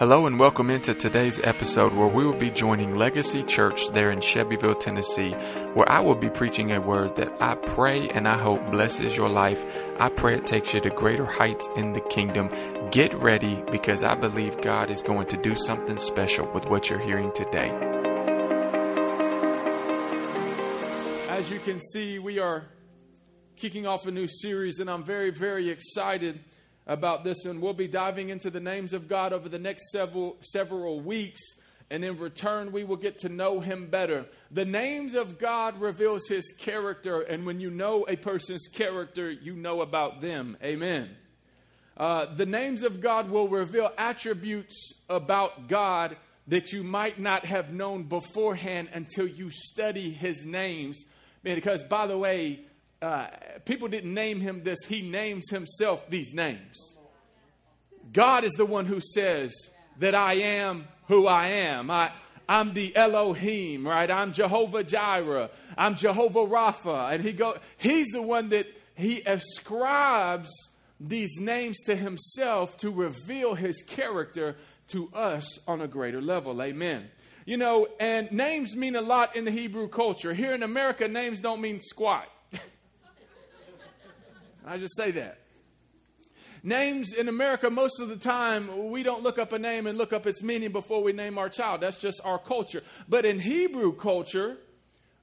Hello 0.00 0.26
and 0.26 0.40
welcome 0.40 0.70
into 0.70 0.94
today's 0.94 1.40
episode 1.44 1.92
where 1.92 2.06
we 2.08 2.24
will 2.24 2.32
be 2.32 2.48
joining 2.48 2.94
Legacy 2.94 3.42
Church 3.42 3.90
there 3.90 4.10
in 4.10 4.22
Shelbyville, 4.22 4.76
Tennessee, 4.76 5.32
where 5.74 5.86
I 5.86 6.00
will 6.00 6.14
be 6.14 6.30
preaching 6.30 6.72
a 6.72 6.80
word 6.80 7.16
that 7.16 7.30
I 7.38 7.54
pray 7.54 8.08
and 8.08 8.26
I 8.26 8.38
hope 8.38 8.70
blesses 8.70 9.14
your 9.14 9.28
life. 9.28 9.62
I 9.98 10.08
pray 10.08 10.38
it 10.38 10.46
takes 10.46 10.72
you 10.72 10.80
to 10.80 10.88
greater 10.88 11.26
heights 11.26 11.68
in 11.76 11.92
the 11.92 12.00
kingdom. 12.00 12.48
Get 12.90 13.12
ready 13.12 13.62
because 13.70 14.02
I 14.02 14.14
believe 14.14 14.62
God 14.62 14.90
is 14.90 15.02
going 15.02 15.26
to 15.26 15.36
do 15.36 15.54
something 15.54 15.98
special 15.98 16.50
with 16.50 16.64
what 16.64 16.88
you're 16.88 16.98
hearing 16.98 17.30
today. 17.34 17.68
As 21.28 21.50
you 21.50 21.58
can 21.58 21.78
see, 21.78 22.18
we 22.18 22.38
are 22.38 22.64
kicking 23.54 23.86
off 23.86 24.06
a 24.06 24.10
new 24.10 24.28
series, 24.28 24.78
and 24.78 24.88
I'm 24.88 25.04
very, 25.04 25.28
very 25.28 25.68
excited 25.68 26.40
about 26.86 27.24
this 27.24 27.44
and 27.44 27.60
we'll 27.60 27.72
be 27.72 27.88
diving 27.88 28.30
into 28.30 28.50
the 28.50 28.60
names 28.60 28.92
of 28.92 29.08
God 29.08 29.32
over 29.32 29.48
the 29.48 29.58
next 29.58 29.90
several 29.90 30.36
several 30.40 31.00
weeks 31.00 31.40
and 31.90 32.04
in 32.04 32.18
return 32.18 32.72
we 32.72 32.84
will 32.84 32.96
get 32.96 33.18
to 33.18 33.28
know 33.28 33.60
him 33.60 33.88
better. 33.88 34.26
The 34.50 34.64
names 34.64 35.14
of 35.14 35.38
God 35.38 35.80
reveals 35.80 36.28
his 36.28 36.52
character 36.52 37.20
and 37.20 37.46
when 37.46 37.60
you 37.60 37.70
know 37.70 38.04
a 38.08 38.16
person's 38.16 38.68
character, 38.68 39.30
you 39.30 39.54
know 39.54 39.82
about 39.82 40.20
them. 40.20 40.56
Amen. 40.62 41.10
Uh, 41.96 42.34
the 42.34 42.46
names 42.46 42.82
of 42.82 43.00
God 43.00 43.28
will 43.28 43.48
reveal 43.48 43.90
attributes 43.98 44.94
about 45.08 45.68
God 45.68 46.16
that 46.46 46.72
you 46.72 46.82
might 46.82 47.18
not 47.18 47.44
have 47.44 47.72
known 47.72 48.04
beforehand 48.04 48.88
until 48.92 49.26
you 49.26 49.50
study 49.50 50.10
his 50.10 50.44
names. 50.44 51.04
Because, 51.42 51.84
by 51.84 52.06
the 52.06 52.18
way, 52.18 52.60
uh, 53.02 53.28
people 53.64 53.88
didn't 53.88 54.12
name 54.12 54.40
him 54.40 54.62
this, 54.62 54.78
he 54.86 55.02
names 55.02 55.50
himself 55.50 56.08
these 56.10 56.34
names. 56.34 56.96
God 58.12 58.44
is 58.44 58.52
the 58.52 58.66
one 58.66 58.86
who 58.86 59.00
says 59.00 59.52
that 59.98 60.14
I 60.14 60.34
am 60.34 60.86
who 61.08 61.26
I 61.26 61.46
am. 61.48 61.90
I, 61.90 62.12
I'm 62.48 62.74
the 62.74 62.94
Elohim, 62.96 63.86
right? 63.86 64.10
I'm 64.10 64.32
Jehovah 64.32 64.84
Jireh. 64.84 65.50
I'm 65.76 65.94
Jehovah 65.94 66.46
Rapha. 66.46 67.12
And 67.12 67.22
he 67.22 67.32
go, 67.32 67.56
he's 67.76 68.08
the 68.08 68.22
one 68.22 68.48
that 68.50 68.66
he 68.94 69.22
ascribes 69.22 70.50
these 70.98 71.38
names 71.40 71.78
to 71.86 71.96
himself 71.96 72.76
to 72.78 72.90
reveal 72.90 73.54
his 73.54 73.82
character 73.82 74.56
to 74.88 75.10
us 75.14 75.58
on 75.66 75.80
a 75.80 75.88
greater 75.88 76.20
level. 76.20 76.60
Amen. 76.60 77.08
You 77.46 77.56
know, 77.56 77.88
and 77.98 78.30
names 78.30 78.76
mean 78.76 78.96
a 78.96 79.00
lot 79.00 79.36
in 79.36 79.44
the 79.44 79.50
Hebrew 79.50 79.88
culture. 79.88 80.34
Here 80.34 80.52
in 80.52 80.62
America, 80.62 81.08
names 81.08 81.40
don't 81.40 81.60
mean 81.60 81.80
squat. 81.80 82.28
I 84.70 84.78
just 84.78 84.94
say 84.96 85.10
that. 85.12 85.38
Names 86.62 87.12
in 87.12 87.28
America, 87.28 87.68
most 87.70 87.98
of 87.98 88.08
the 88.08 88.16
time, 88.16 88.90
we 88.90 89.02
don't 89.02 89.24
look 89.24 89.36
up 89.36 89.52
a 89.52 89.58
name 89.58 89.88
and 89.88 89.98
look 89.98 90.12
up 90.12 90.28
its 90.28 90.44
meaning 90.44 90.70
before 90.70 91.02
we 91.02 91.12
name 91.12 91.38
our 91.38 91.48
child. 91.48 91.80
That's 91.80 91.98
just 91.98 92.20
our 92.24 92.38
culture. 92.38 92.84
But 93.08 93.24
in 93.24 93.40
Hebrew 93.40 93.96
culture, 93.96 94.58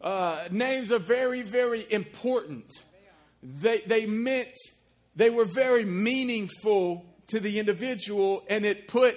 uh, 0.01 0.49
names 0.51 0.91
are 0.91 0.99
very, 0.99 1.43
very 1.43 1.85
important. 1.89 2.73
They, 3.41 3.83
they 3.87 4.05
meant, 4.05 4.53
they 5.15 5.29
were 5.29 5.45
very 5.45 5.85
meaningful 5.85 7.05
to 7.27 7.39
the 7.39 7.57
individual, 7.57 8.43
and 8.49 8.65
it 8.65 8.89
put 8.89 9.15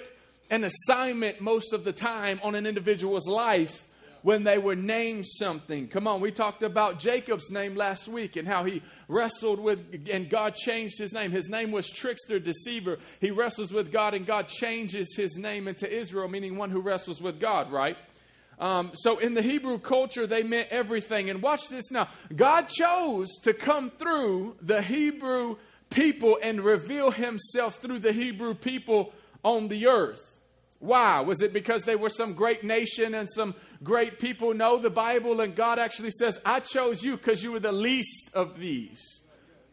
an 0.49 0.63
assignment 0.63 1.41
most 1.41 1.73
of 1.73 1.83
the 1.83 1.91
time 1.91 2.39
on 2.41 2.55
an 2.55 2.65
individual's 2.65 3.27
life 3.27 3.85
when 4.21 4.43
they 4.43 4.57
were 4.57 4.75
named 4.75 5.25
something. 5.27 5.87
Come 5.87 6.07
on, 6.07 6.21
we 6.21 6.31
talked 6.31 6.63
about 6.63 6.99
Jacob's 6.99 7.49
name 7.49 7.75
last 7.75 8.07
week 8.07 8.35
and 8.35 8.47
how 8.47 8.63
he 8.63 8.81
wrestled 9.07 9.59
with, 9.59 10.07
and 10.11 10.29
God 10.29 10.55
changed 10.55 10.97
his 10.97 11.13
name. 11.13 11.31
His 11.31 11.49
name 11.49 11.71
was 11.71 11.89
Trickster, 11.89 12.39
Deceiver. 12.39 12.99
He 13.19 13.31
wrestles 13.31 13.71
with 13.73 13.91
God, 13.91 14.13
and 14.13 14.25
God 14.25 14.47
changes 14.47 15.15
his 15.15 15.37
name 15.37 15.67
into 15.67 15.91
Israel, 15.91 16.27
meaning 16.27 16.57
one 16.57 16.69
who 16.69 16.81
wrestles 16.81 17.21
with 17.21 17.39
God, 17.39 17.71
right? 17.71 17.97
Um, 18.59 18.91
so 18.93 19.17
in 19.17 19.33
the 19.33 19.41
Hebrew 19.41 19.79
culture, 19.79 20.27
they 20.27 20.43
meant 20.43 20.69
everything. 20.69 21.31
And 21.31 21.41
watch 21.41 21.67
this 21.67 21.89
now 21.89 22.09
God 22.35 22.67
chose 22.67 23.29
to 23.43 23.53
come 23.53 23.89
through 23.89 24.55
the 24.61 24.83
Hebrew 24.83 25.57
people 25.89 26.37
and 26.41 26.61
reveal 26.61 27.09
himself 27.09 27.77
through 27.77 27.99
the 27.99 28.13
Hebrew 28.13 28.53
people 28.53 29.13
on 29.43 29.67
the 29.67 29.87
earth. 29.87 30.30
Why? 30.81 31.21
Was 31.21 31.43
it 31.43 31.53
because 31.53 31.83
they 31.83 31.95
were 31.95 32.09
some 32.09 32.33
great 32.33 32.63
nation 32.63 33.13
and 33.13 33.29
some 33.31 33.53
great 33.83 34.19
people? 34.19 34.53
No, 34.55 34.77
the 34.77 34.89
Bible 34.89 35.39
and 35.39 35.55
God 35.55 35.77
actually 35.77 36.09
says, 36.09 36.39
I 36.43 36.59
chose 36.59 37.03
you 37.03 37.17
because 37.17 37.43
you 37.43 37.51
were 37.51 37.59
the 37.59 37.71
least 37.71 38.31
of 38.33 38.59
these. 38.59 39.21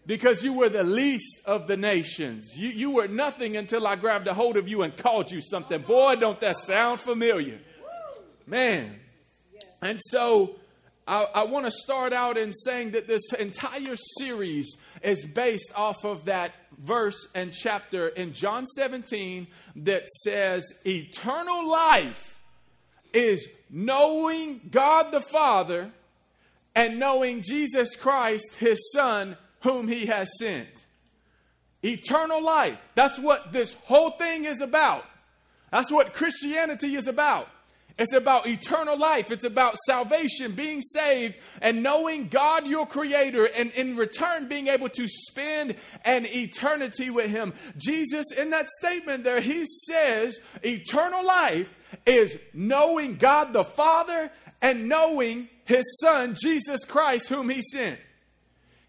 Because 0.05 0.45
you 0.45 0.53
were 0.53 0.69
the 0.69 0.85
least 0.85 1.41
of 1.47 1.67
the 1.67 1.79
nations. 1.79 2.57
You, 2.57 2.69
you 2.69 2.91
were 2.91 3.09
nothing 3.09 3.57
until 3.57 3.87
I 3.87 3.97
grabbed 3.97 4.27
a 4.27 4.35
hold 4.35 4.59
of 4.59 4.69
you 4.69 4.83
and 4.83 4.95
called 4.97 5.33
you 5.33 5.41
something. 5.41 5.81
Boy, 5.81 6.17
don't 6.17 6.39
that 6.41 6.57
sound 6.57 7.01
familiar. 7.01 7.59
Man. 8.47 9.01
And 9.81 9.99
so 10.11 10.57
I, 11.07 11.27
I 11.35 11.45
want 11.45 11.65
to 11.65 11.71
start 11.71 12.13
out 12.13 12.37
in 12.37 12.53
saying 12.53 12.91
that 12.91 13.09
this 13.09 13.33
entire 13.33 13.97
series 14.19 14.77
is 15.03 15.25
based 15.25 15.73
off 15.75 16.05
of 16.05 16.27
that 16.27 16.53
verse 16.79 17.29
and 17.35 17.53
chapter 17.53 18.09
in 18.09 18.33
John 18.33 18.67
17 18.67 19.47
that 19.77 20.09
says, 20.23 20.73
Eternal 20.87 21.69
life 21.69 22.41
is 23.13 23.49
knowing 23.71 24.61
God 24.71 25.13
the 25.13 25.21
Father 25.21 25.91
and 26.75 26.99
knowing 26.99 27.43
Jesus 27.43 27.97
Christ, 27.97 28.55
his 28.55 28.79
Son, 28.93 29.37
whom 29.63 29.89
he 29.89 30.07
has 30.07 30.31
sent. 30.39 30.69
Eternal 31.83 32.45
life. 32.45 32.79
That's 32.95 33.19
what 33.19 33.53
this 33.53 33.75
whole 33.85 34.11
thing 34.11 34.45
is 34.45 34.61
about. 34.61 35.05
That's 35.71 35.91
what 35.91 36.15
Christianity 36.15 36.95
is 36.95 37.07
about. 37.07 37.49
It's 37.99 38.13
about 38.13 38.47
eternal 38.47 38.97
life. 38.97 39.33
It's 39.33 39.45
about 39.45 39.77
salvation, 39.79 40.53
being 40.53 40.83
saved, 40.83 41.37
and 41.61 41.83
knowing 41.83 42.29
God, 42.29 42.67
your 42.67 42.87
creator, 42.87 43.45
and 43.45 43.73
in 43.73 43.97
return 43.97 44.49
being 44.49 44.69
able 44.69 44.89
to 44.91 45.09
spend 45.09 45.75
an 46.05 46.25
eternity 46.27 47.11
with 47.11 47.29
Him. 47.29 47.55
Jesus, 47.77 48.27
in 48.39 48.51
that 48.51 48.69
statement 48.69 49.25
there, 49.25 49.41
He 49.41 49.65
says 49.89 50.41
eternal 50.63 51.27
life 51.27 51.77
is 52.07 52.39
knowing 52.55 53.17
God 53.17 53.53
the 53.53 53.65
Father 53.65 54.31
and 54.63 54.89
knowing 54.89 55.49
His 55.65 55.85
Son, 56.01 56.37
Jesus 56.41 56.85
Christ, 56.85 57.29
whom 57.29 57.51
He 57.51 57.63
sent. 57.63 57.99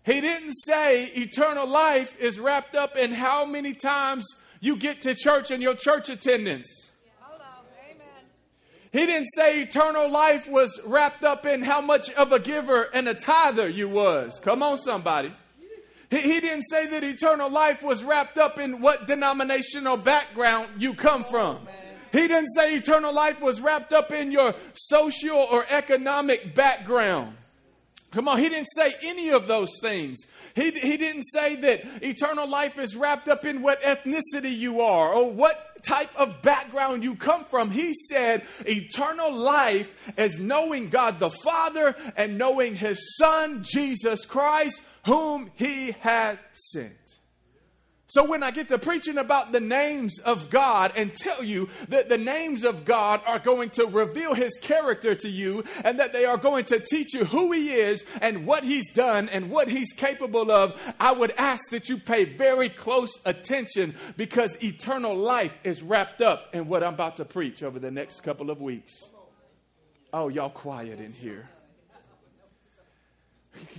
He 0.04 0.22
didn't 0.22 0.54
say 0.54 1.06
eternal 1.06 1.68
life 1.68 2.16
is 2.22 2.40
wrapped 2.40 2.76
up 2.76 2.96
in 2.96 3.12
how 3.12 3.46
many 3.46 3.74
times 3.74 4.26
you 4.60 4.76
get 4.76 5.02
to 5.02 5.16
church 5.16 5.50
and 5.50 5.64
your 5.64 5.76
church 5.76 6.10
attendance. 6.10 6.89
He 8.92 9.06
didn't 9.06 9.28
say 9.36 9.62
eternal 9.62 10.12
life 10.12 10.50
was 10.50 10.80
wrapped 10.84 11.24
up 11.24 11.46
in 11.46 11.62
how 11.62 11.80
much 11.80 12.10
of 12.12 12.32
a 12.32 12.40
giver 12.40 12.90
and 12.94 13.08
a 13.08 13.14
tither 13.14 13.70
you 13.70 13.88
was. 13.88 14.40
Come 14.40 14.64
on, 14.64 14.80
somebody. 14.80 15.32
He, 16.10 16.18
he 16.18 16.40
didn't 16.40 16.64
say 16.64 16.88
that 16.88 17.04
eternal 17.04 17.52
life 17.52 17.84
was 17.84 18.04
wrapped 18.04 18.40
up 18.40 18.58
in 18.58 18.82
what 18.82 19.06
denominational 19.06 19.98
background 19.98 20.70
you 20.80 20.96
come 20.96 21.24
from. 21.24 21.60
He 22.12 22.28
didn't 22.28 22.50
say 22.56 22.76
eternal 22.76 23.14
life 23.14 23.40
was 23.40 23.62
wrapped 23.62 23.94
up 23.94 24.12
in 24.12 24.32
your 24.32 24.56
social 24.74 25.38
or 25.38 25.66
economic 25.70 26.56
background. 26.56 27.36
Come 28.12 28.28
on, 28.28 28.40
he 28.40 28.50
didn't 28.50 28.70
say 28.76 28.92
any 29.04 29.30
of 29.30 29.46
those 29.46 29.70
things. 29.80 30.18
He, 30.56 30.72
he 30.72 30.98
didn't 30.98 31.26
say 31.26 31.56
that 31.58 31.82
eternal 32.02 32.50
life 32.50 32.80
is 32.80 32.96
wrapped 32.96 33.30
up 33.30 33.46
in 33.46 33.62
what 33.62 33.84
ethnicity 33.84 34.58
you 34.58 34.82
are 34.82 35.14
or 35.14 35.32
what 35.32 35.69
type 35.80 36.16
of 36.16 36.42
background 36.42 37.04
you 37.04 37.16
come 37.16 37.46
from. 37.46 37.72
He 37.72 37.94
said 37.94 38.44
eternal 38.66 39.34
life 39.34 40.14
is 40.18 40.40
knowing 40.40 40.90
God 40.90 41.20
the 41.20 41.30
Father 41.30 41.96
and 42.16 42.38
knowing 42.38 42.76
His 42.76 43.18
Son, 43.18 43.64
Jesus 43.64 44.26
Christ, 44.26 44.82
whom 45.06 45.52
He 45.56 45.92
has 46.02 46.38
sent. 46.54 46.99
So 48.10 48.26
when 48.26 48.42
I 48.42 48.50
get 48.50 48.70
to 48.70 48.80
preaching 48.80 49.20
about 49.20 49.52
the 49.52 49.60
names 49.60 50.18
of 50.18 50.50
God 50.50 50.94
and 50.96 51.16
tell 51.16 51.44
you 51.44 51.70
that 51.90 52.10
the 52.10 52.18
names 52.18 52.64
of 52.64 52.84
God 52.84 53.22
are 53.28 53.38
going 53.38 53.70
to 53.72 53.86
reveal 53.86 54.34
his 54.34 54.58
character 54.60 55.14
to 55.14 55.30
you 55.30 55.64
and 55.84 56.00
that 56.00 56.12
they 56.12 56.26
are 56.26 56.38
going 56.38 56.66
to 56.66 56.80
teach 56.80 57.14
you 57.14 57.26
who 57.26 57.52
he 57.52 57.70
is 57.70 58.04
and 58.20 58.48
what 58.48 58.64
he's 58.64 58.90
done 58.92 59.30
and 59.30 59.52
what 59.52 59.70
he's 59.70 59.94
capable 59.94 60.50
of, 60.50 60.82
I 61.00 61.12
would 61.12 61.34
ask 61.38 61.70
that 61.70 61.88
you 61.88 62.00
pay 62.00 62.24
very 62.26 62.68
close 62.68 63.20
attention 63.26 63.94
because 64.18 64.58
eternal 64.64 65.16
life 65.16 65.54
is 65.64 65.84
wrapped 65.84 66.22
up 66.22 66.50
in 66.52 66.68
what 66.68 66.84
I'm 66.84 66.96
about 66.96 67.18
to 67.18 67.26
preach 67.26 67.62
over 67.62 67.78
the 67.78 67.92
next 67.92 68.22
couple 68.22 68.50
of 68.50 68.60
weeks. 68.60 69.06
Oh, 70.12 70.30
y'all 70.30 70.50
quiet 70.50 71.00
in 71.00 71.14
here. 71.14 71.48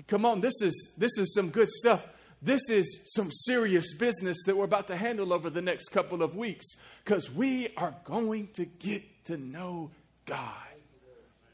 Come 0.07 0.25
on, 0.25 0.41
this 0.41 0.63
is 0.63 0.91
this 0.97 1.19
is 1.19 1.35
some 1.35 1.51
good 1.51 1.69
stuff. 1.69 2.07
This 2.43 2.71
is 2.71 3.01
some 3.05 3.31
serious 3.31 3.93
business 3.93 4.39
that 4.47 4.57
we're 4.57 4.65
about 4.65 4.89
to 4.89 4.97
handle 4.97 5.33
over 5.33 5.51
the 5.51 5.61
next 5.61 5.91
couple 5.91 6.23
of 6.23 6.37
weeks 6.37 6.67
because 7.05 7.31
we 7.31 7.69
are 7.77 7.95
going 8.05 8.49
to 8.55 8.65
get 8.65 9.03
to 9.27 9.37
know 9.37 9.91
God. 10.25 10.39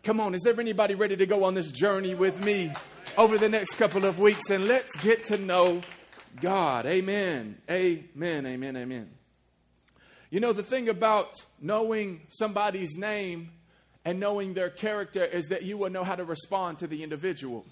Come 0.05 0.21
on, 0.21 0.35
is 0.35 0.43
there 0.43 0.59
anybody 0.61 0.95
ready 0.95 1.17
to 1.17 1.27
go 1.27 1.43
on 1.43 1.55
this 1.55 1.73
journey 1.73 2.15
with 2.15 2.45
me 2.45 2.71
over 3.19 3.37
the 3.37 3.49
next 3.49 3.75
couple 3.75 4.05
of 4.05 4.21
weeks? 4.21 4.51
And 4.51 4.69
let's 4.69 4.97
get 4.99 5.25
to 5.27 5.39
know 5.39 5.81
God. 6.41 6.87
Amen. 6.87 7.59
Amen. 7.69 8.47
Amen. 8.47 8.77
Amen. 8.77 9.11
You 10.31 10.39
know, 10.39 10.53
the 10.53 10.63
thing 10.63 10.89
about 10.89 11.35
knowing 11.61 12.21
somebody's 12.29 12.97
name 12.97 13.51
and 14.05 14.21
knowing 14.21 14.55
their 14.55 14.71
character 14.71 15.25
is 15.25 15.47
that 15.47 15.65
you 15.65 15.77
will 15.77 15.91
know 15.91 16.05
how 16.05 16.15
to 16.15 16.25
respond 16.25 16.79
to 16.79 16.87
the 16.87 17.03
individual. 17.03 17.67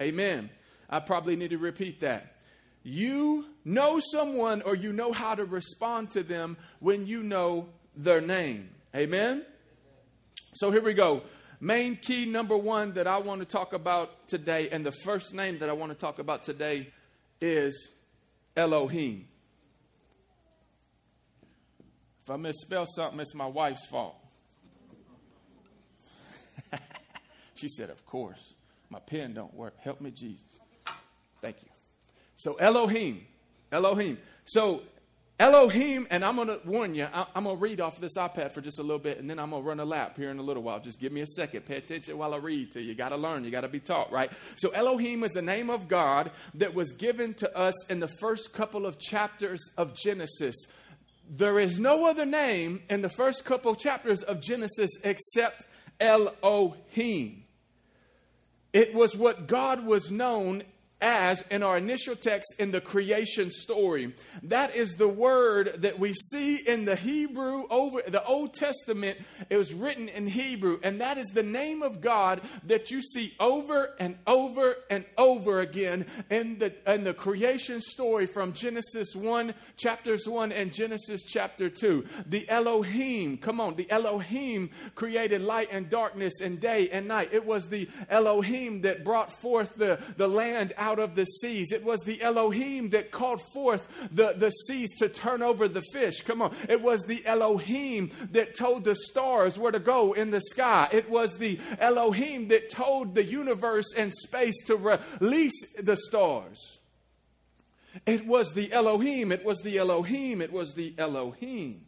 Amen. 0.00 0.48
I 0.88 1.00
probably 1.00 1.36
need 1.36 1.50
to 1.50 1.58
repeat 1.58 2.00
that. 2.00 2.35
You 2.88 3.46
know 3.64 3.98
someone 3.98 4.62
or 4.62 4.76
you 4.76 4.92
know 4.92 5.10
how 5.10 5.34
to 5.34 5.44
respond 5.44 6.12
to 6.12 6.22
them 6.22 6.56
when 6.78 7.08
you 7.08 7.20
know 7.20 7.66
their 7.96 8.20
name. 8.20 8.70
Amen. 8.94 9.44
So 10.54 10.70
here 10.70 10.80
we 10.82 10.94
go. 10.94 11.22
Main 11.60 11.96
key 11.96 12.26
number 12.26 12.56
one 12.56 12.92
that 12.92 13.08
I 13.08 13.18
want 13.18 13.40
to 13.40 13.44
talk 13.44 13.72
about 13.72 14.28
today, 14.28 14.68
and 14.70 14.86
the 14.86 14.92
first 14.92 15.34
name 15.34 15.58
that 15.58 15.68
I 15.68 15.72
want 15.72 15.90
to 15.90 15.98
talk 15.98 16.20
about 16.20 16.44
today 16.44 16.92
is 17.40 17.88
Elohim. 18.56 19.26
If 22.22 22.30
I 22.30 22.36
misspell 22.36 22.86
something, 22.86 23.18
it's 23.18 23.34
my 23.34 23.46
wife's 23.46 23.84
fault. 23.88 24.14
she 27.56 27.66
said, 27.66 27.90
Of 27.90 28.06
course. 28.06 28.54
My 28.90 29.00
pen 29.00 29.34
don't 29.34 29.54
work. 29.54 29.74
Help 29.80 30.00
me, 30.00 30.12
Jesus. 30.12 30.60
Thank 31.40 31.64
you. 31.64 31.75
So 32.36 32.54
Elohim. 32.54 33.26
Elohim. 33.72 34.18
So 34.44 34.82
Elohim, 35.38 36.06
and 36.10 36.24
I'm 36.24 36.36
going 36.36 36.48
to 36.48 36.60
warn 36.64 36.94
you, 36.94 37.06
I'm 37.12 37.44
going 37.44 37.56
to 37.56 37.62
read 37.62 37.80
off 37.80 38.00
this 38.00 38.16
iPad 38.16 38.52
for 38.52 38.62
just 38.62 38.78
a 38.78 38.82
little 38.82 38.98
bit, 38.98 39.18
and 39.18 39.28
then 39.28 39.38
I'm 39.38 39.50
going 39.50 39.62
to 39.62 39.68
run 39.68 39.80
a 39.80 39.84
lap 39.84 40.16
here 40.16 40.30
in 40.30 40.38
a 40.38 40.42
little 40.42 40.62
while. 40.62 40.80
Just 40.80 40.98
give 40.98 41.12
me 41.12 41.20
a 41.20 41.26
second. 41.26 41.66
Pay 41.66 41.76
attention 41.76 42.16
while 42.16 42.32
I 42.32 42.38
read 42.38 42.72
to 42.72 42.80
you. 42.80 42.88
You 42.88 42.94
got 42.94 43.10
to 43.10 43.16
learn. 43.16 43.44
You 43.44 43.50
got 43.50 43.60
to 43.62 43.68
be 43.68 43.80
taught, 43.80 44.10
right? 44.10 44.32
So 44.56 44.70
Elohim 44.70 45.24
is 45.24 45.32
the 45.32 45.42
name 45.42 45.68
of 45.68 45.88
God 45.88 46.30
that 46.54 46.74
was 46.74 46.92
given 46.92 47.34
to 47.34 47.54
us 47.54 47.74
in 47.90 48.00
the 48.00 48.08
first 48.08 48.54
couple 48.54 48.86
of 48.86 48.98
chapters 48.98 49.60
of 49.76 49.94
Genesis. 49.94 50.54
There 51.28 51.58
is 51.58 51.78
no 51.78 52.08
other 52.08 52.24
name 52.24 52.82
in 52.88 53.02
the 53.02 53.10
first 53.10 53.44
couple 53.44 53.74
chapters 53.74 54.22
of 54.22 54.40
Genesis 54.40 54.90
except 55.04 55.66
Elohim. 56.00 57.44
It 58.72 58.94
was 58.94 59.14
what 59.14 59.48
God 59.48 59.84
was 59.84 60.10
known 60.10 60.62
as 61.00 61.44
in 61.50 61.62
our 61.62 61.76
initial 61.76 62.16
text 62.16 62.54
in 62.58 62.70
the 62.70 62.80
creation 62.80 63.50
story. 63.50 64.14
That 64.42 64.74
is 64.74 64.94
the 64.94 65.08
word 65.08 65.82
that 65.82 65.98
we 65.98 66.14
see 66.14 66.56
in 66.56 66.86
the 66.86 66.96
Hebrew 66.96 67.64
over 67.68 68.02
the 68.06 68.24
Old 68.24 68.54
Testament. 68.54 69.18
It 69.50 69.58
was 69.58 69.74
written 69.74 70.08
in 70.08 70.26
Hebrew, 70.26 70.80
and 70.82 71.00
that 71.02 71.18
is 71.18 71.26
the 71.26 71.42
name 71.42 71.82
of 71.82 72.00
God 72.00 72.40
that 72.64 72.90
you 72.90 73.02
see 73.02 73.34
over 73.38 73.94
and 74.00 74.16
over 74.26 74.76
and 74.88 75.04
over 75.18 75.60
again 75.60 76.06
in 76.30 76.58
the 76.58 76.72
in 76.90 77.04
the 77.04 77.14
creation 77.14 77.80
story 77.80 78.26
from 78.26 78.52
Genesis 78.52 79.14
1 79.14 79.52
chapters 79.76 80.26
1 80.26 80.50
and 80.52 80.72
Genesis 80.72 81.24
chapter 81.24 81.68
2. 81.68 82.06
The 82.26 82.48
Elohim, 82.48 83.36
come 83.36 83.60
on, 83.60 83.74
the 83.74 83.90
Elohim 83.90 84.70
created 84.94 85.42
light 85.42 85.68
and 85.70 85.90
darkness 85.90 86.40
and 86.40 86.58
day 86.58 86.88
and 86.90 87.06
night. 87.06 87.30
It 87.32 87.44
was 87.44 87.68
the 87.68 87.88
Elohim 88.08 88.82
that 88.82 89.04
brought 89.04 89.30
forth 89.30 89.74
the, 89.76 89.98
the 90.16 90.28
land 90.28 90.72
out 90.78 90.85
out 90.86 91.00
of 91.00 91.16
the 91.16 91.24
seas. 91.24 91.72
It 91.72 91.84
was 91.84 92.00
the 92.02 92.22
Elohim 92.22 92.90
that 92.90 93.10
called 93.10 93.40
forth 93.52 93.86
the, 94.12 94.34
the 94.34 94.50
seas 94.50 94.92
to 94.98 95.08
turn 95.08 95.42
over 95.42 95.66
the 95.66 95.82
fish. 95.92 96.20
Come 96.20 96.40
on. 96.40 96.54
It 96.68 96.80
was 96.80 97.02
the 97.02 97.26
Elohim 97.26 98.10
that 98.30 98.54
told 98.54 98.84
the 98.84 98.94
stars 98.94 99.58
where 99.58 99.72
to 99.72 99.80
go 99.80 100.12
in 100.12 100.30
the 100.30 100.40
sky. 100.40 100.88
It 100.92 101.10
was 101.10 101.34
the 101.38 101.58
Elohim 101.80 102.46
that 102.48 102.70
told 102.70 103.16
the 103.16 103.24
universe 103.24 103.92
and 103.96 104.14
space 104.14 104.62
to 104.66 104.76
release 104.76 105.60
the 105.82 105.96
stars. 105.96 106.78
It 108.04 108.24
was 108.24 108.52
the 108.52 108.72
Elohim. 108.72 109.32
It 109.32 109.44
was 109.44 109.58
the 109.62 109.78
Elohim. 109.78 110.40
It 110.40 110.52
was 110.52 110.74
the 110.74 110.94
Elohim. 110.98 111.86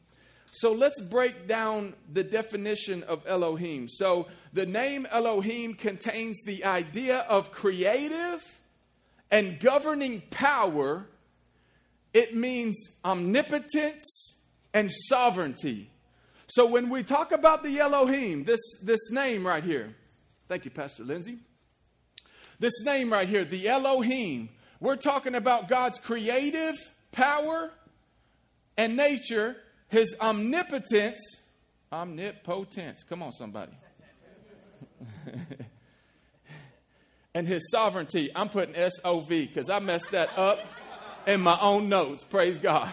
So 0.50 0.72
let's 0.72 1.00
break 1.00 1.46
down 1.46 1.94
the 2.12 2.24
definition 2.24 3.04
of 3.04 3.24
Elohim. 3.28 3.86
So 3.86 4.26
the 4.52 4.66
name 4.66 5.06
Elohim 5.12 5.74
contains 5.74 6.42
the 6.44 6.64
idea 6.64 7.18
of 7.28 7.52
creative 7.52 8.57
and 9.30 9.60
governing 9.60 10.22
power, 10.30 11.06
it 12.14 12.34
means 12.34 12.90
omnipotence 13.04 14.34
and 14.72 14.90
sovereignty. 14.90 15.90
So 16.46 16.66
when 16.66 16.88
we 16.88 17.02
talk 17.02 17.32
about 17.32 17.62
the 17.62 17.78
Elohim, 17.78 18.44
this, 18.44 18.60
this 18.82 19.10
name 19.10 19.46
right 19.46 19.62
here, 19.62 19.94
thank 20.48 20.64
you, 20.64 20.70
Pastor 20.70 21.04
Lindsay. 21.04 21.38
This 22.58 22.82
name 22.84 23.12
right 23.12 23.28
here, 23.28 23.44
the 23.44 23.68
Elohim, 23.68 24.48
we're 24.80 24.96
talking 24.96 25.34
about 25.34 25.68
God's 25.68 25.98
creative 25.98 26.76
power 27.12 27.70
and 28.76 28.96
nature, 28.96 29.56
his 29.88 30.16
omnipotence, 30.20 31.20
omnipotence. 31.92 33.02
Come 33.04 33.22
on, 33.22 33.32
somebody. 33.32 33.72
and 37.38 37.46
his 37.46 37.70
sovereignty. 37.70 38.32
I'm 38.34 38.48
putting 38.48 38.74
S 38.74 38.94
O 39.04 39.20
V 39.20 39.46
because 39.46 39.70
I 39.70 39.78
messed 39.78 40.10
that 40.10 40.36
up 40.36 40.58
in 41.24 41.40
my 41.40 41.56
own 41.60 41.88
notes. 41.88 42.24
Praise 42.24 42.58
God. 42.58 42.92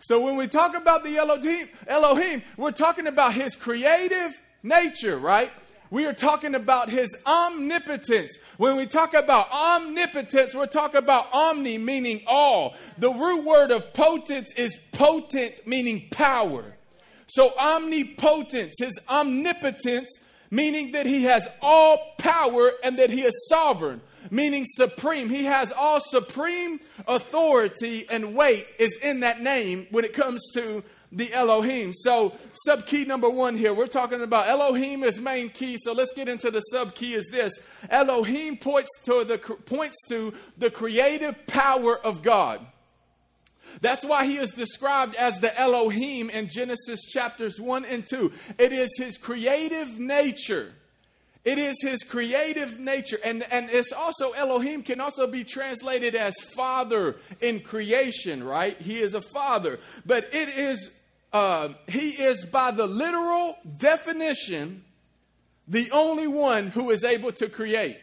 So 0.00 0.20
when 0.20 0.34
we 0.34 0.48
talk 0.48 0.76
about 0.76 1.04
the 1.04 1.16
Elohim, 1.18 1.68
Elohim, 1.86 2.42
we're 2.56 2.72
talking 2.72 3.06
about 3.06 3.34
his 3.34 3.54
creative 3.54 4.32
nature, 4.60 5.16
right? 5.16 5.52
We 5.90 6.04
are 6.06 6.12
talking 6.12 6.56
about 6.56 6.90
his 6.90 7.16
omnipotence. 7.24 8.36
When 8.56 8.76
we 8.76 8.86
talk 8.86 9.14
about 9.14 9.52
omnipotence, 9.52 10.52
we're 10.52 10.66
talking 10.66 10.96
about 10.96 11.32
omni, 11.32 11.78
meaning 11.78 12.22
all. 12.26 12.74
The 12.98 13.10
root 13.10 13.44
word 13.44 13.70
of 13.70 13.92
potence 13.92 14.52
is 14.56 14.76
potent, 14.90 15.64
meaning 15.64 16.08
power. 16.10 16.76
So 17.28 17.56
omnipotence, 17.56 18.74
his 18.80 18.98
omnipotence, 19.08 20.10
meaning 20.52 20.92
that 20.92 21.06
he 21.06 21.24
has 21.24 21.48
all 21.62 22.14
power 22.18 22.72
and 22.84 22.98
that 22.98 23.08
he 23.08 23.22
is 23.22 23.46
sovereign, 23.48 24.02
meaning 24.30 24.64
supreme. 24.66 25.30
He 25.30 25.44
has 25.44 25.72
all 25.72 25.98
supreme 25.98 26.78
authority 27.08 28.06
and 28.10 28.36
weight 28.36 28.66
is 28.78 28.96
in 29.02 29.20
that 29.20 29.40
name 29.40 29.86
when 29.90 30.04
it 30.04 30.12
comes 30.12 30.42
to 30.52 30.84
the 31.10 31.32
Elohim. 31.32 31.92
So, 31.94 32.34
sub 32.66 32.86
key 32.86 33.06
number 33.06 33.30
one 33.30 33.56
here, 33.56 33.72
we're 33.72 33.86
talking 33.86 34.20
about 34.20 34.46
Elohim 34.46 35.02
is 35.04 35.18
main 35.18 35.48
key. 35.48 35.78
So 35.78 35.92
let's 35.92 36.12
get 36.12 36.28
into 36.28 36.50
the 36.50 36.60
sub 36.60 36.94
key. 36.94 37.14
Is 37.14 37.28
this 37.32 37.58
Elohim 37.88 38.58
points 38.58 38.90
to 39.04 39.24
the 39.24 39.38
points 39.38 39.98
to 40.08 40.34
the 40.58 40.70
creative 40.70 41.46
power 41.46 41.98
of 41.98 42.22
God. 42.22 42.66
That's 43.80 44.04
why 44.04 44.26
he 44.26 44.36
is 44.36 44.50
described 44.50 45.16
as 45.16 45.38
the 45.38 45.58
Elohim 45.58 46.30
in 46.30 46.48
Genesis 46.48 47.04
chapters 47.04 47.60
1 47.60 47.84
and 47.84 48.06
2. 48.06 48.32
It 48.58 48.72
is 48.72 48.94
his 48.98 49.18
creative 49.18 49.98
nature. 49.98 50.72
It 51.44 51.58
is 51.58 51.82
his 51.82 52.04
creative 52.04 52.78
nature. 52.78 53.18
And, 53.24 53.42
and 53.50 53.68
it's 53.70 53.92
also, 53.92 54.30
Elohim 54.32 54.82
can 54.82 55.00
also 55.00 55.26
be 55.26 55.42
translated 55.42 56.14
as 56.14 56.34
father 56.54 57.16
in 57.40 57.60
creation, 57.60 58.44
right? 58.44 58.80
He 58.80 59.00
is 59.00 59.14
a 59.14 59.22
father. 59.22 59.80
But 60.06 60.24
it 60.32 60.48
is, 60.48 60.90
uh, 61.32 61.70
he 61.88 62.10
is 62.10 62.44
by 62.44 62.70
the 62.70 62.86
literal 62.86 63.56
definition, 63.76 64.84
the 65.66 65.90
only 65.90 66.28
one 66.28 66.68
who 66.68 66.90
is 66.90 67.02
able 67.02 67.32
to 67.32 67.48
create. 67.48 67.98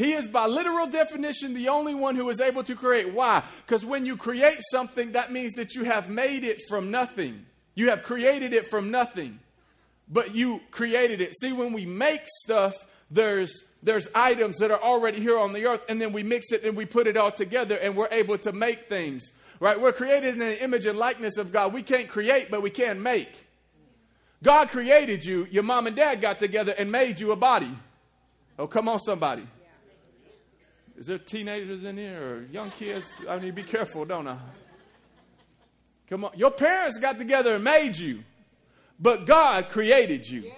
He 0.00 0.12
is, 0.14 0.26
by 0.26 0.46
literal 0.46 0.86
definition, 0.86 1.52
the 1.52 1.68
only 1.68 1.94
one 1.94 2.16
who 2.16 2.30
is 2.30 2.40
able 2.40 2.62
to 2.62 2.74
create. 2.74 3.12
Why? 3.12 3.42
Because 3.66 3.84
when 3.84 4.06
you 4.06 4.16
create 4.16 4.56
something, 4.70 5.12
that 5.12 5.30
means 5.30 5.52
that 5.56 5.74
you 5.74 5.84
have 5.84 6.08
made 6.08 6.42
it 6.42 6.58
from 6.70 6.90
nothing. 6.90 7.44
You 7.74 7.90
have 7.90 8.02
created 8.02 8.54
it 8.54 8.70
from 8.70 8.90
nothing, 8.90 9.40
but 10.08 10.34
you 10.34 10.62
created 10.70 11.20
it. 11.20 11.34
See, 11.38 11.52
when 11.52 11.74
we 11.74 11.84
make 11.84 12.22
stuff, 12.26 12.76
there's 13.10 13.62
there's 13.82 14.08
items 14.14 14.56
that 14.60 14.70
are 14.70 14.80
already 14.80 15.20
here 15.20 15.38
on 15.38 15.52
the 15.52 15.66
earth, 15.66 15.82
and 15.86 16.00
then 16.00 16.14
we 16.14 16.22
mix 16.22 16.50
it 16.50 16.64
and 16.64 16.78
we 16.78 16.86
put 16.86 17.06
it 17.06 17.18
all 17.18 17.30
together, 17.30 17.76
and 17.76 17.94
we're 17.94 18.08
able 18.10 18.38
to 18.38 18.52
make 18.52 18.88
things. 18.88 19.30
Right? 19.60 19.78
We're 19.78 19.92
created 19.92 20.32
in 20.32 20.38
the 20.38 20.64
image 20.64 20.86
and 20.86 20.98
likeness 20.98 21.36
of 21.36 21.52
God. 21.52 21.74
We 21.74 21.82
can't 21.82 22.08
create, 22.08 22.50
but 22.50 22.62
we 22.62 22.70
can 22.70 23.02
make. 23.02 23.46
God 24.42 24.70
created 24.70 25.26
you. 25.26 25.46
Your 25.50 25.62
mom 25.62 25.86
and 25.86 25.94
dad 25.94 26.22
got 26.22 26.38
together 26.38 26.72
and 26.72 26.90
made 26.90 27.20
you 27.20 27.32
a 27.32 27.36
body. 27.36 27.76
Oh, 28.58 28.66
come 28.66 28.88
on, 28.88 28.98
somebody. 28.98 29.46
Is 31.00 31.06
there 31.06 31.16
teenagers 31.16 31.84
in 31.84 31.96
here 31.96 32.22
or 32.22 32.42
young 32.52 32.70
kids? 32.72 33.10
I 33.26 33.38
need 33.38 33.46
to 33.46 33.52
be 33.54 33.62
careful, 33.62 34.04
don't 34.04 34.28
I? 34.28 34.36
Come 36.10 36.26
on. 36.26 36.32
Your 36.36 36.50
parents 36.50 36.98
got 36.98 37.18
together 37.18 37.54
and 37.54 37.64
made 37.64 37.96
you, 37.96 38.22
but 39.00 39.24
God 39.24 39.70
created 39.70 40.28
you. 40.28 40.52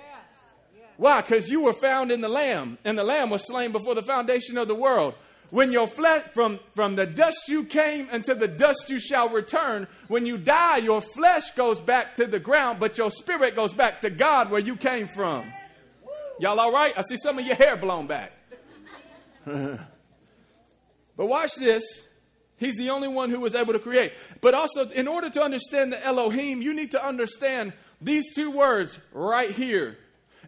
Why? 0.97 1.21
Because 1.21 1.49
you 1.49 1.63
were 1.63 1.73
found 1.73 2.11
in 2.11 2.21
the 2.21 2.29
Lamb, 2.29 2.77
and 2.85 2.99
the 2.99 3.05
Lamb 3.05 3.31
was 3.31 3.47
slain 3.47 3.71
before 3.71 3.95
the 3.95 4.03
foundation 4.03 4.59
of 4.59 4.67
the 4.67 4.75
world. 4.75 5.15
When 5.51 5.71
your 5.71 5.87
flesh, 5.87 6.25
from, 6.35 6.59
from 6.75 6.97
the 6.97 7.07
dust 7.07 7.49
you 7.49 7.63
came, 7.63 8.09
to 8.09 8.35
the 8.35 8.49
dust 8.49 8.91
you 8.91 8.99
shall 8.99 9.29
return. 9.29 9.87
When 10.09 10.27
you 10.27 10.39
die, 10.39 10.79
your 10.79 11.03
flesh 11.03 11.53
goes 11.53 11.79
back 11.79 12.17
to 12.17 12.27
the 12.27 12.41
ground, 12.41 12.81
but 12.81 12.99
your 12.99 13.13
spirit 13.13 13.55
goes 13.55 13.75
back 13.75 14.01
to 14.01 14.11
God 14.11 14.51
where 14.51 14.61
you 14.61 14.75
came 14.75 15.07
from. 15.07 15.45
Y'all 16.41 16.59
all 16.59 16.73
right? 16.73 16.95
I 16.97 17.03
see 17.03 17.17
some 17.17 17.39
of 17.39 17.47
your 17.47 17.55
hair 17.55 17.77
blown 17.77 18.09
back. 18.09 18.33
But 21.23 21.29
watch 21.29 21.55
this. 21.55 21.85
He's 22.57 22.75
the 22.75 22.91
only 22.91 23.07
one 23.07 23.31
who 23.31 23.39
was 23.39 23.55
able 23.55 23.75
to 23.75 23.79
create. 23.79 24.13
But 24.41 24.55
also, 24.55 24.89
in 24.89 25.07
order 25.07 25.31
to 25.31 25.41
understand 25.41 25.93
the 25.93 26.05
Elohim, 26.05 26.61
you 26.61 26.75
need 26.75 26.91
to 26.91 27.07
understand 27.07 27.75
these 28.01 28.35
two 28.35 28.51
words 28.51 28.99
right 29.13 29.53
here. 29.53 29.99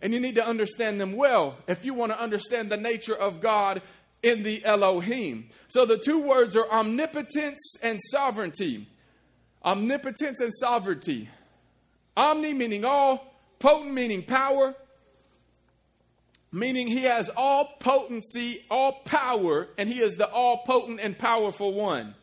And 0.03 0.13
you 0.13 0.19
need 0.19 0.35
to 0.35 0.45
understand 0.45 1.01
them 1.01 1.13
well 1.13 1.59
if 1.69 1.85
you 1.85 1.95
want 1.95 2.11
to 2.11 2.21
understand 2.21 2.71
the 2.71 2.77
nature 2.77 3.15
of 3.15 3.41
God 3.41 3.83
in 4.21 4.43
the 4.43 4.65
Elohim. 4.65 5.49
So 5.69 5.87
the 5.87 5.97
two 5.97 6.19
words 6.19 6.57
are 6.57 6.69
omnipotence 6.69 7.77
and 7.81 8.01
sovereignty. 8.11 8.89
Omnipotence 9.65 10.41
and 10.41 10.53
sovereignty. 10.59 11.29
Omni 12.17 12.53
meaning 12.53 12.85
all, 12.85 13.33
potent 13.61 13.95
meaning 13.95 14.25
power, 14.25 14.75
meaning 16.55 16.87
he 16.87 17.03
has 17.03 17.29
all 17.37 17.67
potency, 17.81 18.65
all 18.71 18.93
power, 19.05 19.67
and 19.77 19.89
he 19.89 19.99
is 19.99 20.15
the 20.15 20.31
all 20.31 20.59
potent 20.59 21.01
and 21.01 21.19
powerful 21.19 21.75
one. 21.75 22.15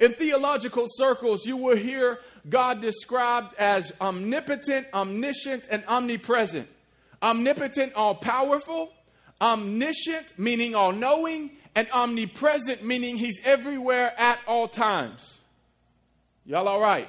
In 0.00 0.12
theological 0.12 0.86
circles, 0.88 1.46
you 1.46 1.56
will 1.56 1.76
hear 1.76 2.18
God 2.48 2.80
described 2.80 3.54
as 3.58 3.92
omnipotent, 4.00 4.88
omniscient, 4.92 5.68
and 5.70 5.84
omnipresent. 5.86 6.68
Omnipotent, 7.22 7.94
all 7.94 8.16
powerful, 8.16 8.92
omniscient, 9.40 10.36
meaning 10.36 10.74
all 10.74 10.90
knowing, 10.90 11.50
and 11.76 11.86
omnipresent, 11.92 12.84
meaning 12.84 13.18
he's 13.18 13.40
everywhere 13.44 14.18
at 14.18 14.40
all 14.48 14.66
times. 14.66 15.38
Y'all 16.44 16.66
all 16.66 16.80
right? 16.80 17.08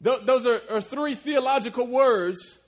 Those 0.00 0.46
are, 0.46 0.60
are 0.70 0.80
three 0.80 1.16
theological 1.16 1.88
words 1.88 2.58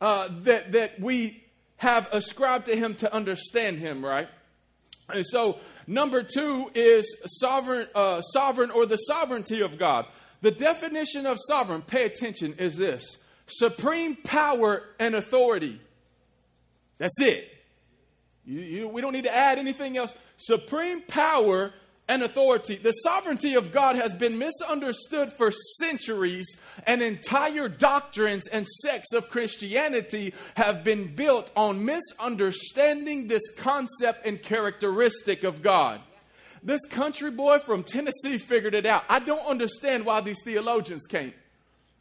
uh, 0.00 0.28
that, 0.42 0.72
that 0.72 0.98
we 0.98 1.44
have 1.78 2.08
ascribed 2.12 2.66
to 2.66 2.76
him 2.76 2.94
to 2.96 3.12
understand 3.12 3.78
him, 3.78 4.04
right? 4.04 4.28
And 5.12 5.24
so, 5.26 5.58
number 5.86 6.22
two 6.22 6.70
is 6.74 7.16
sovereign, 7.40 7.86
uh, 7.94 8.20
sovereign 8.20 8.70
or 8.70 8.84
the 8.84 8.96
sovereignty 8.96 9.62
of 9.62 9.78
God. 9.78 10.06
The 10.42 10.50
definition 10.50 11.26
of 11.26 11.38
sovereign, 11.40 11.82
pay 11.82 12.04
attention, 12.04 12.54
is 12.54 12.76
this 12.76 13.16
supreme 13.46 14.14
power 14.16 14.84
and 14.98 15.14
authority. 15.14 15.80
That's 16.98 17.20
it. 17.20 17.48
You, 18.44 18.60
you, 18.60 18.88
we 18.88 19.00
don't 19.00 19.12
need 19.12 19.24
to 19.24 19.34
add 19.34 19.58
anything 19.58 19.96
else. 19.96 20.14
Supreme 20.36 21.02
power 21.02 21.72
and 22.08 22.22
authority. 22.22 22.76
The 22.76 22.92
sovereignty 22.92 23.54
of 23.54 23.70
God 23.70 23.96
has 23.96 24.14
been 24.14 24.38
misunderstood 24.38 25.32
for 25.34 25.52
centuries, 25.78 26.56
and 26.86 27.02
entire 27.02 27.68
doctrines 27.68 28.46
and 28.48 28.66
sects 28.66 29.12
of 29.12 29.28
Christianity 29.28 30.32
have 30.56 30.82
been 30.82 31.14
built 31.14 31.50
on 31.54 31.84
misunderstanding 31.84 33.28
this 33.28 33.50
concept 33.56 34.26
and 34.26 34.42
characteristic 34.42 35.44
of 35.44 35.60
God. 35.60 36.00
This 36.62 36.84
country 36.86 37.30
boy 37.30 37.58
from 37.60 37.84
Tennessee 37.84 38.38
figured 38.38 38.74
it 38.74 38.86
out. 38.86 39.04
I 39.08 39.20
don't 39.20 39.46
understand 39.48 40.06
why 40.06 40.20
these 40.22 40.42
theologians 40.42 41.06
can't. 41.06 41.34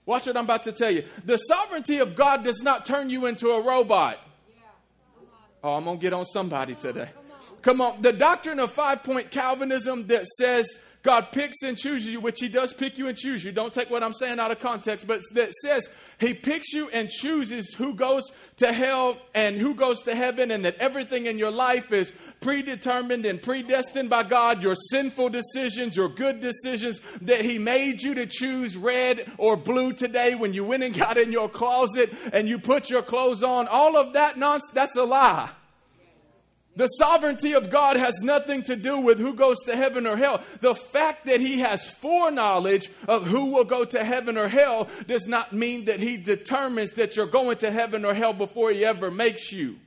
Watch 0.06 0.26
what 0.26 0.38
I'm 0.38 0.46
about 0.46 0.64
to 0.64 0.72
tell 0.72 0.90
you. 0.90 1.04
The 1.26 1.38
sovereignty 1.38 2.00
of 2.00 2.16
God 2.16 2.44
does 2.44 2.64
not 2.64 2.86
turn 2.86 3.10
you 3.10 3.26
into 3.26 3.50
a 3.50 3.62
robot. 3.62 4.20
Oh, 5.64 5.74
I'm 5.74 5.84
going 5.84 5.98
to 5.98 6.02
get 6.02 6.14
on 6.14 6.26
somebody 6.26 6.76
today. 6.76 7.10
Come 7.62 7.82
on. 7.82 8.02
The 8.02 8.14
doctrine 8.14 8.60
of 8.60 8.72
five 8.72 9.04
point 9.04 9.32
Calvinism 9.32 10.08
that 10.08 10.26
says 10.28 10.78
God 11.04 11.32
picks 11.32 11.64
and 11.64 11.78
chooses 11.78 12.12
you, 12.12 12.20
which 12.20 12.42
He 12.42 12.50
does 12.50 12.74
pick 12.74 12.98
you 12.98 13.08
and 13.08 13.18
choose 13.18 13.46
you. 13.46 13.54
Don't 13.54 13.74
take 13.74 13.90
what 13.90 14.04
I'm 14.04 14.14
saying 14.14 14.40
out 14.40 14.52
of 14.52 14.60
context, 14.60 15.08
but 15.08 15.22
that 15.34 15.54
says 15.54 15.88
He 16.20 16.34
picks 16.34 16.74
you 16.74 16.90
and 16.90 17.08
chooses 17.08 17.74
who 17.74 17.94
goes 17.94 18.30
to 18.58 18.74
hell 18.74 19.18
and 19.34 19.56
who 19.56 19.74
goes 19.74 20.02
to 20.02 20.16
heaven, 20.16 20.52
and 20.52 20.66
that 20.66 20.76
everything 20.78 21.26
in 21.26 21.38
your 21.38 21.52
life 21.52 21.94
is 21.94 22.12
predetermined 22.42 23.26
and 23.26 23.42
predestined 23.42 24.10
by 24.10 24.24
God. 24.24 24.62
Your 24.62 24.76
sinful 24.76 25.30
decisions, 25.30 25.96
your 25.96 26.10
good 26.10 26.42
decisions, 26.42 27.00
that 27.22 27.46
He 27.46 27.58
made 27.58 28.02
you 28.02 28.14
to 28.16 28.26
choose 28.26 28.76
red 28.76 29.32
or 29.38 29.56
blue 29.56 29.94
today 29.94 30.36
when 30.36 30.54
you 30.54 30.66
went 30.66 30.84
and 30.84 30.98
got 30.98 31.18
in 31.18 31.32
your 31.32 31.48
closet 31.48 32.14
and 32.34 32.50
you 32.50 32.60
put 32.60 32.90
your 32.90 33.04
clothes 33.04 33.44
on. 33.44 33.68
All 33.68 33.96
of 33.96 34.14
that 34.14 34.38
nonsense, 34.38 34.72
that's 34.74 34.98
a 34.98 35.06
lie. 35.06 35.50
The 36.78 36.88
sovereignty 36.88 37.54
of 37.54 37.72
God 37.72 37.96
has 37.96 38.22
nothing 38.22 38.62
to 38.64 38.76
do 38.76 39.00
with 39.00 39.18
who 39.18 39.34
goes 39.34 39.58
to 39.66 39.76
heaven 39.76 40.06
or 40.06 40.16
hell. 40.16 40.44
The 40.62 40.76
fact 40.76 41.26
that 41.26 41.42
He 41.42 41.60
has 41.62 41.90
foreknowledge 41.90 42.92
of 43.08 43.26
who 43.26 43.46
will 43.46 43.64
go 43.64 43.84
to 43.84 44.04
heaven 44.04 44.38
or 44.38 44.48
hell 44.48 44.88
does 45.08 45.26
not 45.26 45.54
mean 45.54 45.86
that 45.86 46.00
He 46.00 46.18
determines 46.18 46.92
that 46.92 47.16
you're 47.16 47.26
going 47.26 47.58
to 47.58 47.72
heaven 47.72 48.06
or 48.06 48.14
hell 48.14 48.32
before 48.32 48.70
He 48.70 48.86
ever 48.86 49.10
makes 49.10 49.52
you. 49.52 49.78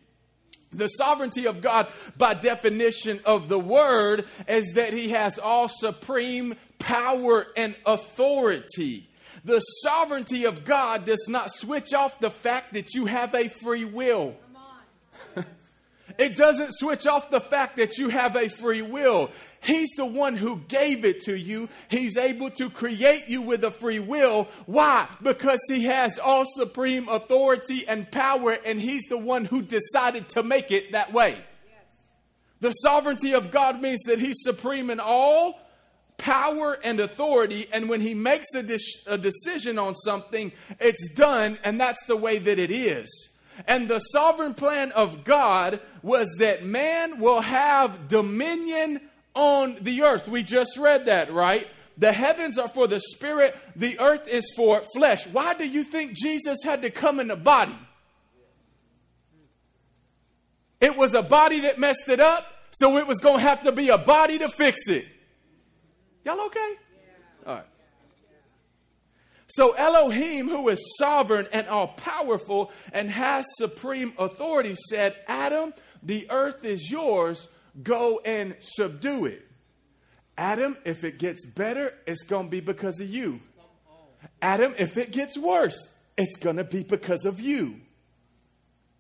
The 0.72 0.88
sovereignty 0.88 1.46
of 1.46 1.62
God, 1.62 1.92
by 2.18 2.34
definition 2.34 3.20
of 3.24 3.48
the 3.48 3.60
word, 3.60 4.24
is 4.48 4.72
that 4.74 4.92
He 4.92 5.10
has 5.10 5.38
all 5.38 5.68
supreme 5.68 6.56
power 6.80 7.46
and 7.56 7.76
authority. 7.86 9.08
The 9.44 9.60
sovereignty 9.60 10.44
of 10.44 10.64
God 10.64 11.04
does 11.04 11.26
not 11.28 11.52
switch 11.52 11.94
off 11.94 12.18
the 12.18 12.32
fact 12.32 12.72
that 12.72 12.94
you 12.94 13.06
have 13.06 13.32
a 13.36 13.48
free 13.48 13.84
will. 13.84 14.34
It 16.20 16.36
doesn't 16.36 16.74
switch 16.74 17.06
off 17.06 17.30
the 17.30 17.40
fact 17.40 17.78
that 17.78 17.96
you 17.96 18.10
have 18.10 18.36
a 18.36 18.50
free 18.50 18.82
will. 18.82 19.30
He's 19.62 19.88
the 19.96 20.04
one 20.04 20.36
who 20.36 20.60
gave 20.68 21.06
it 21.06 21.20
to 21.22 21.34
you. 21.34 21.70
He's 21.88 22.18
able 22.18 22.50
to 22.50 22.68
create 22.68 23.28
you 23.28 23.40
with 23.40 23.64
a 23.64 23.70
free 23.70 24.00
will. 24.00 24.46
Why? 24.66 25.08
Because 25.22 25.60
he 25.66 25.84
has 25.84 26.18
all 26.18 26.44
supreme 26.46 27.08
authority 27.08 27.88
and 27.88 28.10
power, 28.10 28.52
and 28.66 28.78
he's 28.78 29.04
the 29.08 29.16
one 29.16 29.46
who 29.46 29.62
decided 29.62 30.28
to 30.30 30.42
make 30.42 30.70
it 30.70 30.92
that 30.92 31.10
way. 31.10 31.30
Yes. 31.32 32.10
The 32.60 32.72
sovereignty 32.72 33.32
of 33.32 33.50
God 33.50 33.80
means 33.80 34.02
that 34.02 34.18
he's 34.18 34.42
supreme 34.42 34.90
in 34.90 35.00
all 35.00 35.58
power 36.18 36.76
and 36.84 37.00
authority, 37.00 37.66
and 37.72 37.88
when 37.88 38.02
he 38.02 38.12
makes 38.12 38.52
a, 38.54 38.62
de- 38.62 38.78
a 39.06 39.16
decision 39.16 39.78
on 39.78 39.94
something, 39.94 40.52
it's 40.80 41.08
done, 41.14 41.58
and 41.64 41.80
that's 41.80 42.04
the 42.04 42.16
way 42.16 42.36
that 42.36 42.58
it 42.58 42.70
is. 42.70 43.29
And 43.66 43.88
the 43.88 43.98
sovereign 43.98 44.54
plan 44.54 44.92
of 44.92 45.24
God 45.24 45.80
was 46.02 46.34
that 46.38 46.64
man 46.64 47.20
will 47.20 47.40
have 47.40 48.08
dominion 48.08 49.00
on 49.34 49.76
the 49.80 50.02
earth. 50.02 50.28
We 50.28 50.42
just 50.42 50.76
read 50.76 51.06
that, 51.06 51.32
right? 51.32 51.68
The 51.98 52.12
heavens 52.12 52.58
are 52.58 52.68
for 52.68 52.86
the 52.86 53.00
spirit, 53.00 53.56
the 53.76 53.98
earth 53.98 54.26
is 54.28 54.50
for 54.56 54.82
flesh. 54.94 55.26
Why 55.26 55.54
do 55.54 55.68
you 55.68 55.82
think 55.82 56.12
Jesus 56.14 56.60
had 56.64 56.82
to 56.82 56.90
come 56.90 57.20
in 57.20 57.30
a 57.30 57.36
body? 57.36 57.78
It 60.80 60.96
was 60.96 61.12
a 61.12 61.22
body 61.22 61.60
that 61.60 61.78
messed 61.78 62.08
it 62.08 62.20
up, 62.20 62.46
so 62.70 62.96
it 62.96 63.06
was 63.06 63.20
going 63.20 63.40
to 63.40 63.42
have 63.42 63.64
to 63.64 63.72
be 63.72 63.90
a 63.90 63.98
body 63.98 64.38
to 64.38 64.48
fix 64.48 64.88
it. 64.88 65.06
Y'all 66.24 66.40
okay? 66.46 66.74
All 67.46 67.54
right. 67.56 67.64
So 69.50 69.72
Elohim, 69.72 70.48
who 70.48 70.68
is 70.68 70.80
sovereign 70.96 71.48
and 71.52 71.66
all 71.66 71.88
powerful 71.88 72.70
and 72.92 73.10
has 73.10 73.44
supreme 73.56 74.12
authority, 74.16 74.76
said, 74.88 75.16
Adam, 75.26 75.74
the 76.02 76.30
earth 76.30 76.64
is 76.64 76.88
yours, 76.90 77.48
go 77.82 78.20
and 78.24 78.54
subdue 78.60 79.26
it. 79.26 79.46
Adam, 80.38 80.76
if 80.84 81.02
it 81.02 81.18
gets 81.18 81.44
better, 81.44 81.92
it's 82.06 82.22
going 82.22 82.46
to 82.46 82.50
be 82.50 82.60
because 82.60 83.00
of 83.00 83.08
you. 83.08 83.40
Adam, 84.40 84.74
if 84.78 84.96
it 84.96 85.10
gets 85.10 85.36
worse, 85.36 85.88
it's 86.16 86.36
going 86.36 86.56
to 86.56 86.64
be 86.64 86.84
because 86.84 87.24
of 87.24 87.40
you. 87.40 87.80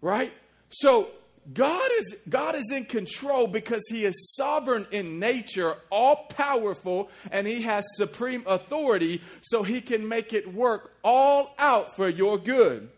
Right? 0.00 0.32
So 0.68 1.10
God 1.52 1.90
is, 1.98 2.16
God 2.28 2.54
is 2.54 2.70
in 2.70 2.84
control 2.84 3.46
because 3.46 3.82
He 3.88 4.04
is 4.04 4.34
sovereign 4.36 4.86
in 4.90 5.18
nature, 5.18 5.74
all 5.90 6.26
powerful, 6.28 7.10
and 7.30 7.46
He 7.46 7.62
has 7.62 7.84
supreme 7.96 8.44
authority, 8.46 9.22
so 9.40 9.62
He 9.62 9.80
can 9.80 10.08
make 10.08 10.32
it 10.32 10.52
work 10.52 10.92
all 11.02 11.54
out 11.58 11.96
for 11.96 12.08
your 12.08 12.38
good 12.38 12.88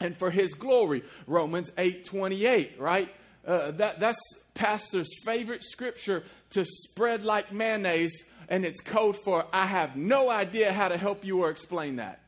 and 0.00 0.16
for 0.16 0.30
His 0.30 0.54
glory. 0.54 1.04
Romans 1.26 1.70
8 1.76 2.04
28, 2.04 2.80
right? 2.80 3.14
Uh, 3.46 3.70
that, 3.72 4.00
that's 4.00 4.18
pastor's 4.54 5.10
favorite 5.24 5.62
scripture 5.62 6.24
to 6.50 6.64
spread 6.64 7.22
like 7.22 7.52
mayonnaise, 7.52 8.24
and 8.48 8.64
it's 8.64 8.80
code 8.80 9.16
for 9.16 9.46
I 9.52 9.66
have 9.66 9.96
no 9.96 10.30
idea 10.30 10.72
how 10.72 10.88
to 10.88 10.96
help 10.96 11.24
you 11.24 11.42
or 11.42 11.50
explain 11.50 11.96
that 11.96 12.20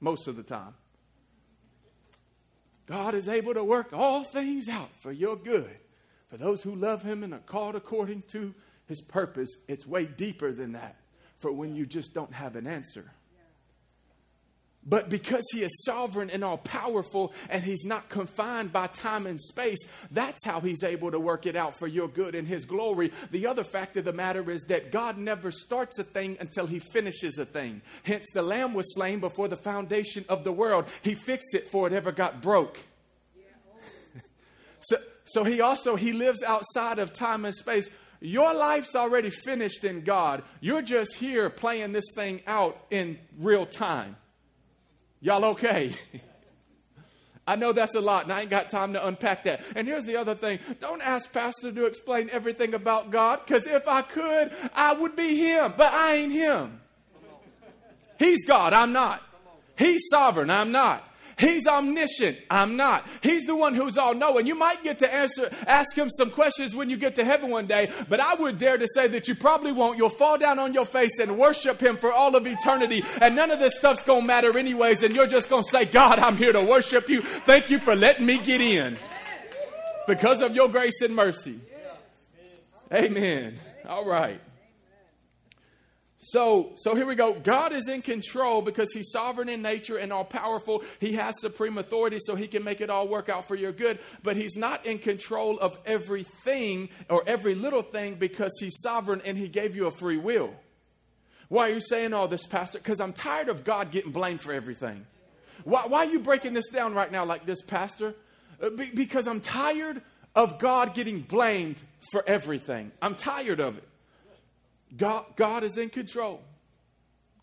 most 0.00 0.26
of 0.28 0.36
the 0.36 0.42
time. 0.42 0.74
God 2.88 3.14
is 3.14 3.28
able 3.28 3.52
to 3.52 3.62
work 3.62 3.92
all 3.92 4.24
things 4.24 4.68
out 4.68 4.90
for 4.98 5.12
your 5.12 5.36
good. 5.36 5.76
For 6.28 6.38
those 6.38 6.62
who 6.62 6.74
love 6.74 7.02
Him 7.02 7.22
and 7.22 7.34
are 7.34 7.38
called 7.38 7.76
according 7.76 8.22
to 8.28 8.54
His 8.86 9.02
purpose, 9.02 9.58
it's 9.68 9.86
way 9.86 10.06
deeper 10.06 10.52
than 10.52 10.72
that 10.72 10.96
for 11.38 11.52
when 11.52 11.76
you 11.76 11.86
just 11.86 12.14
don't 12.14 12.32
have 12.32 12.56
an 12.56 12.66
answer. 12.66 13.12
But 14.88 15.10
because 15.10 15.44
he 15.52 15.62
is 15.62 15.84
sovereign 15.84 16.30
and 16.30 16.42
all 16.42 16.56
powerful 16.56 17.34
and 17.50 17.62
he's 17.62 17.84
not 17.84 18.08
confined 18.08 18.72
by 18.72 18.86
time 18.86 19.26
and 19.26 19.38
space, 19.40 19.78
that's 20.10 20.44
how 20.46 20.60
he's 20.60 20.82
able 20.82 21.10
to 21.10 21.20
work 21.20 21.44
it 21.44 21.56
out 21.56 21.78
for 21.78 21.86
your 21.86 22.08
good 22.08 22.34
and 22.34 22.48
his 22.48 22.64
glory. 22.64 23.12
The 23.30 23.46
other 23.46 23.64
fact 23.64 23.98
of 23.98 24.06
the 24.06 24.14
matter 24.14 24.50
is 24.50 24.62
that 24.68 24.90
God 24.90 25.18
never 25.18 25.50
starts 25.50 25.98
a 25.98 26.04
thing 26.04 26.38
until 26.40 26.66
he 26.66 26.78
finishes 26.78 27.36
a 27.36 27.44
thing. 27.44 27.82
Hence, 28.04 28.26
the 28.32 28.42
lamb 28.42 28.72
was 28.72 28.94
slain 28.94 29.20
before 29.20 29.48
the 29.48 29.56
foundation 29.56 30.24
of 30.28 30.44
the 30.44 30.52
world. 30.52 30.86
He 31.02 31.14
fixed 31.14 31.54
it 31.54 31.64
before 31.64 31.86
it 31.86 31.92
ever 31.92 32.12
got 32.12 32.40
broke. 32.40 32.78
so, 34.80 34.96
so 35.24 35.44
he 35.44 35.60
also 35.60 35.96
he 35.96 36.14
lives 36.14 36.42
outside 36.42 36.98
of 36.98 37.12
time 37.12 37.44
and 37.44 37.54
space 37.54 37.90
Your 38.20 38.54
life's 38.54 38.96
already 38.96 39.30
finished 39.30 39.84
in 39.84 40.00
God. 40.00 40.42
You're 40.60 40.82
just 40.82 41.16
here 41.16 41.50
playing 41.50 41.92
this 41.92 42.06
thing 42.14 42.40
out 42.46 42.78
in 42.90 43.18
real 43.38 43.66
time. 43.66 44.16
Y'all 45.20 45.44
okay? 45.46 45.94
I 47.48 47.56
know 47.56 47.72
that's 47.72 47.94
a 47.94 48.00
lot, 48.02 48.24
and 48.24 48.32
I 48.32 48.42
ain't 48.42 48.50
got 48.50 48.68
time 48.68 48.92
to 48.92 49.06
unpack 49.06 49.44
that. 49.44 49.62
And 49.74 49.88
here's 49.88 50.04
the 50.04 50.16
other 50.16 50.34
thing 50.34 50.58
don't 50.80 51.00
ask 51.00 51.32
Pastor 51.32 51.72
to 51.72 51.86
explain 51.86 52.28
everything 52.30 52.74
about 52.74 53.10
God, 53.10 53.40
because 53.44 53.66
if 53.66 53.88
I 53.88 54.02
could, 54.02 54.52
I 54.74 54.92
would 54.92 55.16
be 55.16 55.36
Him, 55.36 55.72
but 55.76 55.92
I 55.92 56.16
ain't 56.16 56.32
Him. 56.32 56.80
He's 58.18 58.44
God, 58.44 58.74
I'm 58.74 58.92
not. 58.92 59.22
He's 59.78 60.02
sovereign, 60.10 60.50
I'm 60.50 60.72
not. 60.72 61.07
He's 61.38 61.66
omniscient. 61.66 62.38
I'm 62.50 62.76
not. 62.76 63.06
He's 63.22 63.44
the 63.44 63.54
one 63.54 63.74
who's 63.74 63.96
all 63.96 64.14
knowing. 64.14 64.46
You 64.46 64.58
might 64.58 64.82
get 64.82 64.98
to 65.00 65.14
answer, 65.14 65.48
ask 65.66 65.96
him 65.96 66.10
some 66.10 66.30
questions 66.30 66.74
when 66.74 66.90
you 66.90 66.96
get 66.96 67.14
to 67.16 67.24
heaven 67.24 67.50
one 67.50 67.66
day, 67.66 67.90
but 68.08 68.18
I 68.18 68.34
would 68.34 68.58
dare 68.58 68.76
to 68.76 68.88
say 68.88 69.06
that 69.08 69.28
you 69.28 69.34
probably 69.34 69.70
won't. 69.70 69.98
You'll 69.98 70.08
fall 70.10 70.36
down 70.36 70.58
on 70.58 70.74
your 70.74 70.86
face 70.86 71.18
and 71.20 71.38
worship 71.38 71.80
him 71.80 71.96
for 71.96 72.12
all 72.12 72.34
of 72.34 72.46
eternity, 72.46 73.04
and 73.20 73.36
none 73.36 73.50
of 73.50 73.60
this 73.60 73.76
stuff's 73.76 74.04
gonna 74.04 74.26
matter 74.26 74.58
anyways, 74.58 75.02
and 75.02 75.14
you're 75.14 75.28
just 75.28 75.48
gonna 75.48 75.62
say, 75.62 75.84
God, 75.84 76.18
I'm 76.18 76.36
here 76.36 76.52
to 76.52 76.62
worship 76.62 77.08
you. 77.08 77.22
Thank 77.22 77.70
you 77.70 77.78
for 77.78 77.94
letting 77.94 78.26
me 78.26 78.38
get 78.38 78.60
in. 78.60 78.96
Because 80.08 80.40
of 80.40 80.56
your 80.56 80.68
grace 80.68 81.02
and 81.02 81.14
mercy. 81.14 81.60
Amen. 82.92 83.58
All 83.86 84.04
right. 84.04 84.40
So, 86.30 86.72
so 86.74 86.94
here 86.94 87.06
we 87.06 87.14
go. 87.14 87.32
God 87.32 87.72
is 87.72 87.88
in 87.88 88.02
control 88.02 88.60
because 88.60 88.92
He's 88.92 89.10
sovereign 89.10 89.48
in 89.48 89.62
nature 89.62 89.96
and 89.96 90.12
all 90.12 90.26
powerful. 90.26 90.84
He 91.00 91.14
has 91.14 91.40
supreme 91.40 91.78
authority 91.78 92.18
so 92.20 92.34
He 92.34 92.46
can 92.46 92.62
make 92.62 92.82
it 92.82 92.90
all 92.90 93.08
work 93.08 93.30
out 93.30 93.48
for 93.48 93.54
your 93.54 93.72
good. 93.72 93.98
But 94.22 94.36
He's 94.36 94.54
not 94.54 94.84
in 94.84 94.98
control 94.98 95.58
of 95.58 95.78
everything 95.86 96.90
or 97.08 97.22
every 97.26 97.54
little 97.54 97.80
thing 97.80 98.16
because 98.16 98.52
He's 98.60 98.76
sovereign 98.82 99.22
and 99.24 99.38
He 99.38 99.48
gave 99.48 99.74
you 99.74 99.86
a 99.86 99.90
free 99.90 100.18
will. 100.18 100.52
Why 101.48 101.70
are 101.70 101.72
you 101.72 101.80
saying 101.80 102.12
all 102.12 102.28
this, 102.28 102.46
Pastor? 102.46 102.78
Because 102.78 103.00
I'm 103.00 103.14
tired 103.14 103.48
of 103.48 103.64
God 103.64 103.90
getting 103.90 104.12
blamed 104.12 104.42
for 104.42 104.52
everything. 104.52 105.06
Why, 105.64 105.84
why, 105.86 106.00
are 106.00 106.10
you 106.10 106.20
breaking 106.20 106.52
this 106.52 106.68
down 106.68 106.94
right 106.94 107.10
now 107.10 107.24
like 107.24 107.46
this, 107.46 107.62
Pastor? 107.62 108.14
Uh, 108.62 108.68
be, 108.68 108.90
because 108.94 109.26
I'm 109.26 109.40
tired 109.40 110.02
of 110.34 110.58
God 110.58 110.92
getting 110.92 111.22
blamed 111.22 111.82
for 112.12 112.22
everything. 112.26 112.92
I'm 113.00 113.14
tired 113.14 113.60
of 113.60 113.78
it. 113.78 113.84
God, 114.96 115.24
God 115.36 115.64
is 115.64 115.76
in 115.76 115.90
control. 115.90 116.42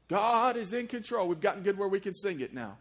God 0.08 0.58
is 0.58 0.74
in 0.74 0.88
control. 0.88 1.28
We've 1.28 1.40
gotten 1.40 1.64
good 1.64 1.78
where 1.78 1.88
we 1.88 2.00
can 2.00 2.14
sing 2.14 2.40
it 2.42 2.54
now. 2.54 2.78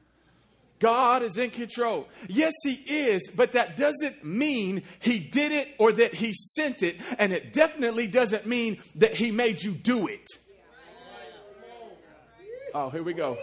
God 0.79 1.23
is 1.23 1.39
in 1.39 1.51
control. 1.51 2.09
Yes, 2.29 2.53
He 2.63 2.73
is, 2.73 3.31
but 3.35 3.53
that 3.53 3.77
doesn't 3.77 4.25
mean 4.25 4.83
He 5.01 5.19
did 5.19 5.53
it 5.53 5.69
or 5.79 5.93
that 5.93 6.15
He 6.15 6.35
sent 6.35 6.83
it, 6.83 7.01
and 7.19 7.33
it 7.33 7.53
definitely 7.53 8.07
doesn't 8.07 8.47
mean 8.47 8.83
that 8.97 9.15
He 9.15 9.31
made 9.31 9.63
you 9.63 9.73
do 9.73 10.07
it. 10.09 10.27
Oh, 12.75 12.91
here 12.91 13.03
we 13.03 13.15
go. 13.15 13.39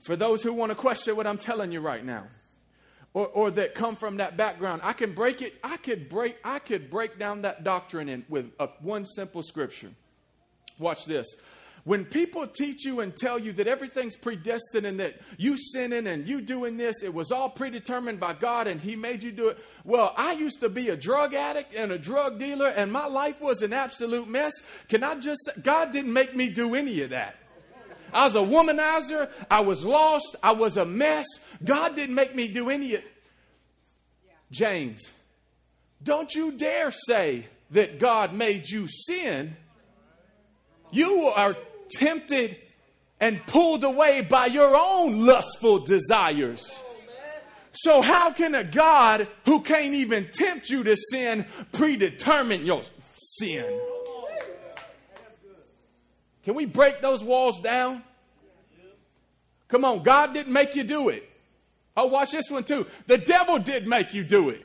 For 0.00 0.16
those 0.16 0.42
who 0.42 0.52
want 0.52 0.70
to 0.70 0.76
question 0.76 1.16
what 1.16 1.26
I'm 1.26 1.38
telling 1.38 1.70
you 1.70 1.80
right 1.80 2.04
now, 2.04 2.24
or, 3.14 3.26
or 3.28 3.50
that 3.52 3.74
come 3.74 3.96
from 3.96 4.18
that 4.18 4.36
background. 4.36 4.82
I 4.84 4.92
can 4.92 5.12
break 5.12 5.42
it, 5.42 5.54
I 5.62 5.76
could 5.76 6.08
break, 6.08 6.36
I 6.44 6.58
could 6.58 6.90
break 6.90 7.18
down 7.18 7.42
that 7.42 7.64
doctrine 7.64 8.08
in 8.08 8.24
with 8.28 8.50
a, 8.60 8.68
one 8.80 9.04
simple 9.04 9.42
scripture. 9.42 9.90
Watch 10.78 11.04
this. 11.04 11.26
When 11.84 12.04
people 12.04 12.46
teach 12.46 12.84
you 12.84 13.00
and 13.00 13.16
tell 13.16 13.38
you 13.38 13.52
that 13.54 13.66
everything's 13.66 14.14
predestined 14.14 14.84
and 14.84 15.00
that 15.00 15.18
you 15.38 15.56
sinning 15.56 16.06
and 16.06 16.28
you 16.28 16.42
doing 16.42 16.76
this, 16.76 17.02
it 17.02 17.14
was 17.14 17.32
all 17.32 17.48
predetermined 17.48 18.20
by 18.20 18.34
God 18.34 18.66
and 18.66 18.78
He 18.78 18.94
made 18.94 19.22
you 19.22 19.32
do 19.32 19.48
it. 19.48 19.58
Well, 19.84 20.12
I 20.16 20.32
used 20.32 20.60
to 20.60 20.68
be 20.68 20.90
a 20.90 20.96
drug 20.96 21.32
addict 21.32 21.74
and 21.74 21.90
a 21.90 21.98
drug 21.98 22.38
dealer 22.38 22.68
and 22.68 22.92
my 22.92 23.06
life 23.06 23.40
was 23.40 23.62
an 23.62 23.72
absolute 23.72 24.28
mess. 24.28 24.52
Can 24.88 25.02
I 25.02 25.18
just 25.18 25.50
God 25.62 25.92
didn't 25.92 26.12
make 26.12 26.36
me 26.36 26.50
do 26.50 26.74
any 26.74 27.00
of 27.00 27.10
that. 27.10 27.36
I 28.12 28.24
was 28.24 28.34
a 28.34 28.38
womanizer. 28.38 29.30
I 29.50 29.60
was 29.60 29.84
lost. 29.84 30.36
I 30.42 30.52
was 30.52 30.76
a 30.76 30.84
mess. 30.84 31.26
God 31.64 31.96
didn't 31.96 32.14
make 32.14 32.34
me 32.34 32.48
do 32.48 32.70
any 32.70 32.94
of 32.94 33.00
it. 33.00 33.06
James, 34.50 35.12
don't 36.02 36.34
you 36.34 36.52
dare 36.52 36.90
say 36.90 37.46
that 37.70 37.98
God 37.98 38.32
made 38.32 38.68
you 38.68 38.86
sin. 38.86 39.56
You 40.90 41.32
are 41.36 41.56
tempted 41.90 42.56
and 43.20 43.44
pulled 43.46 43.84
away 43.84 44.22
by 44.22 44.46
your 44.46 44.74
own 44.76 45.26
lustful 45.26 45.80
desires. 45.80 46.82
So, 47.72 48.00
how 48.00 48.32
can 48.32 48.54
a 48.54 48.64
God 48.64 49.28
who 49.44 49.60
can't 49.60 49.94
even 49.94 50.28
tempt 50.32 50.68
you 50.70 50.82
to 50.84 50.96
sin 50.96 51.46
predetermine 51.72 52.64
your 52.64 52.82
sin? 53.16 53.80
Can 56.44 56.54
we 56.54 56.64
break 56.64 57.02
those 57.02 57.22
walls 57.22 57.60
down? 57.60 58.02
Come 59.68 59.84
on, 59.84 60.02
God 60.02 60.34
didn't 60.34 60.52
make 60.52 60.74
you 60.74 60.84
do 60.84 61.08
it. 61.10 61.28
Oh, 61.96 62.06
watch 62.06 62.32
this 62.32 62.50
one 62.50 62.64
too. 62.64 62.86
The 63.06 63.18
devil 63.18 63.58
did 63.58 63.86
make 63.86 64.14
you 64.14 64.24
do 64.24 64.50
it. 64.50 64.64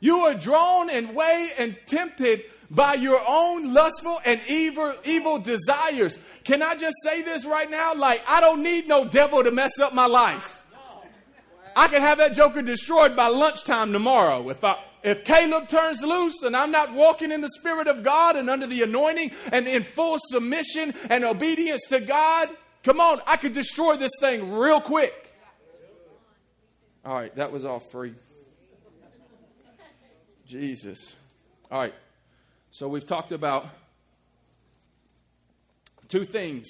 You 0.00 0.18
are 0.20 0.34
drawn 0.34 0.90
and 0.90 1.14
way 1.14 1.48
and 1.58 1.76
tempted 1.86 2.44
by 2.70 2.94
your 2.94 3.20
own 3.26 3.72
lustful 3.72 4.20
and 4.24 4.40
evil, 4.48 4.92
evil 5.04 5.38
desires. 5.38 6.18
Can 6.44 6.62
I 6.62 6.74
just 6.76 6.96
say 7.02 7.22
this 7.22 7.44
right 7.44 7.70
now? 7.70 7.94
Like, 7.94 8.22
I 8.28 8.40
don't 8.40 8.62
need 8.62 8.88
no 8.88 9.04
devil 9.04 9.42
to 9.42 9.50
mess 9.50 9.78
up 9.78 9.94
my 9.94 10.06
life. 10.06 10.64
I 11.74 11.88
can 11.88 12.02
have 12.02 12.18
that 12.18 12.34
joker 12.34 12.62
destroyed 12.62 13.16
by 13.16 13.28
lunchtime 13.28 13.92
tomorrow 13.92 14.48
if 14.48 14.64
I, 14.64 14.76
if 15.02 15.24
Caleb 15.24 15.68
turns 15.68 16.02
loose 16.02 16.42
and 16.42 16.56
I'm 16.56 16.70
not 16.70 16.94
walking 16.94 17.30
in 17.30 17.42
the 17.42 17.50
Spirit 17.50 17.86
of 17.86 18.02
God 18.02 18.34
and 18.36 18.48
under 18.48 18.66
the 18.66 18.82
anointing 18.82 19.30
and 19.52 19.66
in 19.66 19.82
full 19.82 20.16
submission 20.18 20.94
and 21.10 21.24
obedience 21.24 21.82
to 21.88 22.00
God, 22.00 22.48
come 22.86 23.00
on, 23.00 23.20
I 23.26 23.36
could 23.36 23.52
destroy 23.52 23.96
this 23.96 24.12
thing 24.20 24.52
real 24.52 24.80
quick. 24.80 25.34
All 27.04 27.14
right, 27.14 27.34
that 27.34 27.50
was 27.50 27.64
all 27.64 27.80
free. 27.80 28.14
Jesus. 30.46 31.16
All 31.70 31.80
right, 31.80 31.94
so 32.70 32.86
we've 32.86 33.04
talked 33.04 33.32
about 33.32 33.66
two 36.06 36.24
things 36.24 36.68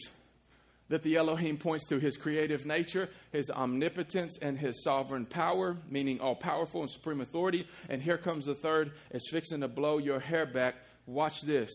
that 0.88 1.02
the 1.02 1.16
Elohim 1.16 1.58
points 1.58 1.86
to 1.88 1.98
his 1.98 2.16
creative 2.16 2.64
nature, 2.64 3.10
his 3.30 3.50
omnipotence, 3.50 4.38
and 4.40 4.56
his 4.56 4.82
sovereign 4.82 5.26
power, 5.26 5.76
meaning 5.90 6.20
all 6.20 6.34
powerful 6.34 6.80
and 6.80 6.90
supreme 6.90 7.20
authority. 7.20 7.66
And 7.90 8.00
here 8.00 8.16
comes 8.16 8.46
the 8.46 8.54
third, 8.54 8.92
it's 9.10 9.30
fixing 9.30 9.60
to 9.60 9.68
blow 9.68 9.98
your 9.98 10.20
hair 10.20 10.46
back. 10.46 10.76
Watch 11.06 11.42
this. 11.42 11.70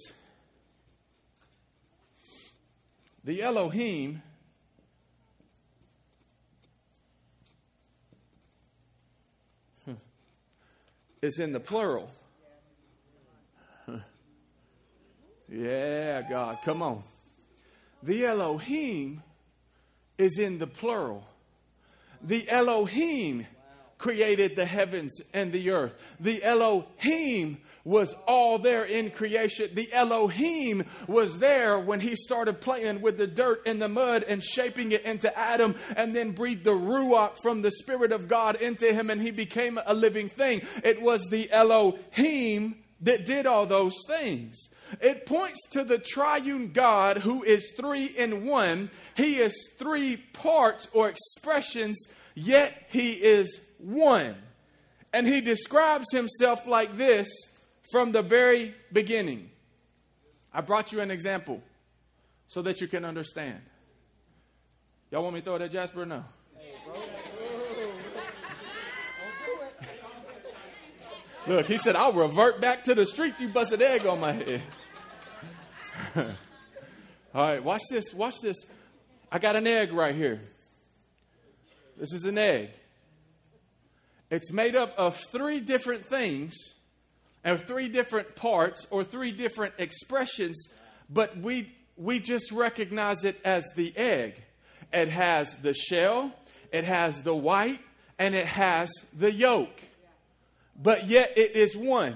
The 3.23 3.43
Elohim 3.43 4.23
is 11.21 11.37
in 11.37 11.53
the 11.53 11.59
plural. 11.59 12.09
yeah, 15.49 16.21
God, 16.27 16.57
come 16.65 16.81
on. 16.81 17.03
The 18.01 18.25
Elohim 18.25 19.21
is 20.17 20.39
in 20.39 20.57
the 20.57 20.65
plural. 20.65 21.27
The 22.23 22.49
Elohim 22.49 23.45
created 24.01 24.55
the 24.55 24.65
heavens 24.65 25.21
and 25.31 25.51
the 25.51 25.69
earth. 25.69 25.93
The 26.19 26.43
Elohim 26.43 27.59
was 27.83 28.15
all 28.27 28.57
there 28.57 28.83
in 28.83 29.11
creation. 29.11 29.69
The 29.73 29.93
Elohim 29.93 30.85
was 31.07 31.39
there 31.39 31.79
when 31.79 31.99
he 31.99 32.15
started 32.15 32.61
playing 32.61 33.01
with 33.01 33.17
the 33.17 33.27
dirt 33.27 33.61
and 33.65 33.79
the 33.81 33.87
mud 33.87 34.23
and 34.27 34.41
shaping 34.41 34.91
it 34.91 35.03
into 35.03 35.35
Adam 35.37 35.75
and 35.95 36.15
then 36.15 36.31
breathed 36.31 36.63
the 36.63 36.71
Ruach 36.71 37.37
from 37.41 37.61
the 37.61 37.71
Spirit 37.71 38.11
of 38.11 38.27
God 38.27 38.59
into 38.59 38.91
him 38.91 39.09
and 39.09 39.21
he 39.21 39.31
became 39.31 39.79
a 39.85 39.93
living 39.93 40.29
thing. 40.29 40.61
It 40.83 41.01
was 41.01 41.27
the 41.27 41.51
Elohim 41.51 42.75
that 43.01 43.25
did 43.25 43.45
all 43.45 43.67
those 43.67 43.97
things. 44.07 44.57
It 44.99 45.25
points 45.25 45.69
to 45.71 45.83
the 45.83 45.99
triune 45.99 46.71
God 46.71 47.19
who 47.19 47.43
is 47.43 47.73
three 47.77 48.05
in 48.05 48.45
one. 48.45 48.89
He 49.15 49.35
is 49.35 49.69
three 49.77 50.17
parts 50.17 50.89
or 50.91 51.09
expressions, 51.09 51.97
yet 52.35 52.87
he 52.89 53.13
is 53.13 53.59
one. 53.81 54.35
And 55.13 55.27
he 55.27 55.41
describes 55.41 56.11
himself 56.11 56.65
like 56.65 56.97
this 56.97 57.27
from 57.91 58.11
the 58.11 58.21
very 58.21 58.73
beginning. 58.93 59.49
I 60.53 60.61
brought 60.61 60.91
you 60.91 61.01
an 61.01 61.11
example 61.11 61.61
so 62.47 62.61
that 62.61 62.81
you 62.81 62.87
can 62.87 63.05
understand. 63.05 63.61
Y'all 65.11 65.23
want 65.23 65.35
me 65.35 65.41
to 65.41 65.45
throw 65.45 65.57
that 65.57 65.71
Jasper? 65.71 66.05
no? 66.05 66.23
Look, 71.47 71.65
he 71.65 71.77
said, 71.77 71.95
I'll 71.95 72.13
revert 72.13 72.61
back 72.61 72.83
to 72.83 72.93
the 72.93 73.05
streets. 73.05 73.41
You 73.41 73.47
busted 73.47 73.81
egg 73.81 74.05
on 74.05 74.19
my 74.19 74.31
head. 74.31 74.61
All 76.15 76.25
right, 77.33 77.63
watch 77.63 77.81
this. 77.89 78.13
Watch 78.13 78.35
this. 78.41 78.57
I 79.31 79.39
got 79.39 79.55
an 79.55 79.65
egg 79.65 79.91
right 79.91 80.13
here. 80.13 80.41
This 81.97 82.13
is 82.13 82.25
an 82.25 82.37
egg. 82.37 82.69
It's 84.31 84.51
made 84.51 84.75
up 84.75 84.93
of 84.97 85.17
three 85.17 85.59
different 85.59 86.05
things, 86.05 86.55
or 87.43 87.57
three 87.57 87.89
different 87.89 88.35
parts 88.35 88.87
or 88.89 89.03
three 89.03 89.31
different 89.31 89.73
expressions, 89.77 90.67
but 91.09 91.37
we, 91.37 91.73
we 91.97 92.19
just 92.19 92.51
recognize 92.51 93.23
it 93.23 93.39
as 93.43 93.65
the 93.75 93.95
egg. 93.97 94.41
It 94.93 95.09
has 95.09 95.55
the 95.57 95.73
shell, 95.73 96.33
it 96.71 96.85
has 96.85 97.23
the 97.23 97.35
white, 97.35 97.79
and 98.17 98.35
it 98.35 98.45
has 98.45 98.89
the 99.17 99.31
yolk. 99.31 99.81
But 100.81 101.07
yet 101.07 101.33
it 101.35 101.55
is 101.55 101.75
one. 101.75 102.15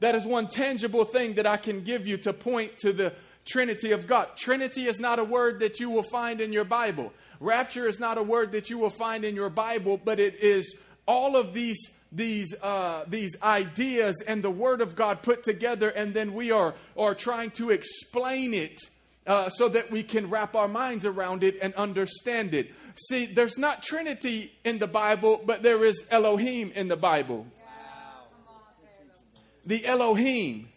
That 0.00 0.14
is 0.14 0.24
one 0.24 0.48
tangible 0.48 1.04
thing 1.04 1.34
that 1.34 1.46
I 1.46 1.56
can 1.56 1.82
give 1.82 2.06
you 2.06 2.16
to 2.18 2.32
point 2.32 2.78
to 2.78 2.92
the 2.92 3.12
Trinity 3.44 3.92
of 3.92 4.06
God. 4.06 4.36
Trinity 4.36 4.86
is 4.86 5.00
not 5.00 5.18
a 5.18 5.24
word 5.24 5.60
that 5.60 5.80
you 5.80 5.88
will 5.88 6.02
find 6.02 6.40
in 6.40 6.52
your 6.52 6.64
Bible. 6.64 7.12
Rapture 7.40 7.88
is 7.88 7.98
not 7.98 8.18
a 8.18 8.22
word 8.22 8.52
that 8.52 8.68
you 8.68 8.78
will 8.78 8.90
find 8.90 9.24
in 9.24 9.34
your 9.34 9.48
Bible, 9.48 9.96
but 10.02 10.20
it 10.20 10.34
is 10.42 10.74
all 11.08 11.34
of 11.34 11.52
these 11.52 11.90
these 12.12 12.54
uh, 12.62 13.04
these 13.08 13.36
ideas 13.42 14.22
and 14.26 14.44
the 14.44 14.50
Word 14.50 14.80
of 14.80 14.94
God 14.94 15.22
put 15.22 15.42
together, 15.42 15.88
and 15.88 16.14
then 16.14 16.34
we 16.34 16.52
are 16.52 16.74
are 16.96 17.14
trying 17.14 17.50
to 17.52 17.70
explain 17.70 18.54
it. 18.54 18.78
Uh, 19.26 19.50
so 19.50 19.68
that 19.68 19.90
we 19.90 20.02
can 20.02 20.30
wrap 20.30 20.56
our 20.56 20.68
minds 20.68 21.04
around 21.04 21.44
it 21.44 21.58
and 21.60 21.74
understand 21.74 22.54
it. 22.54 22.72
See, 23.10 23.26
there's 23.26 23.58
not 23.58 23.82
Trinity 23.82 24.54
in 24.64 24.78
the 24.78 24.86
Bible, 24.86 25.42
but 25.44 25.62
there 25.62 25.84
is 25.84 26.02
Elohim 26.10 26.72
in 26.74 26.88
the 26.88 26.96
Bible. 26.96 27.46
The 29.66 29.84
Elohim, 29.84 30.70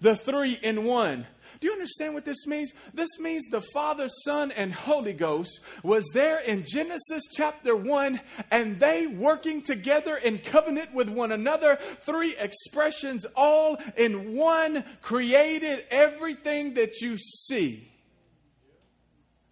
the 0.00 0.14
three 0.14 0.52
in 0.52 0.84
one. 0.84 1.26
Do 1.60 1.66
you 1.66 1.72
understand 1.72 2.14
what 2.14 2.24
this 2.24 2.46
means? 2.46 2.72
This 2.92 3.18
means 3.18 3.46
the 3.50 3.62
Father, 3.62 4.08
Son, 4.24 4.50
and 4.52 4.72
Holy 4.72 5.12
Ghost 5.12 5.60
was 5.82 6.04
there 6.12 6.40
in 6.40 6.64
Genesis 6.66 7.22
chapter 7.32 7.74
1, 7.74 8.20
and 8.50 8.78
they 8.78 9.06
working 9.06 9.62
together 9.62 10.16
in 10.16 10.38
covenant 10.38 10.94
with 10.94 11.08
one 11.08 11.32
another, 11.32 11.76
three 11.76 12.34
expressions 12.38 13.26
all 13.34 13.78
in 13.96 14.34
one, 14.34 14.84
created 15.00 15.84
everything 15.90 16.74
that 16.74 17.00
you 17.00 17.16
see. 17.16 17.90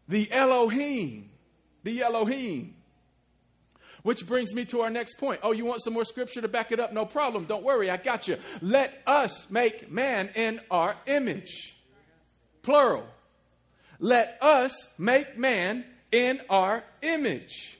The 0.08 0.30
Elohim. 0.30 1.30
The 1.82 2.02
Elohim. 2.02 2.74
Which 4.02 4.26
brings 4.26 4.52
me 4.52 4.66
to 4.66 4.82
our 4.82 4.90
next 4.90 5.16
point. 5.16 5.40
Oh, 5.42 5.52
you 5.52 5.64
want 5.64 5.82
some 5.82 5.94
more 5.94 6.04
scripture 6.04 6.42
to 6.42 6.48
back 6.48 6.72
it 6.72 6.80
up? 6.80 6.92
No 6.92 7.06
problem. 7.06 7.46
Don't 7.46 7.64
worry, 7.64 7.90
I 7.90 7.96
got 7.96 8.28
you. 8.28 8.36
Let 8.60 9.02
us 9.06 9.48
make 9.50 9.90
man 9.90 10.28
in 10.34 10.60
our 10.70 10.96
image 11.06 11.73
plural. 12.64 13.06
Let 14.00 14.36
us 14.42 14.88
make 14.98 15.38
man 15.38 15.84
in 16.10 16.40
our 16.50 16.82
image. 17.02 17.78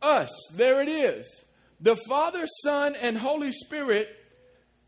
Us, 0.00 0.30
there 0.54 0.80
it 0.80 0.88
is. 0.88 1.44
The 1.80 1.96
Father, 2.08 2.46
Son, 2.62 2.94
and 3.02 3.18
Holy 3.18 3.52
Spirit 3.52 4.08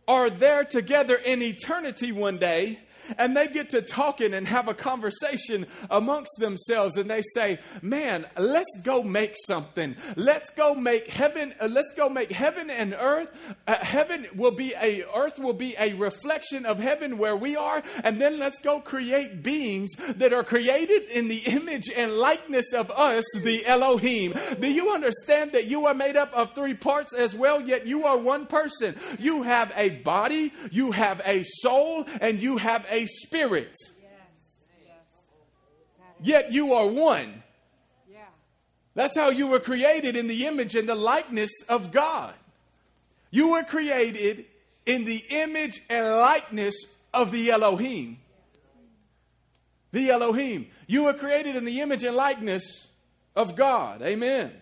are 0.07 0.31
there 0.31 0.65
together 0.65 1.17
in 1.17 1.43
eternity 1.43 2.13
one 2.13 2.39
day 2.39 2.79
and 3.17 3.37
they 3.37 3.47
get 3.47 3.71
to 3.71 3.83
talking 3.83 4.35
and 4.35 4.47
have 4.47 4.69
a 4.69 4.75
conversation 4.75 5.67
amongst 5.91 6.33
themselves 6.39 6.97
and 6.97 7.09
they 7.11 7.23
say, 7.35 7.59
"Man, 7.83 8.27
let's 8.37 8.77
go 8.83 9.03
make 9.03 9.35
something. 9.47 9.97
Let's 10.17 10.51
go 10.51 10.75
make 10.75 11.09
heaven. 11.09 11.55
Uh, 11.61 11.69
let's 11.69 11.93
go 11.97 12.09
make 12.09 12.33
heaven 12.33 12.71
and 12.71 12.95
earth. 12.99 13.31
Uh, 13.67 13.77
heaven 13.77 14.27
will 14.35 14.51
be 14.51 14.75
a 14.81 15.05
earth 15.15 15.39
will 15.39 15.53
be 15.53 15.75
a 15.79 15.95
reflection 15.95 16.67
of 16.67 16.79
heaven 16.79 17.19
where 17.19 17.37
we 17.37 17.57
are, 17.57 17.83
and 18.05 18.21
then 18.21 18.39
let's 18.39 18.59
go 18.61 18.81
create 18.81 19.43
beings 19.43 19.91
that 20.17 20.33
are 20.33 20.45
created 20.45 21.09
in 21.11 21.29
the 21.29 21.39
image 21.47 21.89
and 21.95 22.13
likeness 22.13 22.73
of 22.73 22.91
us, 22.91 23.25
the 23.43 23.65
Elohim. 23.67 24.35
Do 24.61 24.69
you 24.69 24.91
understand 24.91 25.53
that 25.53 25.67
you 25.67 25.87
are 25.87 25.95
made 25.95 26.17
up 26.17 26.33
of 26.35 26.55
three 26.55 26.75
parts 26.75 27.17
as 27.17 27.35
well? 27.35 27.61
Yet 27.61 27.87
you 27.87 28.05
are 28.07 28.19
one 28.19 28.47
person. 28.47 28.97
You 29.19 29.43
have 29.43 29.73
a 29.77 29.91
body, 29.91 30.53
you 30.71 30.93
have 30.93 31.21
a 31.25 31.45
soul, 31.45 32.05
and 32.21 32.43
you 32.43 32.57
have 32.57 32.87
a 32.91 32.98
a 32.99 33.07
spirit. 33.07 33.77
Yet 36.21 36.53
you 36.53 36.73
are 36.75 36.87
one. 36.87 37.43
That's 38.95 39.17
how 39.17 39.31
you 39.31 39.47
were 39.47 39.61
created 39.61 40.17
in 40.17 40.27
the 40.27 40.47
image 40.47 40.75
and 40.75 40.89
the 40.89 40.97
likeness 40.97 41.53
of 41.69 41.93
God. 41.93 42.35
You 43.31 43.53
were 43.53 43.63
created 43.63 44.45
in 44.87 45.05
the 45.05 45.23
image 45.31 45.81
and 45.89 46.05
likeness 46.05 46.75
of 47.15 47.31
the 47.31 47.51
Elohim. 47.51 48.19
The 49.93 50.11
Elohim. 50.11 50.67
You 50.89 51.05
were 51.05 51.15
created 51.15 51.55
in 51.55 51.65
the 51.65 51.81
image 51.81 52.03
and 52.03 52.17
likeness 52.17 52.89
of 53.37 53.55
God. 53.55 54.03
Amen. 54.03 54.53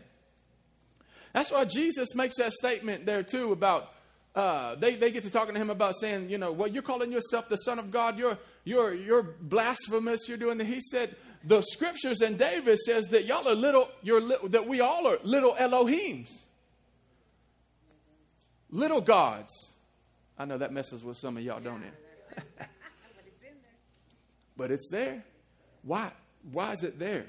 That's 1.33 1.51
why 1.51 1.64
Jesus 1.64 2.14
makes 2.14 2.37
that 2.37 2.53
statement 2.53 3.07
there 3.07 3.22
too 3.22 3.53
about 3.53 3.90
uh, 4.37 4.75
they, 4.75 4.96
they 4.96 5.11
get 5.11 5.22
to 5.22 5.31
talking 5.31 5.55
to 5.55 5.61
him 5.61 5.70
about 5.70 5.94
saying, 5.99 6.29
you 6.29 6.37
know, 6.37 6.53
well, 6.53 6.68
you're 6.68 6.83
calling 6.83 7.11
yourself 7.11 7.49
the 7.49 7.57
Son 7.57 7.79
of 7.79 7.90
God. 7.90 8.18
You're, 8.18 8.37
you're, 8.64 8.92
you're 8.92 9.22
blasphemous. 9.22 10.29
You're 10.29 10.37
doing 10.37 10.59
that. 10.59 10.66
He 10.66 10.83
said, 10.83 11.16
the 11.42 11.62
scriptures 11.62 12.20
and 12.20 12.38
David 12.38 12.79
says 12.79 13.07
that 13.07 13.25
y'all 13.25 13.49
are 13.49 13.55
little, 13.55 13.88
you're 14.03 14.20
li- 14.20 14.37
that 14.49 14.68
we 14.68 14.81
all 14.81 15.07
are 15.07 15.18
little 15.22 15.55
Elohims. 15.55 16.29
Little 18.70 19.01
gods. 19.01 19.68
I 20.38 20.44
know 20.44 20.59
that 20.59 20.70
messes 20.70 21.03
with 21.03 21.16
some 21.16 21.38
of 21.38 21.42
y'all, 21.42 21.61
don't 21.61 21.83
it? 21.83 22.59
but 24.57 24.70
it's 24.70 24.90
there. 24.90 25.25
Why? 25.83 26.11
Why 26.53 26.72
is 26.72 26.83
it 26.83 26.99
there? 26.99 27.25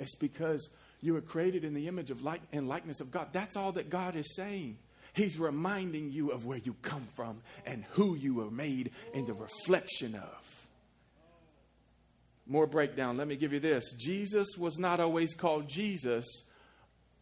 It's 0.00 0.16
because 0.16 0.68
you 1.00 1.14
were 1.14 1.20
created 1.20 1.62
in 1.62 1.74
the 1.74 1.86
image 1.86 2.10
of 2.10 2.22
like 2.22 2.40
and 2.52 2.66
likeness 2.66 3.00
of 3.00 3.12
God. 3.12 3.28
That's 3.32 3.56
all 3.56 3.70
that 3.72 3.88
God 3.88 4.16
is 4.16 4.34
saying. 4.34 4.78
He's 5.12 5.38
reminding 5.38 6.10
you 6.10 6.30
of 6.30 6.46
where 6.46 6.58
you 6.58 6.74
come 6.82 7.06
from 7.14 7.42
and 7.66 7.84
who 7.92 8.14
you 8.14 8.34
were 8.34 8.50
made 8.50 8.92
in 9.12 9.26
the 9.26 9.34
reflection 9.34 10.14
of. 10.14 10.66
More 12.46 12.66
breakdown. 12.66 13.16
Let 13.16 13.28
me 13.28 13.36
give 13.36 13.52
you 13.52 13.60
this 13.60 13.94
Jesus 13.94 14.56
was 14.56 14.78
not 14.78 15.00
always 15.00 15.34
called 15.34 15.68
Jesus 15.68 16.26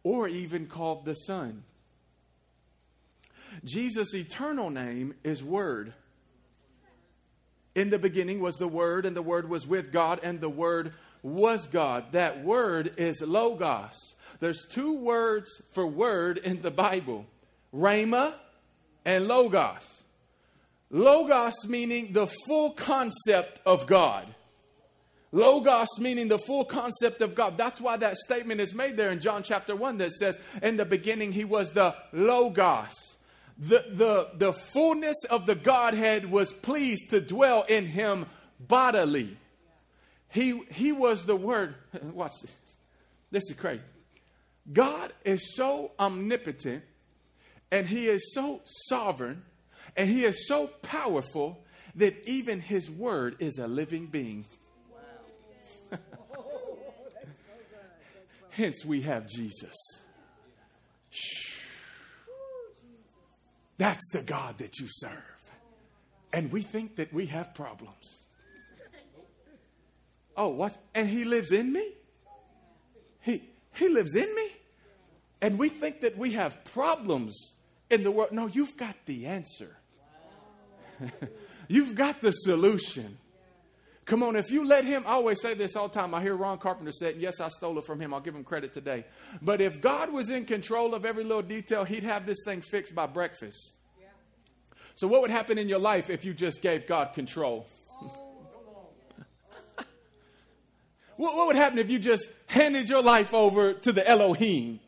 or 0.03 0.27
even 0.27 0.65
called 0.65 1.05
the 1.05 1.13
Son. 1.13 1.63
Jesus' 3.63 4.15
eternal 4.15 4.69
name 4.69 5.13
is 5.23 5.43
Word. 5.43 5.93
In 7.75 7.89
the 7.89 7.99
beginning 7.99 8.39
was 8.39 8.55
the 8.55 8.67
Word, 8.67 9.05
and 9.05 9.15
the 9.15 9.21
Word 9.21 9.47
was 9.49 9.67
with 9.67 9.91
God, 9.91 10.19
and 10.23 10.41
the 10.41 10.49
Word 10.49 10.93
was 11.23 11.67
God. 11.67 12.11
That 12.13 12.43
word 12.43 12.93
is 12.97 13.21
Logos. 13.21 14.15
There's 14.39 14.65
two 14.65 14.97
words 14.97 15.61
for 15.71 15.85
word 15.85 16.37
in 16.37 16.61
the 16.61 16.71
Bible 16.71 17.25
Rhema, 17.73 18.33
and 19.05 19.27
Logos. 19.27 20.03
Logos 20.89 21.53
meaning 21.67 22.13
the 22.13 22.27
full 22.45 22.71
concept 22.71 23.61
of 23.65 23.87
God. 23.87 24.27
Logos 25.31 25.87
meaning 25.99 26.27
the 26.27 26.37
full 26.37 26.65
concept 26.65 27.21
of 27.21 27.35
God. 27.35 27.57
That's 27.57 27.79
why 27.79 27.95
that 27.97 28.17
statement 28.17 28.59
is 28.59 28.73
made 28.73 28.97
there 28.97 29.11
in 29.11 29.21
John 29.21 29.43
chapter 29.43 29.75
1 29.75 29.97
that 29.99 30.11
says, 30.11 30.37
In 30.61 30.75
the 30.75 30.85
beginning, 30.85 31.31
he 31.31 31.45
was 31.45 31.71
the 31.71 31.95
Logos. 32.11 32.93
The, 33.57 33.85
the, 33.89 34.29
the 34.35 34.53
fullness 34.53 35.23
of 35.29 35.45
the 35.45 35.55
Godhead 35.55 36.29
was 36.29 36.51
pleased 36.51 37.11
to 37.11 37.21
dwell 37.21 37.63
in 37.63 37.85
him 37.85 38.25
bodily. 38.59 39.37
He, 40.29 40.61
he 40.71 40.91
was 40.91 41.25
the 41.25 41.35
Word. 41.35 41.75
Watch 42.03 42.33
this. 42.41 42.51
This 43.31 43.49
is 43.49 43.55
crazy. 43.55 43.83
God 44.71 45.13
is 45.23 45.55
so 45.55 45.91
omnipotent 45.97 46.83
and 47.71 47.87
he 47.87 48.07
is 48.07 48.33
so 48.33 48.61
sovereign 48.65 49.43
and 49.95 50.09
he 50.09 50.23
is 50.23 50.47
so 50.47 50.67
powerful 50.67 51.63
that 51.95 52.15
even 52.27 52.59
his 52.59 52.89
word 52.89 53.35
is 53.39 53.57
a 53.57 53.67
living 53.67 54.07
being. 54.07 54.45
Hence, 58.51 58.85
we 58.85 59.01
have 59.01 59.27
Jesus. 59.27 59.75
That's 63.77 64.09
the 64.11 64.21
God 64.21 64.57
that 64.59 64.79
you 64.79 64.87
serve. 64.89 65.11
And 66.33 66.51
we 66.51 66.61
think 66.61 66.95
that 66.97 67.11
we 67.13 67.25
have 67.27 67.53
problems. 67.53 68.19
Oh, 70.37 70.49
what? 70.49 70.77
And 70.95 71.09
he 71.09 71.25
lives 71.25 71.51
in 71.51 71.73
me? 71.73 71.91
He, 73.21 73.43
he 73.73 73.89
lives 73.89 74.15
in 74.15 74.33
me? 74.35 74.47
And 75.41 75.59
we 75.59 75.67
think 75.67 76.01
that 76.01 76.17
we 76.17 76.33
have 76.33 76.63
problems 76.63 77.53
in 77.91 78.03
the 78.03 78.11
world. 78.11 78.31
No, 78.31 78.47
you've 78.47 78.77
got 78.77 78.95
the 79.05 79.27
answer. 79.27 79.75
you've 81.67 81.95
got 81.95 82.21
the 82.21 82.31
solution. 82.31 83.17
Come 84.05 84.23
on, 84.23 84.35
if 84.35 84.51
you 84.51 84.65
let 84.65 84.83
him, 84.83 85.03
I 85.05 85.11
always 85.11 85.41
say 85.41 85.53
this 85.53 85.75
all 85.75 85.87
the 85.87 85.93
time. 85.93 86.13
I 86.13 86.21
hear 86.21 86.35
Ron 86.35 86.57
Carpenter 86.57 86.91
say 86.91 87.15
yes, 87.17 87.39
I 87.39 87.49
stole 87.49 87.77
it 87.77 87.85
from 87.85 87.99
him. 87.99 88.13
I'll 88.13 88.19
give 88.19 88.35
him 88.35 88.43
credit 88.43 88.73
today. 88.73 89.05
But 89.41 89.61
if 89.61 89.79
God 89.79 90.11
was 90.11 90.29
in 90.29 90.45
control 90.45 90.93
of 90.95 91.05
every 91.05 91.23
little 91.23 91.43
detail, 91.43 91.83
he'd 91.85 92.03
have 92.03 92.25
this 92.25 92.39
thing 92.43 92.61
fixed 92.61 92.95
by 92.95 93.05
breakfast. 93.05 93.73
So, 94.95 95.07
what 95.07 95.21
would 95.21 95.31
happen 95.31 95.57
in 95.57 95.69
your 95.69 95.79
life 95.79 96.09
if 96.09 96.25
you 96.25 96.33
just 96.33 96.61
gave 96.61 96.87
God 96.87 97.13
control? 97.13 97.67
what, 101.15 101.35
what 101.35 101.47
would 101.47 101.55
happen 101.55 101.79
if 101.79 101.89
you 101.89 101.97
just 101.97 102.29
handed 102.47 102.89
your 102.89 103.01
life 103.01 103.33
over 103.33 103.73
to 103.73 103.91
the 103.91 104.07
Elohim? 104.07 104.79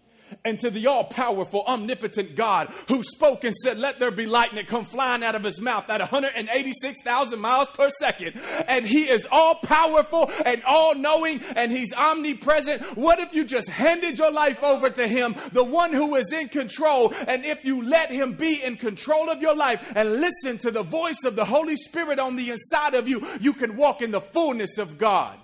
And 0.45 0.59
to 0.59 0.69
the 0.69 0.87
all 0.87 1.05
powerful, 1.05 1.63
omnipotent 1.65 2.35
God 2.35 2.73
who 2.89 3.01
spoke 3.01 3.43
and 3.43 3.55
said, 3.55 3.77
Let 3.77 3.99
there 3.99 4.11
be 4.11 4.25
light, 4.25 4.51
come 4.67 4.85
flying 4.85 5.23
out 5.23 5.35
of 5.35 5.43
his 5.43 5.61
mouth 5.61 5.89
at 5.89 6.01
186,000 6.01 7.39
miles 7.39 7.69
per 7.69 7.89
second. 7.89 8.39
And 8.67 8.85
he 8.85 9.03
is 9.03 9.25
all 9.31 9.55
powerful 9.55 10.29
and 10.45 10.61
all 10.63 10.95
knowing, 10.95 11.41
and 11.55 11.71
he's 11.71 11.93
omnipresent. 11.93 12.97
What 12.97 13.19
if 13.19 13.33
you 13.33 13.45
just 13.45 13.69
handed 13.69 14.19
your 14.19 14.31
life 14.31 14.63
over 14.63 14.89
to 14.89 15.07
him, 15.07 15.35
the 15.51 15.63
one 15.63 15.93
who 15.93 16.15
is 16.15 16.31
in 16.33 16.49
control? 16.49 17.13
And 17.27 17.45
if 17.45 17.63
you 17.63 17.83
let 17.83 18.11
him 18.11 18.33
be 18.33 18.61
in 18.63 18.77
control 18.77 19.29
of 19.29 19.41
your 19.41 19.55
life 19.55 19.93
and 19.95 20.19
listen 20.19 20.57
to 20.59 20.71
the 20.71 20.83
voice 20.83 21.23
of 21.23 21.35
the 21.35 21.45
Holy 21.45 21.75
Spirit 21.75 22.19
on 22.19 22.35
the 22.35 22.51
inside 22.51 22.95
of 22.95 23.07
you, 23.07 23.25
you 23.39 23.53
can 23.53 23.77
walk 23.77 24.01
in 24.01 24.11
the 24.11 24.21
fullness 24.21 24.77
of 24.77 24.97
God. 24.97 25.39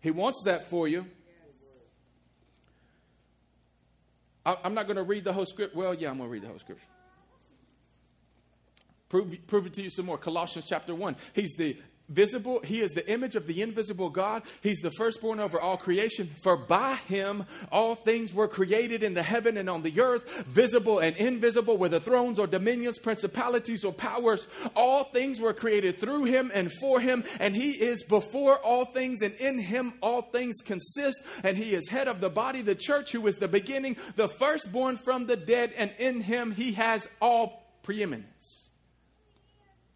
He 0.00 0.10
wants 0.10 0.42
that 0.44 0.68
for 0.68 0.86
you. 0.88 1.06
I'm 4.46 4.74
not 4.74 4.86
going 4.86 4.96
to 4.96 5.02
read 5.02 5.24
the 5.24 5.32
whole 5.32 5.46
script. 5.46 5.74
Well, 5.74 5.94
yeah, 5.94 6.10
I'm 6.10 6.18
going 6.18 6.28
to 6.28 6.32
read 6.32 6.42
the 6.42 6.48
whole 6.48 6.58
scripture. 6.58 6.86
Prove, 9.08 9.34
prove 9.46 9.66
it 9.66 9.72
to 9.74 9.82
you 9.82 9.90
some 9.90 10.06
more. 10.06 10.18
Colossians 10.18 10.66
chapter 10.66 10.94
1. 10.94 11.16
He's 11.32 11.54
the 11.54 11.76
visible. 12.08 12.60
He 12.62 12.80
is 12.80 12.92
the 12.92 13.08
image 13.10 13.36
of 13.36 13.46
the 13.46 13.62
invisible 13.62 14.10
god. 14.10 14.42
He's 14.62 14.80
the 14.80 14.90
firstborn 14.90 15.40
over 15.40 15.60
all 15.60 15.76
creation. 15.76 16.26
For 16.42 16.56
by 16.56 16.96
him 16.96 17.44
all 17.72 17.94
things 17.94 18.34
were 18.34 18.48
created 18.48 19.02
in 19.02 19.14
the 19.14 19.22
heaven 19.22 19.56
and 19.56 19.70
on 19.70 19.82
the 19.82 20.00
earth 20.00 20.44
visible 20.46 20.98
and 20.98 21.16
invisible 21.16 21.76
whether 21.76 21.98
thrones 21.98 22.38
or 22.38 22.46
dominions 22.46 22.98
principalities 22.98 23.84
or 23.84 23.92
powers. 23.92 24.46
All 24.76 25.04
things 25.04 25.40
were 25.40 25.54
created 25.54 25.98
through 25.98 26.24
him 26.24 26.50
and 26.54 26.70
for 26.72 27.00
him 27.00 27.24
and 27.40 27.56
he 27.56 27.70
is 27.70 28.04
before 28.04 28.58
all 28.58 28.84
things 28.84 29.22
and 29.22 29.34
in 29.34 29.60
him 29.60 29.94
all 30.00 30.22
things 30.22 30.60
consist. 30.64 31.20
And 31.42 31.56
he 31.56 31.74
is 31.74 31.88
head 31.88 32.08
of 32.08 32.20
the 32.20 32.30
body 32.30 32.60
the 32.60 32.74
church 32.74 33.12
who 33.12 33.26
is 33.26 33.36
the 33.36 33.48
beginning 33.48 33.96
the 34.16 34.28
firstborn 34.28 34.98
from 34.98 35.26
the 35.26 35.36
dead 35.36 35.72
and 35.76 35.92
in 35.98 36.20
him 36.20 36.52
he 36.52 36.72
has 36.72 37.08
all 37.20 37.62
preeminence. 37.82 38.70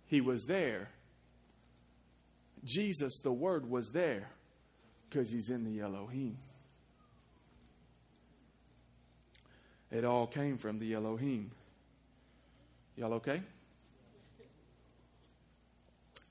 He 0.06 0.22
was 0.22 0.46
there 0.46 0.88
Jesus, 2.68 3.20
the 3.20 3.32
Word, 3.32 3.68
was 3.68 3.90
there 3.92 4.28
because 5.08 5.30
he's 5.30 5.48
in 5.48 5.64
the 5.64 5.80
Elohim. 5.80 6.36
It 9.90 10.04
all 10.04 10.26
came 10.26 10.58
from 10.58 10.78
the 10.78 10.92
Elohim. 10.92 11.50
Y'all 12.94 13.14
okay? 13.14 13.40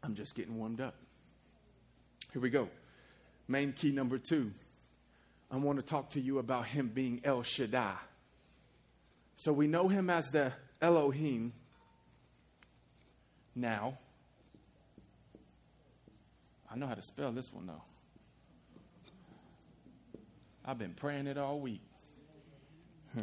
I'm 0.04 0.13
just 0.13 0.36
getting 0.36 0.58
warmed 0.58 0.80
up. 0.80 0.93
Here 2.32 2.41
we 2.41 2.52
go. 2.52 2.69
Main 3.47 3.73
key 3.73 3.91
number 3.91 4.19
two. 4.19 4.52
I 5.50 5.58
want 5.58 5.80
to 5.80 5.86
talk 5.86 6.12
to 6.12 6.21
you 6.21 6.38
about 6.38 6.67
him 6.67 6.91
being 6.93 7.19
El 7.23 7.41
Shaddai. 7.41 7.95
So 9.38 9.52
we 9.52 9.65
know 9.65 9.88
him 9.88 10.10
as 10.10 10.30
the 10.30 10.52
Elohim 10.82 11.54
now. 13.56 13.97
I 16.77 16.79
know 16.79 16.85
how 16.85 16.93
to 16.93 17.01
spell 17.01 17.31
this 17.31 17.51
one, 17.51 17.65
though. 17.65 17.81
I've 20.63 20.77
been 20.77 20.93
praying 20.93 21.25
it 21.25 21.35
all 21.35 21.59
week. 21.59 21.81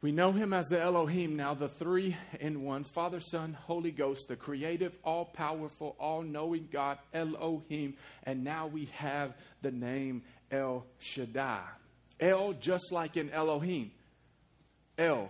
we 0.00 0.12
know 0.12 0.30
him 0.30 0.52
as 0.52 0.68
the 0.68 0.80
Elohim 0.80 1.34
now, 1.34 1.54
the 1.54 1.68
three 1.68 2.16
in 2.38 2.62
one 2.62 2.84
Father, 2.84 3.18
Son, 3.18 3.58
Holy 3.64 3.90
Ghost, 3.90 4.28
the 4.28 4.36
creative, 4.36 4.96
all 5.02 5.24
powerful, 5.24 5.96
all 5.98 6.22
knowing 6.22 6.68
God, 6.70 6.98
Elohim. 7.12 7.96
And 8.22 8.44
now 8.44 8.68
we 8.68 8.84
have 8.92 9.34
the 9.62 9.72
name 9.72 10.22
El 10.48 10.86
Shaddai. 11.00 11.64
El, 12.20 12.52
just 12.52 12.92
like 12.92 13.16
in 13.16 13.30
Elohim. 13.30 13.90
El. 14.96 15.28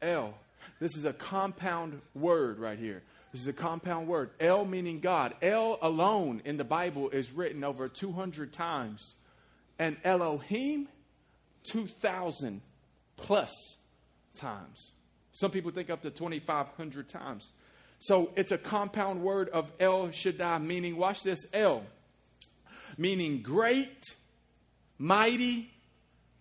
El. 0.00 0.34
This 0.80 0.96
is 0.96 1.04
a 1.04 1.12
compound 1.12 2.00
word 2.12 2.58
right 2.58 2.76
here. 2.76 3.04
This 3.32 3.40
is 3.40 3.48
a 3.48 3.52
compound 3.54 4.08
word. 4.08 4.30
El 4.38 4.66
meaning 4.66 5.00
God. 5.00 5.34
El 5.40 5.78
alone 5.80 6.42
in 6.44 6.58
the 6.58 6.64
Bible 6.64 7.08
is 7.08 7.32
written 7.32 7.64
over 7.64 7.88
200 7.88 8.52
times. 8.52 9.14
And 9.78 9.96
Elohim, 10.04 10.88
2,000 11.64 12.60
plus 13.16 13.50
times. 14.34 14.90
Some 15.32 15.50
people 15.50 15.70
think 15.70 15.88
up 15.88 16.02
to 16.02 16.10
2,500 16.10 17.08
times. 17.08 17.52
So 17.98 18.32
it's 18.36 18.52
a 18.52 18.58
compound 18.58 19.22
word 19.22 19.48
of 19.48 19.72
El 19.80 20.10
Shaddai, 20.10 20.58
meaning, 20.58 20.96
watch 20.96 21.22
this, 21.22 21.46
El, 21.54 21.84
meaning 22.98 23.40
great, 23.40 24.04
mighty, 24.98 25.70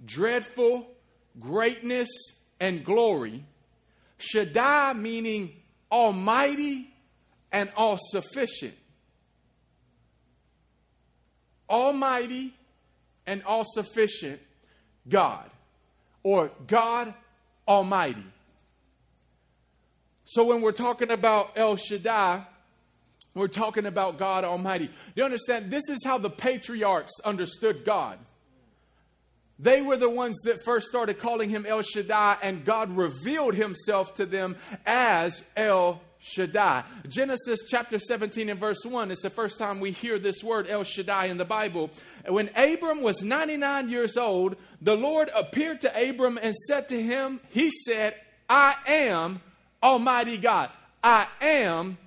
dreadful, 0.04 0.88
greatness, 1.40 2.10
and 2.60 2.84
glory. 2.84 3.46
Shaddai, 4.18 4.94
meaning 4.94 5.54
almighty 5.92 6.88
and 7.52 7.72
all 7.76 7.98
sufficient. 8.00 8.74
Almighty 11.70 12.54
and 13.26 13.44
all 13.44 13.64
sufficient 13.66 14.42
God, 15.08 15.50
or 16.24 16.52
God 16.68 17.14
Almighty. 17.68 18.26
So 20.26 20.44
when 20.44 20.62
we're 20.62 20.72
talking 20.72 21.12
about 21.12 21.52
El 21.56 21.76
Shaddai, 21.76 22.46
we're 23.34 23.48
talking 23.48 23.86
about 23.86 24.18
God 24.18 24.44
Almighty. 24.44 24.90
You 25.16 25.24
understand? 25.24 25.72
This 25.72 25.90
is 25.90 26.00
how 26.06 26.18
the 26.18 26.30
patriarchs 26.30 27.14
understood 27.24 27.86
God. 27.86 28.18
They 29.62 29.82
were 29.82 29.98
the 29.98 30.10
ones 30.10 30.42
that 30.46 30.64
first 30.64 30.88
started 30.88 31.20
calling 31.20 31.50
him 31.50 31.68
El 31.68 31.84
Shaddai, 31.84 32.38
and 32.42 32.66
God 32.66 32.98
revealed 32.98 33.54
himself 33.54 34.16
to 34.16 34.26
them 34.26 34.56
as 34.88 35.44
El 35.56 36.02
Shaddai. 36.20 36.84
Genesis 37.08 37.66
chapter 37.68 38.00
17 38.00 38.50
and 38.50 38.60
verse 38.60 38.84
1 38.84 39.12
is 39.12 39.20
the 39.20 39.30
first 39.30 39.60
time 39.60 39.80
we 39.80 39.92
hear 39.92 40.18
this 40.18 40.44
word 40.44 40.68
El 40.68 40.84
Shaddai 40.84 41.26
in 41.26 41.38
the 41.38 41.46
Bible. 41.46 41.92
When 42.28 42.50
Abram 42.56 43.04
was 43.04 43.24
99 43.24 43.90
years 43.90 44.18
old, 44.18 44.56
the 44.82 44.96
Lord 44.96 45.30
appeared 45.36 45.82
to 45.82 46.10
Abram 46.10 46.40
and 46.42 46.56
said 46.56 46.90
to 46.90 47.02
him, 47.02 47.40
He 47.50 47.70
said, 47.70 48.16
I 48.50 48.76
am 48.88 49.42
Almighty 49.84 50.38
God. 50.38 50.72
I 51.04 51.28
am 51.40 51.98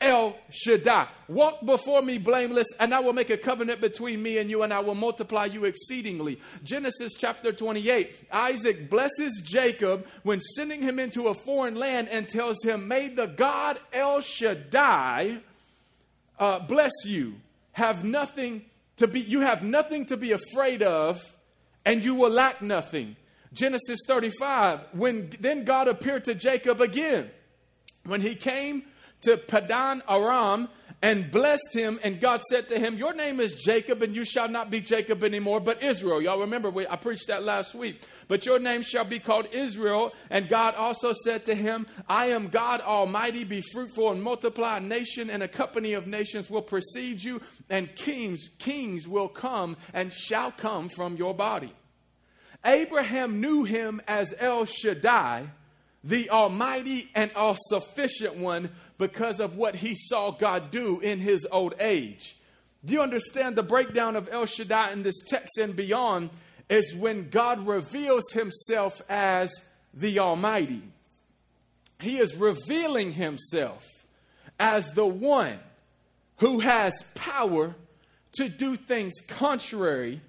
El 0.00 0.36
Shaddai. 0.50 1.08
Walk 1.28 1.64
before 1.64 2.00
me 2.00 2.16
blameless, 2.16 2.66
and 2.78 2.94
I 2.94 3.00
will 3.00 3.12
make 3.12 3.30
a 3.30 3.36
covenant 3.36 3.80
between 3.80 4.22
me 4.22 4.38
and 4.38 4.48
you, 4.48 4.62
and 4.62 4.72
I 4.72 4.80
will 4.80 4.94
multiply 4.94 5.44
you 5.44 5.66
exceedingly. 5.66 6.40
Genesis 6.64 7.12
chapter 7.18 7.52
28. 7.52 8.28
Isaac 8.32 8.88
blesses 8.88 9.42
Jacob 9.44 10.06
when 10.22 10.40
sending 10.40 10.82
him 10.82 10.98
into 10.98 11.28
a 11.28 11.34
foreign 11.34 11.74
land 11.74 12.08
and 12.08 12.28
tells 12.28 12.62
him, 12.64 12.88
May 12.88 13.08
the 13.08 13.26
God 13.26 13.78
El 13.92 14.22
Shaddai 14.22 15.40
uh, 16.38 16.58
bless 16.60 16.92
you. 17.04 17.34
Have 17.72 18.02
nothing 18.02 18.64
to 18.96 19.06
be, 19.06 19.20
you 19.20 19.40
have 19.40 19.62
nothing 19.62 20.06
to 20.06 20.16
be 20.16 20.32
afraid 20.32 20.82
of, 20.82 21.22
and 21.84 22.02
you 22.02 22.14
will 22.14 22.30
lack 22.30 22.62
nothing. 22.62 23.16
Genesis 23.52 24.00
35. 24.06 24.80
When 24.92 25.30
then 25.40 25.64
God 25.64 25.88
appeared 25.88 26.24
to 26.24 26.34
Jacob 26.34 26.80
again. 26.80 27.30
When 28.04 28.20
he 28.22 28.34
came 28.34 28.84
to 29.22 29.36
Padan 29.36 30.02
Aram 30.08 30.68
and 31.02 31.30
blessed 31.30 31.72
him. 31.72 31.98
And 32.02 32.20
God 32.20 32.42
said 32.42 32.68
to 32.68 32.78
him, 32.78 32.96
Your 32.96 33.14
name 33.14 33.40
is 33.40 33.54
Jacob, 33.54 34.02
and 34.02 34.14
you 34.14 34.24
shall 34.24 34.48
not 34.48 34.70
be 34.70 34.80
Jacob 34.80 35.24
anymore, 35.24 35.60
but 35.60 35.82
Israel. 35.82 36.20
Y'all 36.20 36.40
remember, 36.40 36.70
we, 36.70 36.86
I 36.86 36.96
preached 36.96 37.28
that 37.28 37.42
last 37.42 37.74
week. 37.74 38.02
But 38.28 38.46
your 38.46 38.58
name 38.58 38.82
shall 38.82 39.04
be 39.04 39.18
called 39.18 39.46
Israel. 39.52 40.12
And 40.28 40.48
God 40.48 40.74
also 40.74 41.12
said 41.12 41.46
to 41.46 41.54
him, 41.54 41.86
I 42.08 42.26
am 42.26 42.48
God 42.48 42.80
Almighty. 42.80 43.44
Be 43.44 43.62
fruitful 43.62 44.10
and 44.10 44.22
multiply. 44.22 44.76
A 44.76 44.80
nation 44.80 45.30
and 45.30 45.42
a 45.42 45.48
company 45.48 45.94
of 45.94 46.06
nations 46.06 46.50
will 46.50 46.62
precede 46.62 47.22
you, 47.22 47.40
and 47.68 47.94
kings, 47.96 48.48
kings 48.58 49.08
will 49.08 49.28
come 49.28 49.76
and 49.94 50.12
shall 50.12 50.52
come 50.52 50.88
from 50.88 51.16
your 51.16 51.34
body. 51.34 51.72
Abraham 52.64 53.40
knew 53.40 53.64
him 53.64 54.02
as 54.06 54.34
El 54.38 54.66
Shaddai 54.66 55.46
the 56.02 56.30
Almighty 56.30 57.10
and 57.14 57.30
all 57.34 57.56
sufficient 57.58 58.36
one 58.36 58.70
because 59.00 59.40
of 59.40 59.56
what 59.56 59.76
he 59.76 59.94
saw 59.96 60.30
God 60.30 60.70
do 60.70 61.00
in 61.00 61.20
his 61.20 61.46
old 61.50 61.74
age. 61.80 62.36
Do 62.84 62.92
you 62.92 63.00
understand 63.00 63.56
the 63.56 63.62
breakdown 63.62 64.14
of 64.14 64.28
El 64.30 64.44
Shaddai 64.44 64.92
in 64.92 65.02
this 65.02 65.22
text 65.26 65.56
and 65.58 65.74
beyond? 65.74 66.28
Is 66.68 66.94
when 66.94 67.30
God 67.30 67.66
reveals 67.66 68.30
himself 68.30 69.02
as 69.08 69.50
the 69.92 70.20
Almighty. 70.20 70.82
He 71.98 72.18
is 72.18 72.36
revealing 72.36 73.12
himself 73.12 73.84
as 74.58 74.92
the 74.92 75.06
one 75.06 75.58
who 76.36 76.60
has 76.60 77.02
power 77.16 77.74
to 78.34 78.48
do 78.48 78.76
things 78.76 79.14
contrary 79.26 80.20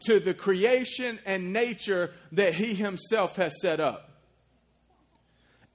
to 0.00 0.20
the 0.20 0.34
creation 0.34 1.18
and 1.24 1.52
nature 1.52 2.12
that 2.32 2.54
he 2.54 2.74
himself 2.74 3.36
has 3.36 3.58
set 3.62 3.80
up. 3.80 4.10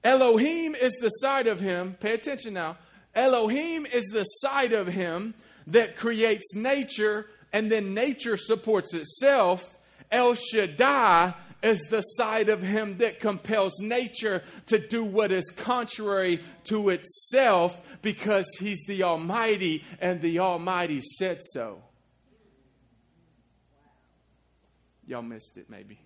Elohim 0.04 0.74
is 0.74 0.94
the 1.00 1.08
side 1.08 1.46
of 1.46 1.60
him, 1.60 1.94
pay 1.94 2.12
attention 2.12 2.54
now. 2.54 2.76
Elohim 3.14 3.86
is 3.86 4.04
the 4.06 4.24
side 4.24 4.72
of 4.72 4.86
him 4.86 5.34
that 5.66 5.96
creates 5.96 6.54
nature, 6.54 7.26
and 7.52 7.72
then 7.72 7.94
nature 7.94 8.36
supports 8.36 8.92
itself. 8.92 9.76
El 10.10 10.34
Shaddai 10.34 11.34
is 11.62 11.80
the 11.88 12.02
side 12.02 12.50
of 12.50 12.60
him 12.60 12.98
that 12.98 13.18
compels 13.18 13.80
nature 13.80 14.42
to 14.66 14.78
do 14.78 15.02
what 15.02 15.32
is 15.32 15.50
contrary 15.56 16.44
to 16.64 16.90
itself 16.90 17.74
because 18.02 18.46
he's 18.58 18.82
the 18.86 19.02
Almighty 19.02 19.82
and 19.98 20.20
the 20.20 20.40
Almighty 20.40 21.00
said 21.00 21.40
so. 21.40 21.82
Y'all 25.06 25.22
missed 25.22 25.56
it, 25.56 25.70
maybe. 25.70 25.98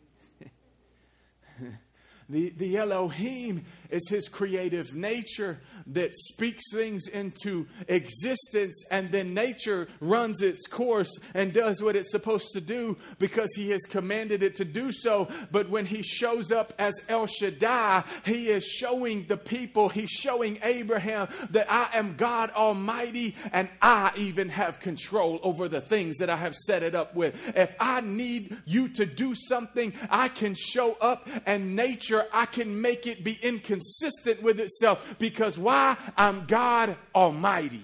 the, 2.29 2.51
the 2.51 2.77
Elohim 2.77 3.65
is 3.91 4.09
his 4.09 4.29
creative 4.29 4.95
nature 4.95 5.61
that 5.87 6.15
speaks 6.15 6.65
things 6.73 7.07
into 7.07 7.67
existence, 7.87 8.85
and 8.91 9.11
then 9.11 9.35
nature 9.35 9.89
runs 10.01 10.43
its 10.43 10.67
course 10.67 11.19
and 11.35 11.53
does 11.53 11.83
what 11.83 11.97
it's 11.97 12.11
supposed 12.11 12.53
to 12.53 12.61
do 12.61 12.97
because 13.19 13.55
he 13.55 13.71
has 13.71 13.83
commanded 13.83 14.43
it 14.43 14.57
to 14.57 14.65
do 14.65 14.93
so. 14.93 15.29
But 15.51 15.71
when 15.71 15.87
he 15.87 16.03
shows 16.03 16.53
up 16.53 16.75
as 16.79 16.95
El 17.09 17.27
Shaddai, 17.27 18.05
he 18.25 18.49
is 18.49 18.65
showing 18.65 19.27
the 19.27 19.37
people, 19.37 19.89
he's 19.89 20.11
showing 20.11 20.59
Abraham 20.63 21.29
that 21.51 21.71
I 21.71 21.89
am 21.95 22.17
God 22.17 22.51
Almighty 22.51 23.35
and 23.53 23.69
I 23.81 24.13
even 24.17 24.51
have 24.51 24.81
control 24.81 25.41
over 25.43 25.69
the 25.69 25.81
things 25.81 26.19
that 26.19 26.31
I 26.31 26.37
have 26.37 26.55
set 26.55 26.83
it 26.83 26.95
up 26.95 27.15
with. 27.15 27.57
If 27.57 27.75
I 27.81 28.01
need 28.03 28.57
you 28.67 28.89
to 28.91 29.07
do 29.07 29.35
something, 29.35 29.95
I 30.11 30.29
can 30.29 30.55
show 30.55 30.97
up 31.01 31.29
and 31.47 31.75
nature, 31.75 32.27
I 32.33 32.47
can 32.47 32.81
make 32.81 33.07
it 33.07 33.25
be 33.25 33.39
inconsistent 33.43 33.78
consistent 33.79 34.43
with 34.43 34.61
itself 34.61 35.17
because 35.19 35.59
why? 35.59 35.97
I'm 36.17 36.47
God 36.47 36.97
Almighty. 37.15 37.83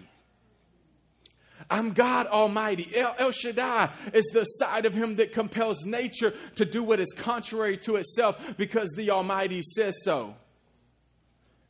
I'm 1.70 1.92
God 1.92 2.26
Almighty. 2.26 2.90
El, 2.94 3.14
El, 3.18 3.30
Shaddai 3.32 3.90
is 4.12 4.26
the 4.32 4.44
side 4.44 4.86
of 4.86 4.94
Him 4.94 5.16
that 5.16 5.32
compels 5.32 5.84
nature 5.84 6.34
to 6.56 6.64
do 6.64 6.82
what 6.82 7.00
is 7.00 7.12
contrary 7.16 7.76
to 7.78 7.96
itself 7.96 8.56
because 8.56 8.90
the 8.96 9.10
Almighty 9.10 9.62
says 9.62 9.96
so. 10.02 10.36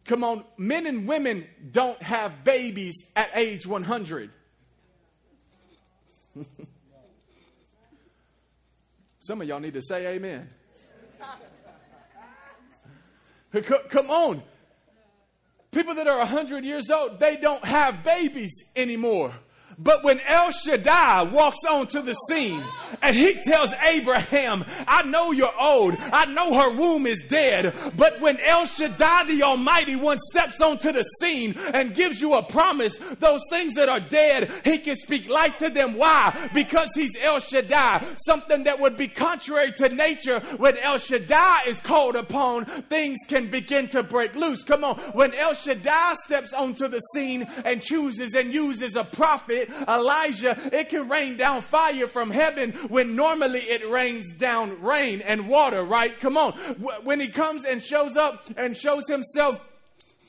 Come 0.04 0.22
on, 0.24 0.44
men 0.58 0.86
and 0.86 1.08
women 1.08 1.46
don't 1.70 2.02
have 2.02 2.44
babies 2.44 3.02
at 3.16 3.30
age 3.34 3.66
100. 3.66 4.30
Some 9.20 9.40
of 9.40 9.48
y'all 9.48 9.60
need 9.60 9.74
to 9.74 9.82
say 9.82 10.14
amen. 10.14 10.50
Come 13.62 14.10
on. 14.10 14.42
People 15.70 15.94
that 15.96 16.06
are 16.06 16.18
100 16.18 16.64
years 16.64 16.90
old, 16.90 17.18
they 17.18 17.36
don't 17.36 17.64
have 17.64 18.04
babies 18.04 18.64
anymore. 18.76 19.34
But 19.78 20.04
when 20.04 20.20
El 20.20 20.50
Shaddai 20.50 21.24
walks 21.24 21.58
onto 21.68 22.00
the 22.00 22.14
scene 22.28 22.62
and 23.02 23.16
he 23.16 23.34
tells 23.42 23.72
Abraham, 23.86 24.64
I 24.86 25.02
know 25.02 25.32
you're 25.32 25.60
old. 25.60 25.96
I 25.98 26.26
know 26.26 26.54
her 26.54 26.70
womb 26.76 27.06
is 27.06 27.22
dead. 27.28 27.74
But 27.96 28.20
when 28.20 28.38
El 28.40 28.66
Shaddai, 28.66 29.24
the 29.24 29.42
Almighty 29.42 29.96
One, 29.96 30.18
steps 30.18 30.60
onto 30.60 30.92
the 30.92 31.02
scene 31.02 31.54
and 31.72 31.94
gives 31.94 32.20
you 32.20 32.34
a 32.34 32.42
promise, 32.42 32.98
those 33.18 33.42
things 33.50 33.74
that 33.74 33.88
are 33.88 34.00
dead, 34.00 34.50
he 34.64 34.78
can 34.78 34.96
speak 34.96 35.28
life 35.28 35.56
to 35.58 35.70
them. 35.70 35.94
Why? 35.94 36.50
Because 36.54 36.90
he's 36.94 37.16
El 37.20 37.40
Shaddai. 37.40 38.04
Something 38.24 38.64
that 38.64 38.78
would 38.78 38.96
be 38.96 39.08
contrary 39.08 39.72
to 39.72 39.88
nature 39.88 40.40
when 40.56 40.76
El 40.78 40.98
Shaddai 40.98 41.64
is 41.66 41.80
called 41.80 42.16
upon, 42.16 42.64
things 42.64 43.18
can 43.28 43.48
begin 43.48 43.88
to 43.88 44.02
break 44.02 44.34
loose. 44.34 44.62
Come 44.62 44.84
on. 44.84 44.96
When 45.12 45.34
El 45.34 45.54
Shaddai 45.54 46.14
steps 46.14 46.52
onto 46.52 46.88
the 46.88 47.00
scene 47.12 47.46
and 47.64 47.82
chooses 47.82 48.34
and 48.34 48.52
uses 48.52 48.96
a 48.96 49.04
prophet, 49.04 49.63
Elijah, 49.88 50.56
it 50.72 50.88
can 50.88 51.08
rain 51.08 51.36
down 51.36 51.62
fire 51.62 52.06
from 52.06 52.30
heaven 52.30 52.72
when 52.88 53.16
normally 53.16 53.60
it 53.60 53.88
rains 53.88 54.32
down 54.32 54.82
rain 54.82 55.20
and 55.20 55.48
water, 55.48 55.82
right? 55.82 56.18
Come 56.20 56.36
on. 56.36 56.52
When 57.04 57.20
he 57.20 57.28
comes 57.28 57.64
and 57.64 57.82
shows 57.82 58.16
up 58.16 58.44
and 58.56 58.76
shows 58.76 59.08
himself 59.08 59.60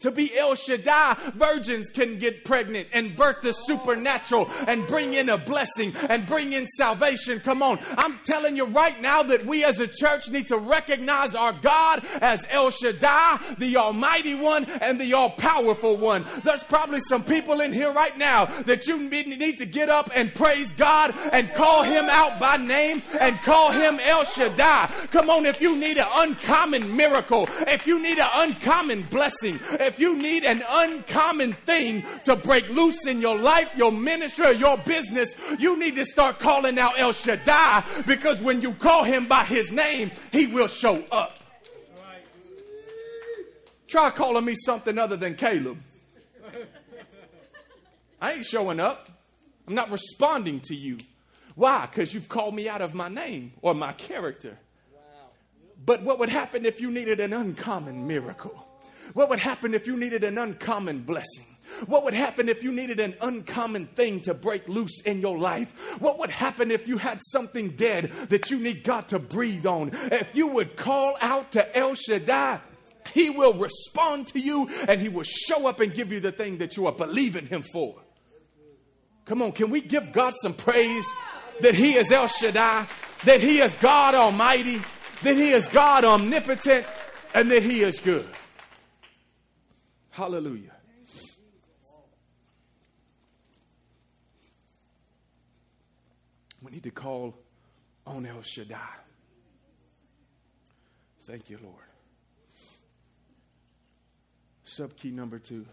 to 0.06 0.12
be 0.12 0.38
El 0.38 0.54
Shaddai, 0.54 1.18
virgins 1.34 1.89
can 1.89 2.18
get 2.18 2.46
pregnant 2.46 2.88
and 2.94 3.15
birth 3.15 3.41
the 3.41 3.52
supernatural 3.52 4.48
and 4.68 4.86
bring 4.86 5.13
in 5.13 5.30
a 5.30 5.38
blessing 5.38 5.94
and 6.10 6.28
bring 6.28 6.54
in 6.54 6.68
salvation. 6.68 7.39
Come 7.39 7.63
on. 7.63 7.80
I'm 7.98 8.20
telling 8.24 8.56
you 8.56 8.68
right 8.68 9.02
now 9.02 9.24
that 9.24 9.46
we 9.46 9.63
as 9.63 9.80
a 9.80 9.88
church 9.88 10.30
need 10.30 10.48
to 10.50 10.58
recognize 10.58 11.34
our 11.34 11.54
God 11.54 12.06
as 12.22 12.46
El 12.52 12.70
Shaddai, 12.70 13.56
the 13.58 13.78
Almighty 13.78 14.36
One 14.36 14.65
and 14.65 15.02
the 15.02 15.13
All 15.13 15.32
Powerful 15.32 15.98
One. 15.98 16.24
There's 16.44 16.63
probably 16.63 17.00
some 17.00 17.24
people 17.24 17.62
in 17.62 17.74
here 17.74 17.91
right 17.91 18.15
now 18.15 18.46
that 18.46 18.86
you 18.86 19.10
need 19.10 19.58
to 19.58 19.65
get 19.65 19.89
up 19.89 20.12
and 20.15 20.34
praise 20.34 20.72
God 20.72 21.15
and 21.32 21.52
call 21.54 21.82
Him 21.82 22.06
out 22.10 22.39
by 22.39 22.58
name 22.58 23.02
and 23.20 23.36
call 23.38 23.72
Him 23.72 24.00
El 24.00 24.24
Shaddai. 24.24 24.86
Come 25.10 25.32
on, 25.32 25.48
if 25.48 25.62
you 25.62 25.76
need 25.76 25.98
an 25.98 26.08
uncommon 26.13 26.96
miracle, 26.96 27.50
if 27.68 27.88
you 27.88 28.00
need 28.02 28.20
an 28.20 28.30
uncommon 28.34 29.02
blessing, 29.04 29.60
if 29.80 29.95
you 30.00 30.18
need 30.18 30.44
an 30.44 30.64
uncommon 30.68 31.54
thing 31.54 32.04
to 32.26 32.36
break 32.36 32.70
loose 32.70 33.06
in 33.06 33.22
your 33.22 33.38
life, 33.38 33.72
your 33.76 33.92
ministry, 33.92 34.54
your 34.54 34.78
business, 34.78 35.36
you 35.60 35.78
need 35.80 35.96
to 35.96 36.06
start 36.06 36.40
calling 36.40 36.78
out 36.78 37.00
El 37.00 37.14
Shaddai 37.14 37.84
because 38.06 38.42
when 38.42 38.62
you 38.62 38.74
call 38.74 39.04
him 39.04 39.28
by 39.28 39.44
his 39.44 39.72
name, 39.72 40.12
he 40.32 40.48
will 40.48 40.68
show 40.68 41.04
up. 41.12 41.38
Try 43.88 44.10
calling 44.12 44.46
me 44.46 44.56
something 44.56 44.98
other 44.98 45.16
than 45.16 45.36
Caleb. 45.36 45.78
I 48.22 48.34
ain't 48.34 48.46
showing 48.46 48.80
up. 48.80 49.10
I'm 49.68 49.76
not 49.76 49.92
responding 49.92 50.60
to 50.62 50.76
you. 50.76 50.98
Why? 51.56 51.86
Because 51.86 52.14
you've 52.14 52.30
called 52.30 52.56
me 52.56 52.68
out 52.68 52.82
of 52.82 52.94
my 52.94 53.08
name 53.08 53.54
or 53.62 53.74
my 53.74 53.94
character. 53.94 54.58
But 55.86 56.02
what 56.04 56.20
would 56.20 56.30
happen 56.30 56.66
if 56.66 56.82
you 56.82 56.92
needed 56.92 57.20
an 57.20 57.34
uncommon 57.34 58.08
miracle? 58.08 58.64
What 59.13 59.30
would 59.30 59.39
happen 59.39 59.74
if 59.74 59.88
you 59.88 59.98
needed 59.98 60.24
an 60.24 60.38
uncommon 60.38 61.02
blessing? 61.02 61.46
What 61.88 62.04
would 62.04 62.13
happen 62.13 62.48
if 62.48 62.63
you 62.63 62.72
needed 62.72 63.00
an 63.00 63.15
uncommon 63.22 63.88
thing 63.88 64.22
to 64.22 64.34
break 64.34 64.68
loose 64.68 65.02
in 65.02 65.20
your 65.20 65.38
life? 65.38 66.00
What 66.00 66.20
would 66.20 66.30
happen 66.30 66.72
if 66.72 66.88
you 66.88 66.98
had 66.98 67.22
something 67.22 67.72
dead 67.72 68.12
that 68.30 68.50
you 68.50 68.60
need 68.60 68.84
God 68.84 69.10
to 69.10 69.20
breathe 69.20 69.65
on? 69.65 69.91
If 69.94 70.36
you 70.36 70.48
would 70.48 70.76
call 70.76 71.18
out 71.22 71.52
to 71.54 71.78
El 71.78 71.96
Shaddai, 71.96 72.60
he 73.13 73.30
will 73.30 73.54
respond 73.54 74.28
to 74.28 74.39
you 74.39 74.70
and 74.88 75.02
he 75.02 75.10
will 75.10 75.24
show 75.24 75.68
up 75.68 75.80
and 75.80 75.94
give 75.94 76.12
you 76.12 76.20
the 76.20 76.32
thing 76.32 76.60
that 76.60 76.78
you 76.78 76.86
are 76.88 76.94
believing 76.94 77.48
him 77.48 77.62
for. 77.62 77.96
Come 79.26 79.41
on, 79.41 79.52
can 79.52 79.70
we 79.70 79.82
give 79.82 80.12
God 80.13 80.34
some 80.41 80.54
praise 80.54 81.06
that 81.62 81.74
he 81.74 81.96
is 81.96 82.12
El 82.12 82.28
Shaddai, 82.28 82.86
that 83.26 83.41
he 83.41 83.60
is 83.60 83.76
God 83.76 84.13
Almighty, 84.13 84.82
that 85.24 85.36
he 85.36 85.52
is 85.52 85.68
God 85.68 86.06
omnipotent, 86.06 86.86
and 87.34 87.50
that 87.50 87.63
he 87.63 87.82
is 87.82 88.00
good? 88.00 88.26
Hallelujah. 90.15 90.71
We 96.62 96.71
need 96.71 96.84
to 96.84 96.91
call 96.91 97.36
on 98.08 98.25
El 98.25 98.41
Shaddai. 98.41 98.78
Thank 101.28 101.49
you, 101.49 101.60
Lord. 101.62 101.84
Sub 104.63 104.95
key 104.95 105.12
number 105.12 105.38
two. 105.38 105.65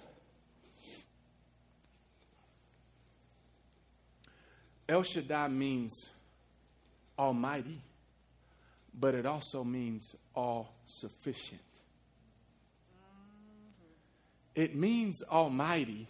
El 4.89 5.05
Shaddai 5.05 5.47
means 5.47 6.11
almighty, 7.17 7.81
but 8.93 9.15
it 9.15 9.25
also 9.25 9.63
means 9.63 10.17
all 10.35 10.75
sufficient. 10.85 11.61
It 14.55 14.75
means 14.75 15.23
almighty, 15.31 16.09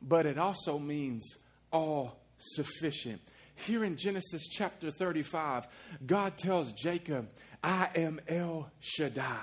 but 0.00 0.26
it 0.26 0.38
also 0.38 0.78
means 0.78 1.36
all 1.72 2.18
sufficient. 2.38 3.20
Here 3.54 3.84
in 3.84 3.96
Genesis 3.96 4.48
chapter 4.48 4.90
35, 4.90 5.68
God 6.06 6.36
tells 6.36 6.72
Jacob, 6.72 7.28
I 7.62 7.88
am 7.94 8.20
El 8.26 8.70
Shaddai. 8.80 9.38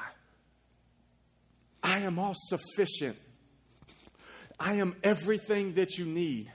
I 1.82 2.00
am 2.00 2.20
all 2.20 2.36
sufficient. 2.36 3.18
I 4.60 4.76
am 4.76 4.96
everything 5.04 5.76
that 5.76 5.98
you 5.98 6.06
need. 6.06 6.52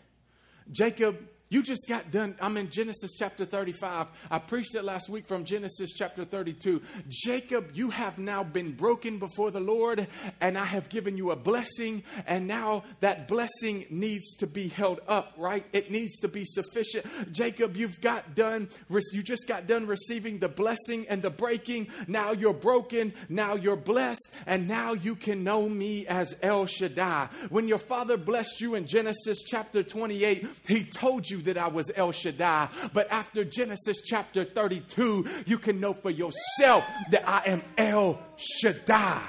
Jacob 0.70 1.16
you 1.54 1.62
just 1.62 1.86
got 1.88 2.10
done. 2.10 2.34
I'm 2.40 2.56
in 2.56 2.68
Genesis 2.68 3.12
chapter 3.16 3.44
35. 3.44 4.08
I 4.28 4.40
preached 4.40 4.74
it 4.74 4.82
last 4.82 5.08
week 5.08 5.28
from 5.28 5.44
Genesis 5.44 5.92
chapter 5.92 6.24
32. 6.24 6.82
Jacob, 7.08 7.70
you 7.74 7.90
have 7.90 8.18
now 8.18 8.42
been 8.42 8.72
broken 8.72 9.20
before 9.20 9.52
the 9.52 9.60
Lord, 9.60 10.08
and 10.40 10.58
I 10.58 10.64
have 10.64 10.88
given 10.88 11.16
you 11.16 11.30
a 11.30 11.36
blessing, 11.36 12.02
and 12.26 12.48
now 12.48 12.82
that 12.98 13.28
blessing 13.28 13.86
needs 13.88 14.34
to 14.38 14.48
be 14.48 14.66
held 14.66 14.98
up, 15.06 15.32
right? 15.38 15.64
It 15.72 15.92
needs 15.92 16.18
to 16.22 16.28
be 16.28 16.44
sufficient. 16.44 17.06
Jacob, 17.32 17.76
you've 17.76 18.00
got 18.00 18.34
done, 18.34 18.68
you 19.12 19.22
just 19.22 19.46
got 19.46 19.68
done 19.68 19.86
receiving 19.86 20.40
the 20.40 20.48
blessing 20.48 21.06
and 21.08 21.22
the 21.22 21.30
breaking. 21.30 21.86
Now 22.08 22.32
you're 22.32 22.52
broken, 22.52 23.14
now 23.28 23.54
you're 23.54 23.76
blessed, 23.76 24.28
and 24.48 24.66
now 24.66 24.94
you 24.94 25.14
can 25.14 25.44
know 25.44 25.68
me 25.68 26.04
as 26.08 26.34
El 26.42 26.66
Shaddai. 26.66 27.28
When 27.48 27.68
your 27.68 27.78
father 27.78 28.16
blessed 28.16 28.60
you 28.60 28.74
in 28.74 28.88
Genesis 28.88 29.44
chapter 29.46 29.84
28, 29.84 30.48
he 30.66 30.82
told 30.82 31.30
you 31.30 31.43
that 31.44 31.58
I 31.58 31.68
was 31.68 31.90
El 31.94 32.12
Shaddai. 32.12 32.68
But 32.92 33.10
after 33.10 33.44
Genesis 33.44 34.00
chapter 34.02 34.44
32, 34.44 35.26
you 35.46 35.58
can 35.58 35.80
know 35.80 35.94
for 35.94 36.10
yourself 36.10 36.84
that 37.10 37.28
I 37.28 37.42
am 37.46 37.62
El 37.78 38.20
Shaddai. 38.36 39.22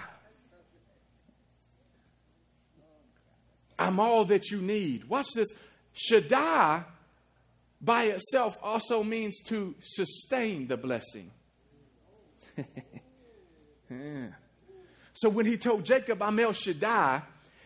I'm 3.78 4.00
all 4.00 4.26
that 4.26 4.52
you 4.52 4.62
need. 4.62 5.06
Watch 5.06 5.28
this. 5.36 5.50
Shaddai 5.94 6.84
by 7.82 8.04
itself 8.06 8.58
also 8.64 9.04
means 9.04 9.42
to 9.44 9.76
sustain 9.80 10.68
the 10.68 10.78
blessing. 10.78 11.30
yeah. 13.90 14.30
So 15.14 15.30
when 15.30 15.46
he 15.46 15.58
told 15.58 15.86
Jacob, 15.86 16.22
I'm 16.22 16.40
El 16.40 16.54
Shaddai, 16.54 17.22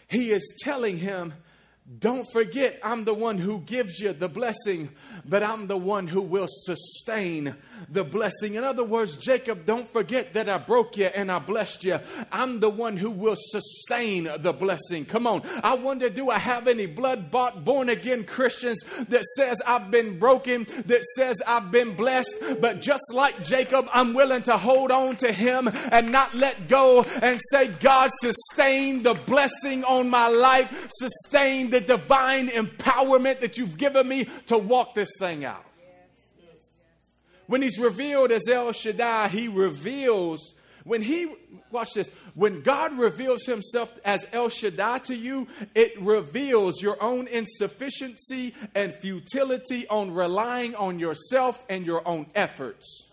he 0.07 0.31
is 0.31 0.53
telling 0.61 0.97
him 0.97 1.33
don't 1.97 2.27
forget, 2.31 2.79
I'm 2.83 3.03
the 3.03 3.15
one 3.15 3.39
who 3.39 3.61
gives 3.61 3.99
you 3.99 4.13
the 4.13 4.29
blessing, 4.29 4.89
but 5.25 5.41
I'm 5.41 5.65
the 5.65 5.77
one 5.77 6.05
who 6.05 6.21
will 6.21 6.45
sustain 6.47 7.55
the 7.89 8.03
blessing. 8.03 8.53
In 8.53 8.63
other 8.63 8.83
words, 8.83 9.17
Jacob, 9.17 9.65
don't 9.65 9.91
forget 9.91 10.33
that 10.33 10.47
I 10.47 10.59
broke 10.59 10.97
you 10.97 11.07
and 11.07 11.31
I 11.31 11.39
blessed 11.39 11.83
you. 11.85 11.99
I'm 12.31 12.59
the 12.59 12.69
one 12.69 12.95
who 12.95 13.09
will 13.09 13.35
sustain 13.35 14.29
the 14.37 14.53
blessing. 14.53 15.05
Come 15.05 15.25
on. 15.25 15.41
I 15.63 15.73
wonder, 15.73 16.11
do 16.11 16.29
I 16.29 16.37
have 16.37 16.67
any 16.67 16.85
blood 16.85 17.31
bought, 17.31 17.65
born 17.65 17.89
again 17.89 18.23
Christians 18.23 18.83
that 19.07 19.23
says 19.35 19.59
I've 19.65 19.89
been 19.89 20.19
broken, 20.19 20.67
that 20.85 21.03
says 21.15 21.41
I've 21.47 21.71
been 21.71 21.95
blessed, 21.95 22.35
but 22.61 22.81
just 22.81 23.11
like 23.15 23.43
Jacob, 23.43 23.87
I'm 23.91 24.13
willing 24.13 24.43
to 24.43 24.57
hold 24.57 24.91
on 24.91 25.15
to 25.17 25.31
him 25.31 25.67
and 25.91 26.11
not 26.11 26.35
let 26.35 26.67
go 26.67 27.01
and 27.01 27.41
say, 27.49 27.67
God, 27.67 28.11
sustain 28.21 29.01
the 29.01 29.15
blessing 29.15 29.83
on 29.85 30.07
my 30.07 30.27
life, 30.27 30.87
sustain 30.91 31.71
the 31.71 31.78
the 31.79 31.97
divine 31.97 32.49
empowerment 32.49 33.41
that 33.41 33.57
you've 33.57 33.77
given 33.77 34.07
me 34.07 34.27
to 34.47 34.57
walk 34.57 34.95
this 34.95 35.09
thing 35.19 35.45
out. 35.45 35.65
When 37.47 37.61
he's 37.61 37.79
revealed 37.79 38.31
as 38.31 38.47
El 38.47 38.71
Shaddai, 38.71 39.29
he 39.29 39.47
reveals, 39.47 40.53
when 40.83 41.01
he, 41.01 41.33
watch 41.71 41.93
this, 41.93 42.09
when 42.35 42.61
God 42.61 42.97
reveals 42.97 43.45
himself 43.45 43.91
as 44.05 44.25
El 44.31 44.49
Shaddai 44.49 44.99
to 44.99 45.15
you, 45.15 45.47
it 45.73 45.99
reveals 45.99 46.81
your 46.81 47.01
own 47.01 47.27
insufficiency 47.27 48.53
and 48.75 48.93
futility 48.93 49.87
on 49.87 50.11
relying 50.11 50.75
on 50.75 50.99
yourself 50.99 51.63
and 51.69 51.85
your 51.87 52.07
own 52.07 52.27
efforts. 52.35 53.07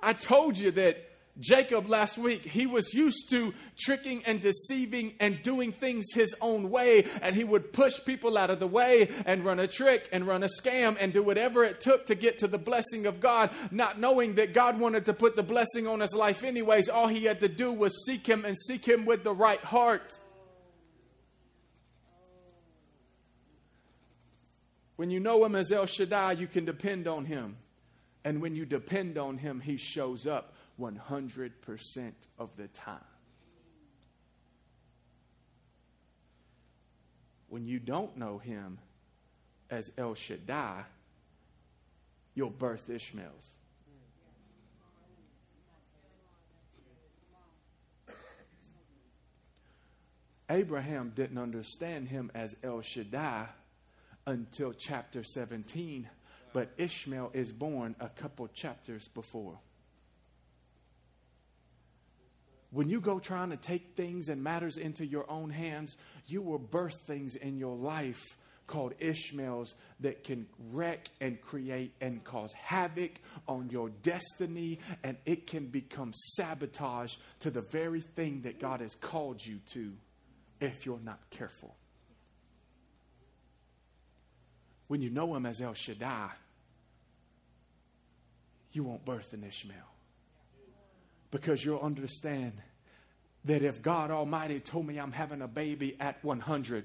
I 0.00 0.12
told 0.12 0.58
you 0.58 0.72
that 0.72 1.11
Jacob 1.40 1.88
last 1.88 2.18
week, 2.18 2.44
he 2.44 2.66
was 2.66 2.92
used 2.92 3.30
to 3.30 3.54
tricking 3.78 4.22
and 4.26 4.42
deceiving 4.42 5.14
and 5.18 5.42
doing 5.42 5.72
things 5.72 6.12
his 6.12 6.34
own 6.42 6.68
way, 6.68 7.06
and 7.22 7.34
he 7.34 7.42
would 7.42 7.72
push 7.72 7.98
people 8.04 8.36
out 8.36 8.50
of 8.50 8.60
the 8.60 8.66
way 8.66 9.08
and 9.24 9.42
run 9.44 9.58
a 9.58 9.66
trick 9.66 10.08
and 10.12 10.26
run 10.26 10.42
a 10.42 10.48
scam 10.60 10.94
and 11.00 11.14
do 11.14 11.22
whatever 11.22 11.64
it 11.64 11.80
took 11.80 12.06
to 12.06 12.14
get 12.14 12.38
to 12.38 12.46
the 12.46 12.58
blessing 12.58 13.06
of 13.06 13.20
God, 13.20 13.50
not 13.70 13.98
knowing 13.98 14.34
that 14.34 14.52
God 14.52 14.78
wanted 14.78 15.06
to 15.06 15.14
put 15.14 15.34
the 15.34 15.42
blessing 15.42 15.86
on 15.86 16.00
his 16.00 16.14
life 16.14 16.44
anyways. 16.44 16.90
All 16.90 17.08
he 17.08 17.24
had 17.24 17.40
to 17.40 17.48
do 17.48 17.72
was 17.72 18.04
seek 18.04 18.26
him 18.26 18.44
and 18.44 18.56
seek 18.56 18.86
him 18.86 19.06
with 19.06 19.24
the 19.24 19.34
right 19.34 19.60
heart. 19.60 20.18
When 24.96 25.10
you 25.10 25.18
know 25.18 25.42
him 25.44 25.56
as 25.56 25.72
El 25.72 25.86
Shaddai, 25.86 26.32
you 26.32 26.46
can 26.46 26.66
depend 26.66 27.08
on 27.08 27.24
him. 27.24 27.56
And 28.24 28.40
when 28.40 28.54
you 28.54 28.64
depend 28.64 29.18
on 29.18 29.38
him, 29.38 29.60
he 29.60 29.76
shows 29.76 30.26
up 30.26 30.54
100% 30.80 32.12
of 32.38 32.56
the 32.56 32.68
time. 32.68 33.00
When 37.48 37.66
you 37.66 37.78
don't 37.78 38.16
know 38.16 38.38
him 38.38 38.78
as 39.68 39.92
El 39.98 40.14
Shaddai, 40.14 40.84
you'll 42.34 42.50
birth 42.50 42.88
Ishmaels. 42.88 43.50
Abraham 50.48 51.12
didn't 51.14 51.38
understand 51.38 52.08
him 52.08 52.30
as 52.34 52.54
El 52.62 52.82
Shaddai 52.82 53.46
until 54.26 54.72
chapter 54.72 55.22
17, 55.24 56.08
but 56.52 56.72
Ishmael 56.76 57.30
is 57.32 57.52
born 57.52 57.96
a 58.00 58.08
couple 58.08 58.48
chapters 58.48 59.08
before. 59.08 59.58
When 62.70 62.88
you 62.88 63.00
go 63.00 63.18
trying 63.18 63.50
to 63.50 63.56
take 63.56 63.96
things 63.96 64.28
and 64.28 64.42
matters 64.42 64.78
into 64.78 65.04
your 65.04 65.30
own 65.30 65.50
hands, 65.50 65.96
you 66.26 66.40
will 66.40 66.58
birth 66.58 67.02
things 67.06 67.36
in 67.36 67.58
your 67.58 67.76
life 67.76 68.36
called 68.66 68.94
Ishmaels 68.98 69.74
that 70.00 70.24
can 70.24 70.46
wreck 70.70 71.08
and 71.20 71.38
create 71.40 71.92
and 72.00 72.24
cause 72.24 72.52
havoc 72.54 73.20
on 73.46 73.68
your 73.68 73.90
destiny, 73.90 74.78
and 75.04 75.18
it 75.26 75.46
can 75.46 75.66
become 75.66 76.12
sabotage 76.36 77.16
to 77.40 77.50
the 77.50 77.60
very 77.60 78.00
thing 78.00 78.42
that 78.42 78.58
God 78.58 78.80
has 78.80 78.94
called 78.94 79.44
you 79.44 79.58
to 79.74 79.92
if 80.60 80.86
you're 80.86 81.00
not 81.04 81.18
careful. 81.28 81.76
When 84.92 85.00
you 85.00 85.08
know 85.08 85.34
Him 85.34 85.46
as 85.46 85.62
El 85.62 85.72
Shaddai, 85.72 86.28
you 88.72 88.84
won't 88.84 89.06
birth 89.06 89.32
an 89.32 89.42
Ishmael. 89.42 89.78
Because 91.30 91.64
you'll 91.64 91.80
understand 91.80 92.52
that 93.46 93.62
if 93.62 93.80
God 93.80 94.10
Almighty 94.10 94.60
told 94.60 94.86
me 94.86 94.98
I'm 94.98 95.12
having 95.12 95.40
a 95.40 95.48
baby 95.48 95.96
at 95.98 96.22
100, 96.22 96.84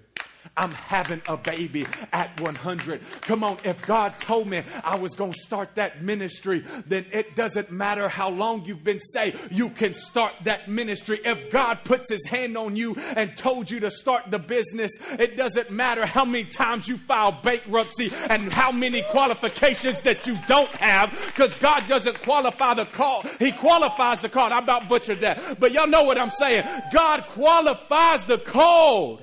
I'm 0.56 0.72
having 0.72 1.22
a 1.28 1.38
baby 1.38 1.86
at 2.14 2.40
100. 2.42 3.02
Come 3.22 3.44
on, 3.44 3.58
if 3.64 3.86
God 3.86 4.18
told 4.20 4.48
me 4.48 4.62
I 4.84 4.96
was 4.96 5.16
going 5.16 5.34
to 5.34 5.40
start 5.40 5.76
that 5.76 6.02
ministry, 6.02 6.64
then 6.86 7.06
it 7.12 7.36
doesn't 7.36 7.72
matter 7.72 8.08
how 8.08 8.30
long 8.30 8.66
you've 8.66 8.84
been 8.84 9.00
saved, 9.00 9.52
you 9.52 9.70
can 9.70 9.94
start 9.94 10.34
that 10.44 10.70
ministry. 10.70 11.20
If 11.24 11.52
God 11.52 11.84
puts 11.84 12.10
his 12.10 12.26
hand 12.26 12.58
on 12.58 12.76
you 12.76 12.96
and 13.16 13.36
told 13.36 13.70
you 13.70 13.80
to 13.82 13.92
start 13.92 14.32
the 14.32 14.40
business, 14.40 14.92
it 15.12 15.38
doesn't 15.38 15.72
matter 15.72 16.06
how 16.06 16.26
many 16.26 16.46
times 16.46 16.88
you 16.88 16.98
file 16.98 17.32
bankruptcy 17.32 18.12
and 18.30 18.52
how 18.52 18.72
many 18.72 19.02
qualifications 19.04 20.02
that 20.02 20.28
you 20.28 20.38
don't 20.48 20.70
have, 20.70 21.12
because 21.28 21.56
God 21.56 21.88
doesn't 21.88 22.22
qualify 22.22 22.74
the 22.74 22.86
call. 22.86 23.24
He 23.40 23.52
qualifies 23.52 24.22
the 24.22 24.30
call. 24.30 24.52
I 24.54 24.60
about 24.60 24.90
butchered 24.90 25.22
that. 25.22 25.60
But 25.60 25.72
y'all 25.72 25.88
know 25.88 26.04
what 26.04 26.18
I'm 26.18 26.30
saying. 26.30 26.66
God 26.92 27.26
qualifies 27.28 28.26
the 28.26 28.38
call. 28.38 29.22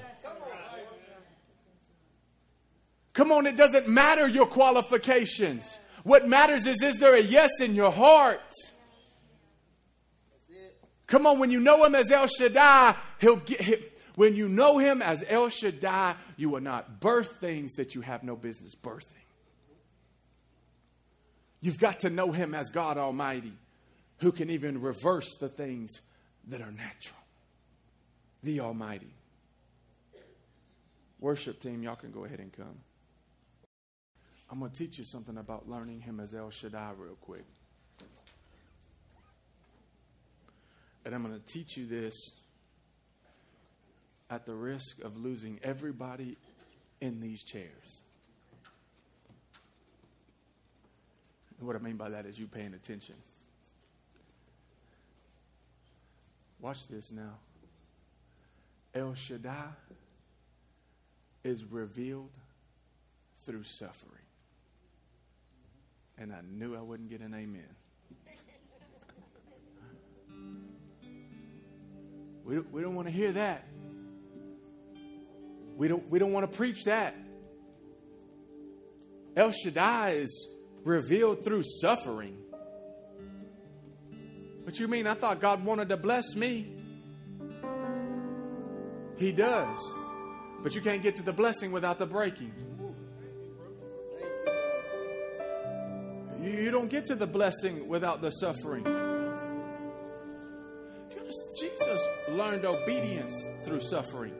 Come 3.14 3.30
on, 3.30 3.46
it 3.46 3.56
doesn't 3.56 3.88
matter 3.88 4.28
your 4.28 4.46
qualifications. 4.46 5.78
What 6.02 6.28
matters 6.28 6.66
is, 6.66 6.82
is 6.82 6.98
there 6.98 7.14
a 7.14 7.22
yes 7.22 7.60
in 7.60 7.74
your 7.74 7.92
heart? 7.92 8.40
Come 11.06 11.26
on, 11.26 11.38
when 11.38 11.50
you 11.50 11.60
know 11.60 11.84
him 11.84 11.94
as 11.94 12.10
El 12.10 12.26
Shaddai, 12.26 12.96
he'll 13.20 13.36
get, 13.36 13.60
him. 13.60 13.78
when 14.16 14.34
you 14.34 14.48
know 14.48 14.78
him 14.78 15.00
as 15.00 15.24
El 15.28 15.48
Shaddai, 15.48 16.16
you 16.36 16.50
will 16.50 16.60
not 16.60 17.00
birth 17.00 17.36
things 17.40 17.74
that 17.74 17.94
you 17.94 18.00
have 18.00 18.24
no 18.24 18.34
business 18.36 18.74
birthing. 18.74 19.06
You've 21.60 21.78
got 21.78 22.00
to 22.00 22.10
know 22.10 22.32
him 22.32 22.54
as 22.54 22.70
God 22.70 22.98
Almighty, 22.98 23.52
who 24.18 24.32
can 24.32 24.50
even 24.50 24.80
reverse 24.80 25.36
the 25.36 25.48
things 25.48 26.00
that 26.48 26.60
are 26.60 26.72
natural. 26.72 27.20
The 28.42 28.60
Almighty. 28.60 29.14
Worship 31.20 31.60
team, 31.60 31.82
y'all 31.82 31.96
can 31.96 32.10
go 32.10 32.24
ahead 32.24 32.40
and 32.40 32.52
come. 32.52 32.80
I'm 34.54 34.60
going 34.60 34.70
to 34.70 34.78
teach 34.78 34.98
you 34.98 35.04
something 35.04 35.36
about 35.36 35.68
learning 35.68 36.02
him 36.02 36.20
as 36.20 36.32
El 36.32 36.48
Shaddai 36.48 36.92
real 36.96 37.16
quick. 37.20 37.44
And 41.04 41.12
I'm 41.12 41.24
going 41.24 41.34
to 41.34 41.44
teach 41.44 41.76
you 41.76 41.86
this 41.88 42.14
at 44.30 44.46
the 44.46 44.54
risk 44.54 45.00
of 45.00 45.16
losing 45.16 45.58
everybody 45.64 46.36
in 47.00 47.18
these 47.18 47.42
chairs. 47.42 48.02
And 51.58 51.66
what 51.66 51.74
I 51.74 51.80
mean 51.80 51.96
by 51.96 52.10
that 52.10 52.24
is 52.24 52.38
you 52.38 52.46
paying 52.46 52.74
attention. 52.74 53.16
Watch 56.60 56.86
this 56.86 57.10
now. 57.10 57.38
El 58.94 59.14
Shaddai 59.14 59.70
is 61.42 61.64
revealed 61.64 62.30
through 63.44 63.64
suffering. 63.64 64.23
And 66.18 66.32
I 66.32 66.40
knew 66.48 66.76
I 66.76 66.80
wouldn't 66.80 67.10
get 67.10 67.20
an 67.20 67.34
amen. 67.34 67.68
We 72.44 72.58
we 72.60 72.82
don't 72.82 72.94
want 72.94 73.08
to 73.08 73.12
hear 73.12 73.32
that. 73.32 73.66
We 75.76 75.88
don't, 75.88 76.08
we 76.08 76.18
don't 76.18 76.32
want 76.32 76.50
to 76.50 76.56
preach 76.56 76.84
that. 76.84 77.16
El 79.36 79.50
Shaddai 79.50 80.10
is 80.10 80.48
revealed 80.84 81.44
through 81.44 81.64
suffering. 81.80 82.36
What 84.62 84.78
you 84.78 84.86
mean? 84.86 85.06
I 85.06 85.14
thought 85.14 85.40
God 85.40 85.64
wanted 85.64 85.88
to 85.88 85.96
bless 85.96 86.36
me. 86.36 86.72
He 89.16 89.32
does. 89.32 89.78
But 90.62 90.74
you 90.74 90.80
can't 90.80 91.02
get 91.02 91.16
to 91.16 91.22
the 91.22 91.32
blessing 91.32 91.72
without 91.72 91.98
the 91.98 92.06
breaking. 92.06 92.52
You 96.44 96.70
don't 96.70 96.90
get 96.90 97.06
to 97.06 97.14
the 97.14 97.26
blessing 97.26 97.88
without 97.88 98.20
the 98.20 98.30
suffering. 98.30 98.84
Jesus 101.56 102.08
learned 102.28 102.64
obedience 102.64 103.48
through 103.64 103.80
suffering. 103.80 104.34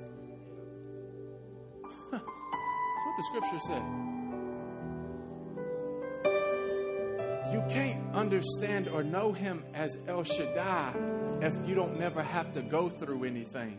That's 2.13 2.23
what 2.23 3.17
the 3.17 3.23
scripture 3.23 3.59
said. 3.67 3.83
You 7.53 7.65
can't 7.71 8.15
understand 8.15 8.89
or 8.89 9.03
know 9.03 9.33
him 9.33 9.65
as 9.75 9.97
El 10.07 10.25
Shaddai 10.25 10.95
if 11.41 11.69
you 11.69 11.75
don't 11.75 11.99
never 11.99 12.23
have 12.23 12.53
to 12.55 12.63
go 12.63 12.89
through 12.89 13.25
anything. 13.25 13.79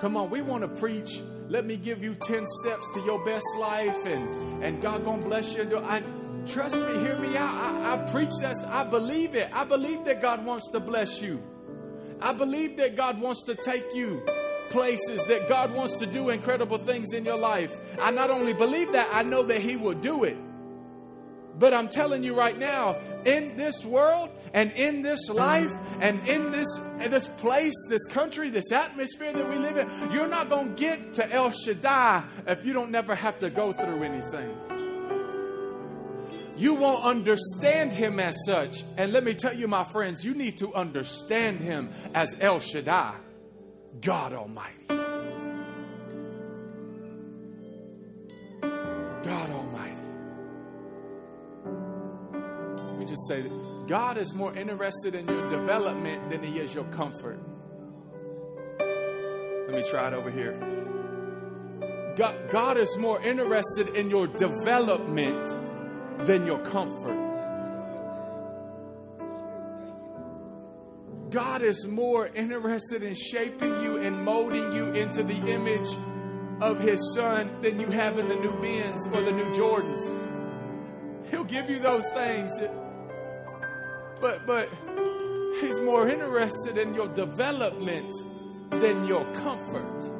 Come 0.00 0.16
on, 0.16 0.30
we 0.30 0.42
want 0.42 0.62
to 0.62 0.68
preach. 0.80 1.22
Let 1.48 1.66
me 1.66 1.76
give 1.76 2.02
you 2.02 2.14
10 2.14 2.44
steps 2.46 2.88
to 2.94 3.00
your 3.00 3.24
best 3.24 3.46
life 3.58 4.06
and, 4.06 4.62
and 4.62 4.82
God 4.82 5.04
gonna 5.04 5.22
bless 5.22 5.54
you. 5.54 5.78
I, 5.78 6.02
trust 6.46 6.80
me, 6.82 6.98
hear 6.98 7.18
me 7.18 7.36
out. 7.36 7.54
I, 7.54 7.94
I 7.94 8.10
preach 8.10 8.30
that. 8.40 8.56
I 8.66 8.84
believe 8.84 9.34
it. 9.34 9.50
I 9.52 9.64
believe 9.64 10.04
that 10.04 10.20
God 10.20 10.44
wants 10.44 10.68
to 10.70 10.80
bless 10.80 11.20
you. 11.20 11.42
I 12.20 12.32
believe 12.32 12.76
that 12.78 12.96
God 12.96 13.20
wants 13.20 13.44
to 13.44 13.54
take 13.54 13.94
you 13.94 14.22
places, 14.70 15.22
that 15.24 15.48
God 15.48 15.72
wants 15.72 15.96
to 15.96 16.06
do 16.06 16.30
incredible 16.30 16.78
things 16.78 17.12
in 17.12 17.24
your 17.24 17.38
life. 17.38 17.72
I 18.00 18.10
not 18.10 18.30
only 18.30 18.52
believe 18.52 18.92
that, 18.92 19.08
I 19.12 19.22
know 19.22 19.42
that 19.44 19.60
He 19.60 19.76
will 19.76 19.94
do 19.94 20.24
it. 20.24 20.36
But 21.58 21.74
I'm 21.74 21.88
telling 21.88 22.22
you 22.22 22.34
right 22.34 22.56
now, 22.56 22.96
in 23.24 23.56
this 23.56 23.84
world 23.84 24.30
and 24.54 24.70
in 24.72 25.02
this 25.02 25.28
life 25.28 25.70
and 26.00 26.20
in 26.28 26.52
this, 26.52 26.68
in 27.00 27.10
this 27.10 27.26
place, 27.26 27.74
this 27.88 28.06
country, 28.06 28.50
this 28.50 28.70
atmosphere 28.70 29.32
that 29.32 29.48
we 29.48 29.56
live 29.56 29.76
in, 29.76 30.12
you're 30.12 30.28
not 30.28 30.48
going 30.48 30.74
to 30.76 30.80
get 30.80 31.14
to 31.14 31.32
El 31.32 31.50
Shaddai 31.50 32.22
if 32.46 32.64
you 32.64 32.72
don't 32.72 32.92
never 32.92 33.14
have 33.14 33.40
to 33.40 33.50
go 33.50 33.72
through 33.72 34.04
anything. 34.04 34.77
You 36.58 36.74
won't 36.74 37.04
understand 37.04 37.92
him 37.92 38.18
as 38.18 38.36
such. 38.44 38.82
And 38.96 39.12
let 39.12 39.22
me 39.22 39.34
tell 39.34 39.54
you, 39.54 39.68
my 39.68 39.84
friends, 39.84 40.24
you 40.24 40.34
need 40.34 40.58
to 40.58 40.74
understand 40.74 41.60
him 41.60 41.92
as 42.14 42.34
El 42.40 42.58
Shaddai, 42.58 43.14
God 44.00 44.32
Almighty. 44.32 44.86
God 49.22 49.50
Almighty. 49.50 50.02
Let 52.76 52.98
me 52.98 53.06
just 53.06 53.28
say 53.28 53.42
that 53.42 53.86
God 53.86 54.18
is 54.18 54.34
more 54.34 54.52
interested 54.56 55.14
in 55.14 55.28
your 55.28 55.48
development 55.48 56.28
than 56.28 56.42
he 56.42 56.58
is 56.58 56.74
your 56.74 56.84
comfort. 56.86 57.38
Let 58.80 59.76
me 59.76 59.84
try 59.88 60.08
it 60.08 60.14
over 60.14 60.30
here. 60.30 60.58
God, 62.16 62.50
God 62.50 62.76
is 62.78 62.96
more 62.96 63.22
interested 63.22 63.94
in 63.94 64.10
your 64.10 64.26
development 64.26 65.67
than 66.24 66.46
your 66.46 66.58
comfort. 66.60 67.28
God 71.30 71.62
is 71.62 71.86
more 71.86 72.26
interested 72.28 73.02
in 73.02 73.14
shaping 73.14 73.82
you 73.82 73.98
and 73.98 74.24
molding 74.24 74.72
you 74.72 74.86
into 74.92 75.22
the 75.22 75.36
image 75.46 75.88
of 76.62 76.80
His 76.80 77.14
Son 77.14 77.60
than 77.60 77.78
you 77.78 77.88
have 77.88 78.18
in 78.18 78.28
the 78.28 78.36
new 78.36 78.58
Benz 78.60 79.06
or 79.08 79.20
the 79.20 79.32
new 79.32 79.44
Jordans. 79.52 80.26
He'll 81.30 81.44
give 81.44 81.68
you 81.68 81.78
those 81.80 82.08
things, 82.10 82.52
but 84.20 84.46
but 84.46 84.70
He's 85.60 85.80
more 85.80 86.08
interested 86.08 86.78
in 86.78 86.94
your 86.94 87.08
development 87.08 88.14
than 88.70 89.06
your 89.06 89.24
comfort. 89.34 90.17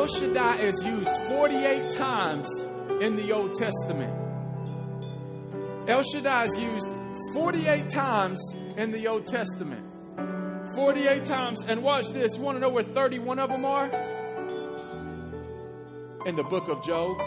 El 0.00 0.06
Shaddai 0.06 0.60
is 0.60 0.82
used 0.82 1.10
48 1.28 1.90
times 1.90 2.48
in 3.02 3.16
the 3.16 3.32
Old 3.32 3.52
Testament. 3.52 4.10
El 5.86 6.02
Shaddai 6.02 6.44
is 6.46 6.56
used 6.56 6.88
48 7.34 7.90
times 7.90 8.40
in 8.78 8.92
the 8.92 9.06
Old 9.08 9.26
Testament. 9.26 9.84
48 10.74 11.26
times. 11.26 11.60
And 11.68 11.82
watch 11.82 12.08
this. 12.12 12.38
You 12.38 12.42
want 12.42 12.56
to 12.56 12.60
know 12.60 12.70
where 12.70 12.82
31 12.82 13.38
of 13.40 13.50
them 13.50 13.66
are? 13.66 13.90
In 16.24 16.34
the 16.34 16.44
book 16.44 16.68
of 16.70 16.82
Job. 16.82 17.18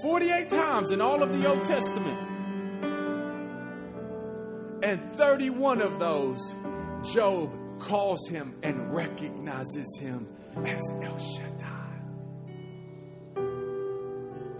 Forty-eight 0.00 0.48
times 0.48 0.92
in 0.92 1.00
all 1.00 1.24
of 1.24 1.36
the 1.36 1.44
Old 1.48 1.64
Testament. 1.64 2.20
And 4.84 5.12
31 5.16 5.82
of 5.82 5.98
those 5.98 6.54
Job 7.04 7.50
calls 7.78 8.26
him 8.28 8.56
and 8.62 8.92
recognizes 8.92 9.98
him 10.00 10.28
as 10.64 10.82
El 11.02 11.18
Shaddai. 11.18 11.76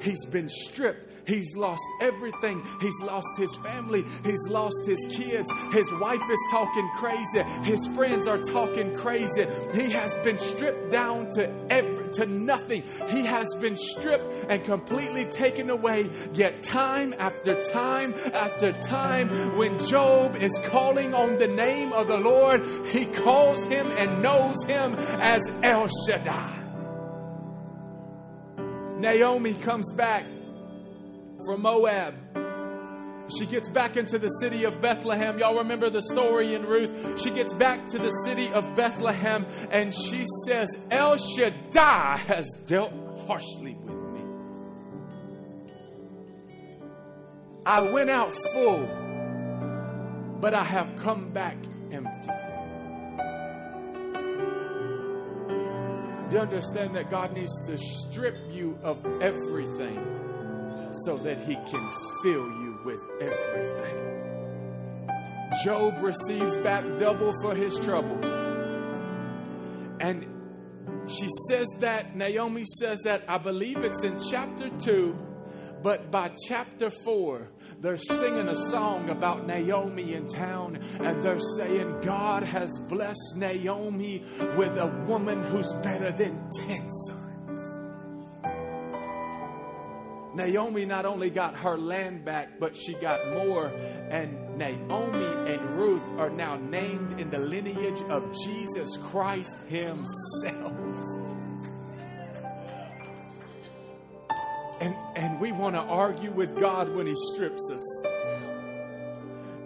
He's 0.00 0.24
been 0.26 0.48
stripped. 0.48 1.06
He's 1.26 1.56
lost 1.56 1.82
everything. 2.00 2.62
He's 2.80 3.00
lost 3.02 3.36
his 3.36 3.56
family. 3.56 4.04
He's 4.24 4.46
lost 4.48 4.86
his 4.86 5.04
kids. 5.10 5.50
His 5.72 5.92
wife 5.94 6.22
is 6.30 6.38
talking 6.50 6.88
crazy. 6.94 7.42
His 7.64 7.84
friends 7.88 8.28
are 8.28 8.38
talking 8.38 8.94
crazy. 8.94 9.46
He 9.74 9.90
has 9.90 10.16
been 10.18 10.38
stripped 10.38 10.92
down 10.92 11.30
to 11.32 11.52
every, 11.70 11.95
to 12.16 12.26
nothing. 12.26 12.82
He 13.08 13.24
has 13.24 13.54
been 13.60 13.76
stripped 13.76 14.46
and 14.50 14.64
completely 14.64 15.26
taken 15.26 15.70
away. 15.70 16.10
Yet 16.32 16.62
time 16.62 17.14
after 17.18 17.62
time 17.64 18.14
after 18.34 18.72
time, 18.72 19.56
when 19.56 19.78
Job 19.78 20.36
is 20.36 20.52
calling 20.64 21.14
on 21.14 21.38
the 21.38 21.48
name 21.48 21.92
of 21.92 22.08
the 22.08 22.18
Lord, 22.18 22.66
he 22.86 23.04
calls 23.06 23.64
him 23.66 23.90
and 23.90 24.22
knows 24.22 24.62
him 24.64 24.94
as 24.94 25.42
El 25.62 25.88
Shaddai. 26.06 26.64
Naomi 28.98 29.54
comes 29.54 29.92
back 29.92 30.24
from 31.44 31.62
Moab. 31.62 32.14
She 33.28 33.46
gets 33.46 33.68
back 33.68 33.96
into 33.96 34.18
the 34.18 34.28
city 34.28 34.64
of 34.64 34.80
Bethlehem. 34.80 35.38
Y'all 35.38 35.58
remember 35.58 35.90
the 35.90 36.02
story 36.02 36.54
in 36.54 36.64
Ruth? 36.64 37.20
She 37.20 37.30
gets 37.30 37.52
back 37.52 37.88
to 37.88 37.98
the 37.98 38.10
city 38.24 38.52
of 38.52 38.74
Bethlehem 38.76 39.46
and 39.70 39.92
she 39.92 40.24
says, 40.46 40.68
El 40.90 41.16
Shaddai 41.16 42.18
has 42.18 42.46
dealt 42.66 42.92
harshly 43.26 43.74
with 43.74 43.94
me. 43.94 44.20
I 47.66 47.80
went 47.80 48.10
out 48.10 48.32
full, 48.52 48.86
but 50.40 50.54
I 50.54 50.62
have 50.62 50.96
come 50.98 51.32
back 51.32 51.56
empty. 51.90 52.30
Do 56.28 56.36
you 56.36 56.42
understand 56.42 56.94
that 56.96 57.10
God 57.10 57.34
needs 57.34 57.52
to 57.66 57.76
strip 57.76 58.36
you 58.50 58.78
of 58.82 59.04
everything 59.20 60.92
so 61.04 61.16
that 61.18 61.38
He 61.44 61.54
can 61.54 61.92
fill 62.22 62.48
you 62.62 62.65
with 62.86 63.02
everything? 63.20 64.16
Job 65.64 66.00
receives 66.00 66.56
back 66.58 66.84
double 66.98 67.34
for 67.42 67.54
his 67.54 67.78
trouble. 67.78 68.24
And 70.00 70.26
she 71.08 71.28
says 71.48 71.66
that, 71.80 72.16
Naomi 72.16 72.64
says 72.78 73.00
that, 73.04 73.24
I 73.28 73.38
believe 73.38 73.78
it's 73.78 74.04
in 74.04 74.20
chapter 74.20 74.70
2, 74.70 75.18
but 75.82 76.10
by 76.10 76.32
chapter 76.48 76.90
4, 76.90 77.48
they're 77.80 77.96
singing 77.96 78.48
a 78.48 78.56
song 78.56 79.10
about 79.10 79.46
Naomi 79.46 80.14
in 80.14 80.28
town, 80.28 80.76
and 81.00 81.22
they're 81.22 81.40
saying, 81.56 82.00
God 82.00 82.42
has 82.42 82.78
blessed 82.88 83.36
Naomi 83.36 84.24
with 84.56 84.76
a 84.78 85.04
woman 85.06 85.42
who's 85.42 85.72
better 85.82 86.12
than 86.12 86.48
10 86.66 86.90
sons. 86.90 87.25
Naomi 90.36 90.84
not 90.84 91.06
only 91.06 91.30
got 91.30 91.56
her 91.56 91.78
land 91.78 92.24
back, 92.24 92.60
but 92.60 92.76
she 92.76 92.92
got 92.92 93.32
more. 93.32 93.68
And 93.68 94.58
Naomi 94.58 95.50
and 95.50 95.78
Ruth 95.78 96.02
are 96.18 96.28
now 96.28 96.56
named 96.56 97.18
in 97.18 97.30
the 97.30 97.38
lineage 97.38 98.02
of 98.10 98.32
Jesus 98.44 98.98
Christ 98.98 99.56
Himself. 99.66 100.74
And, 104.78 104.94
and 105.16 105.40
we 105.40 105.52
want 105.52 105.74
to 105.74 105.80
argue 105.80 106.30
with 106.30 106.54
God 106.60 106.94
when 106.94 107.06
He 107.06 107.14
strips 107.32 107.70
us. 107.72 108.04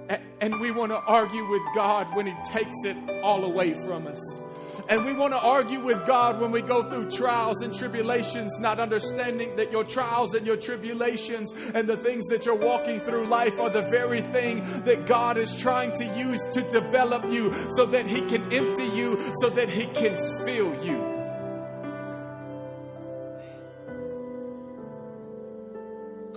And, 0.08 0.22
and 0.40 0.60
we 0.60 0.70
want 0.70 0.92
to 0.92 0.98
argue 0.98 1.48
with 1.50 1.62
God 1.74 2.14
when 2.14 2.26
He 2.26 2.34
takes 2.46 2.76
it 2.84 2.96
all 3.24 3.44
away 3.44 3.74
from 3.74 4.06
us. 4.06 4.42
And 4.88 5.04
we 5.04 5.12
want 5.12 5.32
to 5.32 5.38
argue 5.38 5.80
with 5.80 6.06
God 6.06 6.40
when 6.40 6.50
we 6.50 6.62
go 6.62 6.82
through 6.88 7.10
trials 7.10 7.62
and 7.62 7.74
tribulations, 7.74 8.58
not 8.58 8.80
understanding 8.80 9.56
that 9.56 9.70
your 9.70 9.84
trials 9.84 10.34
and 10.34 10.46
your 10.46 10.56
tribulations 10.56 11.52
and 11.74 11.88
the 11.88 11.96
things 11.96 12.26
that 12.26 12.46
you're 12.46 12.56
walking 12.56 13.00
through 13.00 13.28
life 13.28 13.58
are 13.58 13.70
the 13.70 13.82
very 13.90 14.22
thing 14.22 14.82
that 14.84 15.06
God 15.06 15.38
is 15.38 15.54
trying 15.56 15.92
to 15.98 16.04
use 16.18 16.42
to 16.52 16.62
develop 16.70 17.30
you 17.30 17.70
so 17.70 17.86
that 17.86 18.06
He 18.06 18.20
can 18.22 18.52
empty 18.52 18.88
you, 18.88 19.32
so 19.40 19.50
that 19.50 19.68
He 19.68 19.86
can 19.86 20.16
fill 20.44 20.84
you. 20.84 21.10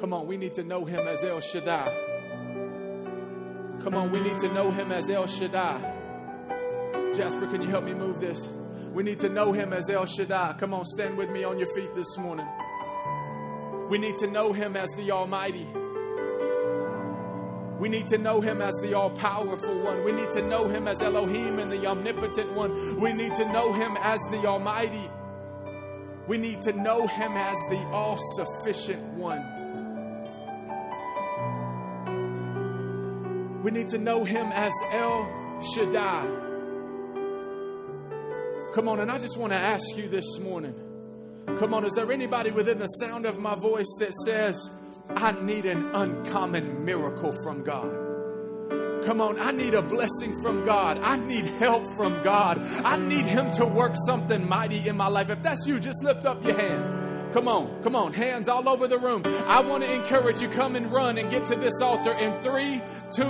Come 0.03 0.11
on, 0.11 0.27
we 0.27 0.35
need 0.35 0.53
to 0.55 0.63
know 0.63 0.83
him 0.83 1.07
as 1.07 1.23
El 1.23 1.39
Shaddai. 1.39 1.87
Come 3.85 3.95
on, 3.95 4.11
we 4.11 4.19
need 4.19 4.37
to 4.39 4.53
know 4.53 4.69
him 4.69 4.91
as 4.91 5.09
El 5.09 5.27
Shaddai. 5.27 5.92
Jasper, 7.15 7.45
can 7.47 7.61
you 7.61 7.69
help 7.69 7.83
me 7.83 7.93
move 7.93 8.19
this? 8.19 8.49
We 8.91 9.03
need 9.03 9.19
to 9.19 9.29
know 9.29 9.51
him 9.51 9.71
as 9.71 9.89
El 9.89 10.05
Shaddai. 10.05 10.55
Come 10.59 10.73
on, 10.73 10.85
stand 10.85 11.15
with 11.17 11.29
me 11.29 11.43
on 11.43 11.59
your 11.59 11.71
feet 11.73 11.93
this 11.93 12.17
morning. 12.17 12.47
We 13.89 13.99
need 13.99 14.17
to 14.17 14.27
know 14.27 14.51
him 14.51 14.75
as 14.75 14.89
the 14.97 15.11
Almighty. 15.11 15.67
We 17.79 17.89
need 17.89 18.07
to 18.07 18.17
know 18.17 18.41
him 18.41 18.61
as 18.61 18.73
the 18.81 18.95
all 18.95 19.11
powerful 19.11 19.79
one. 19.81 20.03
We 20.03 20.11
need 20.11 20.31
to 20.31 20.41
know 20.41 20.67
him 20.67 20.87
as 20.87 21.01
Elohim 21.01 21.59
and 21.59 21.71
the 21.71 21.85
omnipotent 21.85 22.53
one. 22.53 22.99
We 22.99 23.13
need 23.13 23.35
to 23.35 23.45
know 23.51 23.73
him 23.73 23.97
as 23.99 24.19
the 24.31 24.45
Almighty. 24.47 25.09
We 26.27 26.37
need 26.37 26.61
to 26.63 26.73
know 26.73 27.05
him 27.05 27.33
as 27.33 27.57
the 27.69 27.79
all 27.91 28.17
sufficient 28.35 29.03
one. 29.13 29.43
We 33.61 33.71
need 33.71 33.89
to 33.89 33.97
know 33.97 34.23
him 34.23 34.51
as 34.53 34.73
El 34.91 35.61
Shaddai. 35.73 36.42
Come 38.73 38.87
on, 38.87 38.99
and 39.01 39.11
I 39.11 39.19
just 39.19 39.37
want 39.37 39.53
to 39.53 39.57
ask 39.57 39.95
you 39.95 40.09
this 40.09 40.39
morning. 40.39 40.73
Come 41.59 41.75
on, 41.75 41.85
is 41.85 41.93
there 41.93 42.11
anybody 42.11 42.49
within 42.49 42.79
the 42.79 42.87
sound 42.87 43.27
of 43.27 43.37
my 43.37 43.53
voice 43.53 43.93
that 43.99 44.11
says, 44.25 44.71
I 45.09 45.31
need 45.33 45.65
an 45.67 45.93
uncommon 45.93 46.83
miracle 46.83 47.33
from 47.43 47.63
God? 47.63 47.91
Come 49.05 49.21
on, 49.21 49.39
I 49.39 49.51
need 49.51 49.75
a 49.75 49.83
blessing 49.83 50.41
from 50.41 50.65
God. 50.65 50.97
I 50.97 51.17
need 51.17 51.45
help 51.45 51.83
from 51.95 52.23
God. 52.23 52.65
I 52.83 52.97
need 52.97 53.25
Him 53.25 53.51
to 53.53 53.65
work 53.67 53.93
something 54.07 54.47
mighty 54.49 54.87
in 54.87 54.97
my 54.97 55.07
life. 55.07 55.29
If 55.29 55.43
that's 55.43 55.67
you, 55.67 55.79
just 55.79 56.03
lift 56.03 56.25
up 56.25 56.43
your 56.43 56.57
hand. 56.57 57.02
Come 57.33 57.47
on, 57.47 57.81
come 57.81 57.95
on, 57.95 58.13
hands 58.13 58.47
all 58.47 58.69
over 58.69 58.87
the 58.87 58.99
room. 58.99 59.23
I 59.25 59.59
want 59.61 59.83
to 59.83 59.91
encourage 59.91 60.39
you, 60.39 60.49
come 60.49 60.75
and 60.75 60.91
run 60.91 61.17
and 61.17 61.31
get 61.31 61.47
to 61.47 61.55
this 61.55 61.81
altar 61.81 62.11
in 62.11 62.39
three, 62.43 62.79
two, 63.09 63.23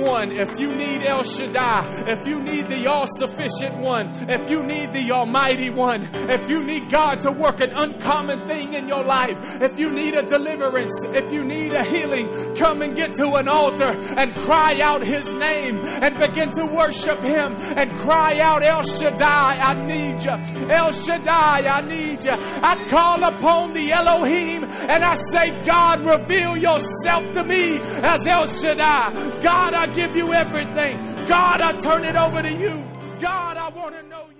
one. 0.00 0.32
If 0.32 0.58
you 0.58 0.74
need 0.74 1.02
El 1.02 1.22
Shaddai, 1.22 2.04
if 2.06 2.26
you 2.26 2.40
need 2.40 2.70
the 2.70 2.86
all 2.86 3.06
sufficient 3.06 3.76
one, 3.76 4.08
if 4.30 4.48
you 4.48 4.62
need 4.62 4.94
the 4.94 5.12
almighty 5.12 5.68
one, 5.68 6.08
if 6.14 6.48
you 6.48 6.64
need 6.64 6.90
God 6.90 7.20
to 7.20 7.30
work 7.30 7.60
an 7.60 7.72
uncommon 7.74 8.48
thing 8.48 8.72
in 8.72 8.88
your 8.88 9.04
life, 9.04 9.36
if 9.60 9.78
you 9.78 9.92
need 9.92 10.14
a 10.14 10.22
deliverance, 10.22 11.04
if 11.08 11.30
you 11.30 11.44
need 11.44 11.74
a 11.74 11.84
healing, 11.84 12.56
come 12.56 12.80
and 12.80 12.96
get 12.96 13.14
to 13.16 13.34
an 13.34 13.48
altar 13.48 14.00
and 14.16 14.34
cry 14.46 14.80
out 14.80 15.02
his 15.02 15.30
name 15.34 15.76
and 15.76 16.18
begin 16.18 16.52
to 16.52 16.64
worship 16.74 17.20
him 17.20 17.52
and 17.76 17.98
cry 17.98 18.38
out 18.40 18.62
El 18.62 18.82
Shaddai, 18.82 19.58
I 19.58 19.74
need 19.74 20.22
you. 20.24 20.70
El 20.70 20.92
Shaddai, 20.92 21.68
I 21.68 21.82
need 21.82 22.24
you. 22.24 22.32
I 22.32 22.82
call 22.88 23.22
upon 23.22 23.41
upon 23.42 23.72
the 23.72 23.90
Elohim 23.90 24.62
and 24.62 25.02
I 25.02 25.16
say, 25.16 25.50
God, 25.64 25.98
reveal 26.00 26.56
yourself 26.56 27.24
to 27.34 27.42
me 27.42 27.80
as 27.80 28.24
El 28.24 28.46
Shaddai. 28.46 29.40
God, 29.40 29.74
I 29.74 29.86
give 29.86 30.14
you 30.14 30.32
everything. 30.32 30.96
God, 31.26 31.60
I 31.60 31.76
turn 31.76 32.04
it 32.04 32.14
over 32.14 32.40
to 32.40 32.52
you. 32.52 32.84
God, 33.18 33.56
I 33.56 33.68
want 33.70 33.96
to 33.96 34.02
know. 34.04 34.31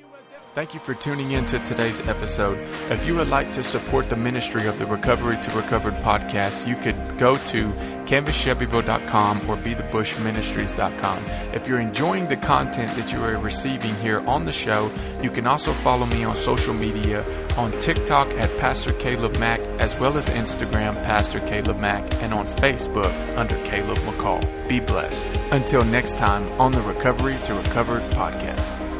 Thank 0.54 0.74
you 0.74 0.80
for 0.80 0.92
tuning 0.92 1.30
in 1.30 1.46
to 1.46 1.58
today's 1.60 2.06
episode. 2.06 2.58
If 2.90 3.06
you 3.06 3.14
would 3.14 3.28
like 3.28 3.54
to 3.54 3.62
support 3.62 4.10
the 4.10 4.16
ministry 4.16 4.66
of 4.66 4.78
the 4.78 4.84
Recovery 4.84 5.38
to 5.40 5.50
Recovered 5.56 5.94
podcast, 6.02 6.66
you 6.68 6.76
could 6.76 6.94
go 7.18 7.38
to 7.38 7.70
canvasshelbyville.com 8.04 9.48
or 9.48 9.56
bethebushministries.com. 9.56 11.24
If 11.54 11.66
you're 11.66 11.80
enjoying 11.80 12.28
the 12.28 12.36
content 12.36 12.94
that 12.96 13.10
you 13.10 13.24
are 13.24 13.38
receiving 13.38 13.94
here 13.96 14.20
on 14.28 14.44
the 14.44 14.52
show, 14.52 14.90
you 15.22 15.30
can 15.30 15.46
also 15.46 15.72
follow 15.72 16.04
me 16.04 16.22
on 16.22 16.36
social 16.36 16.74
media 16.74 17.24
on 17.56 17.72
TikTok 17.80 18.28
at 18.32 18.54
Pastor 18.58 18.92
Caleb 18.92 19.38
Mack, 19.38 19.60
as 19.80 19.96
well 19.96 20.18
as 20.18 20.28
Instagram, 20.28 21.02
Pastor 21.02 21.40
Caleb 21.40 21.78
Mack, 21.78 22.02
and 22.22 22.34
on 22.34 22.46
Facebook 22.46 23.38
under 23.38 23.56
Caleb 23.64 23.96
McCall. 24.00 24.68
Be 24.68 24.80
blessed. 24.80 25.28
Until 25.50 25.82
next 25.82 26.18
time 26.18 26.46
on 26.60 26.72
the 26.72 26.82
Recovery 26.82 27.38
to 27.44 27.54
Recovered 27.54 28.02
podcast. 28.12 28.91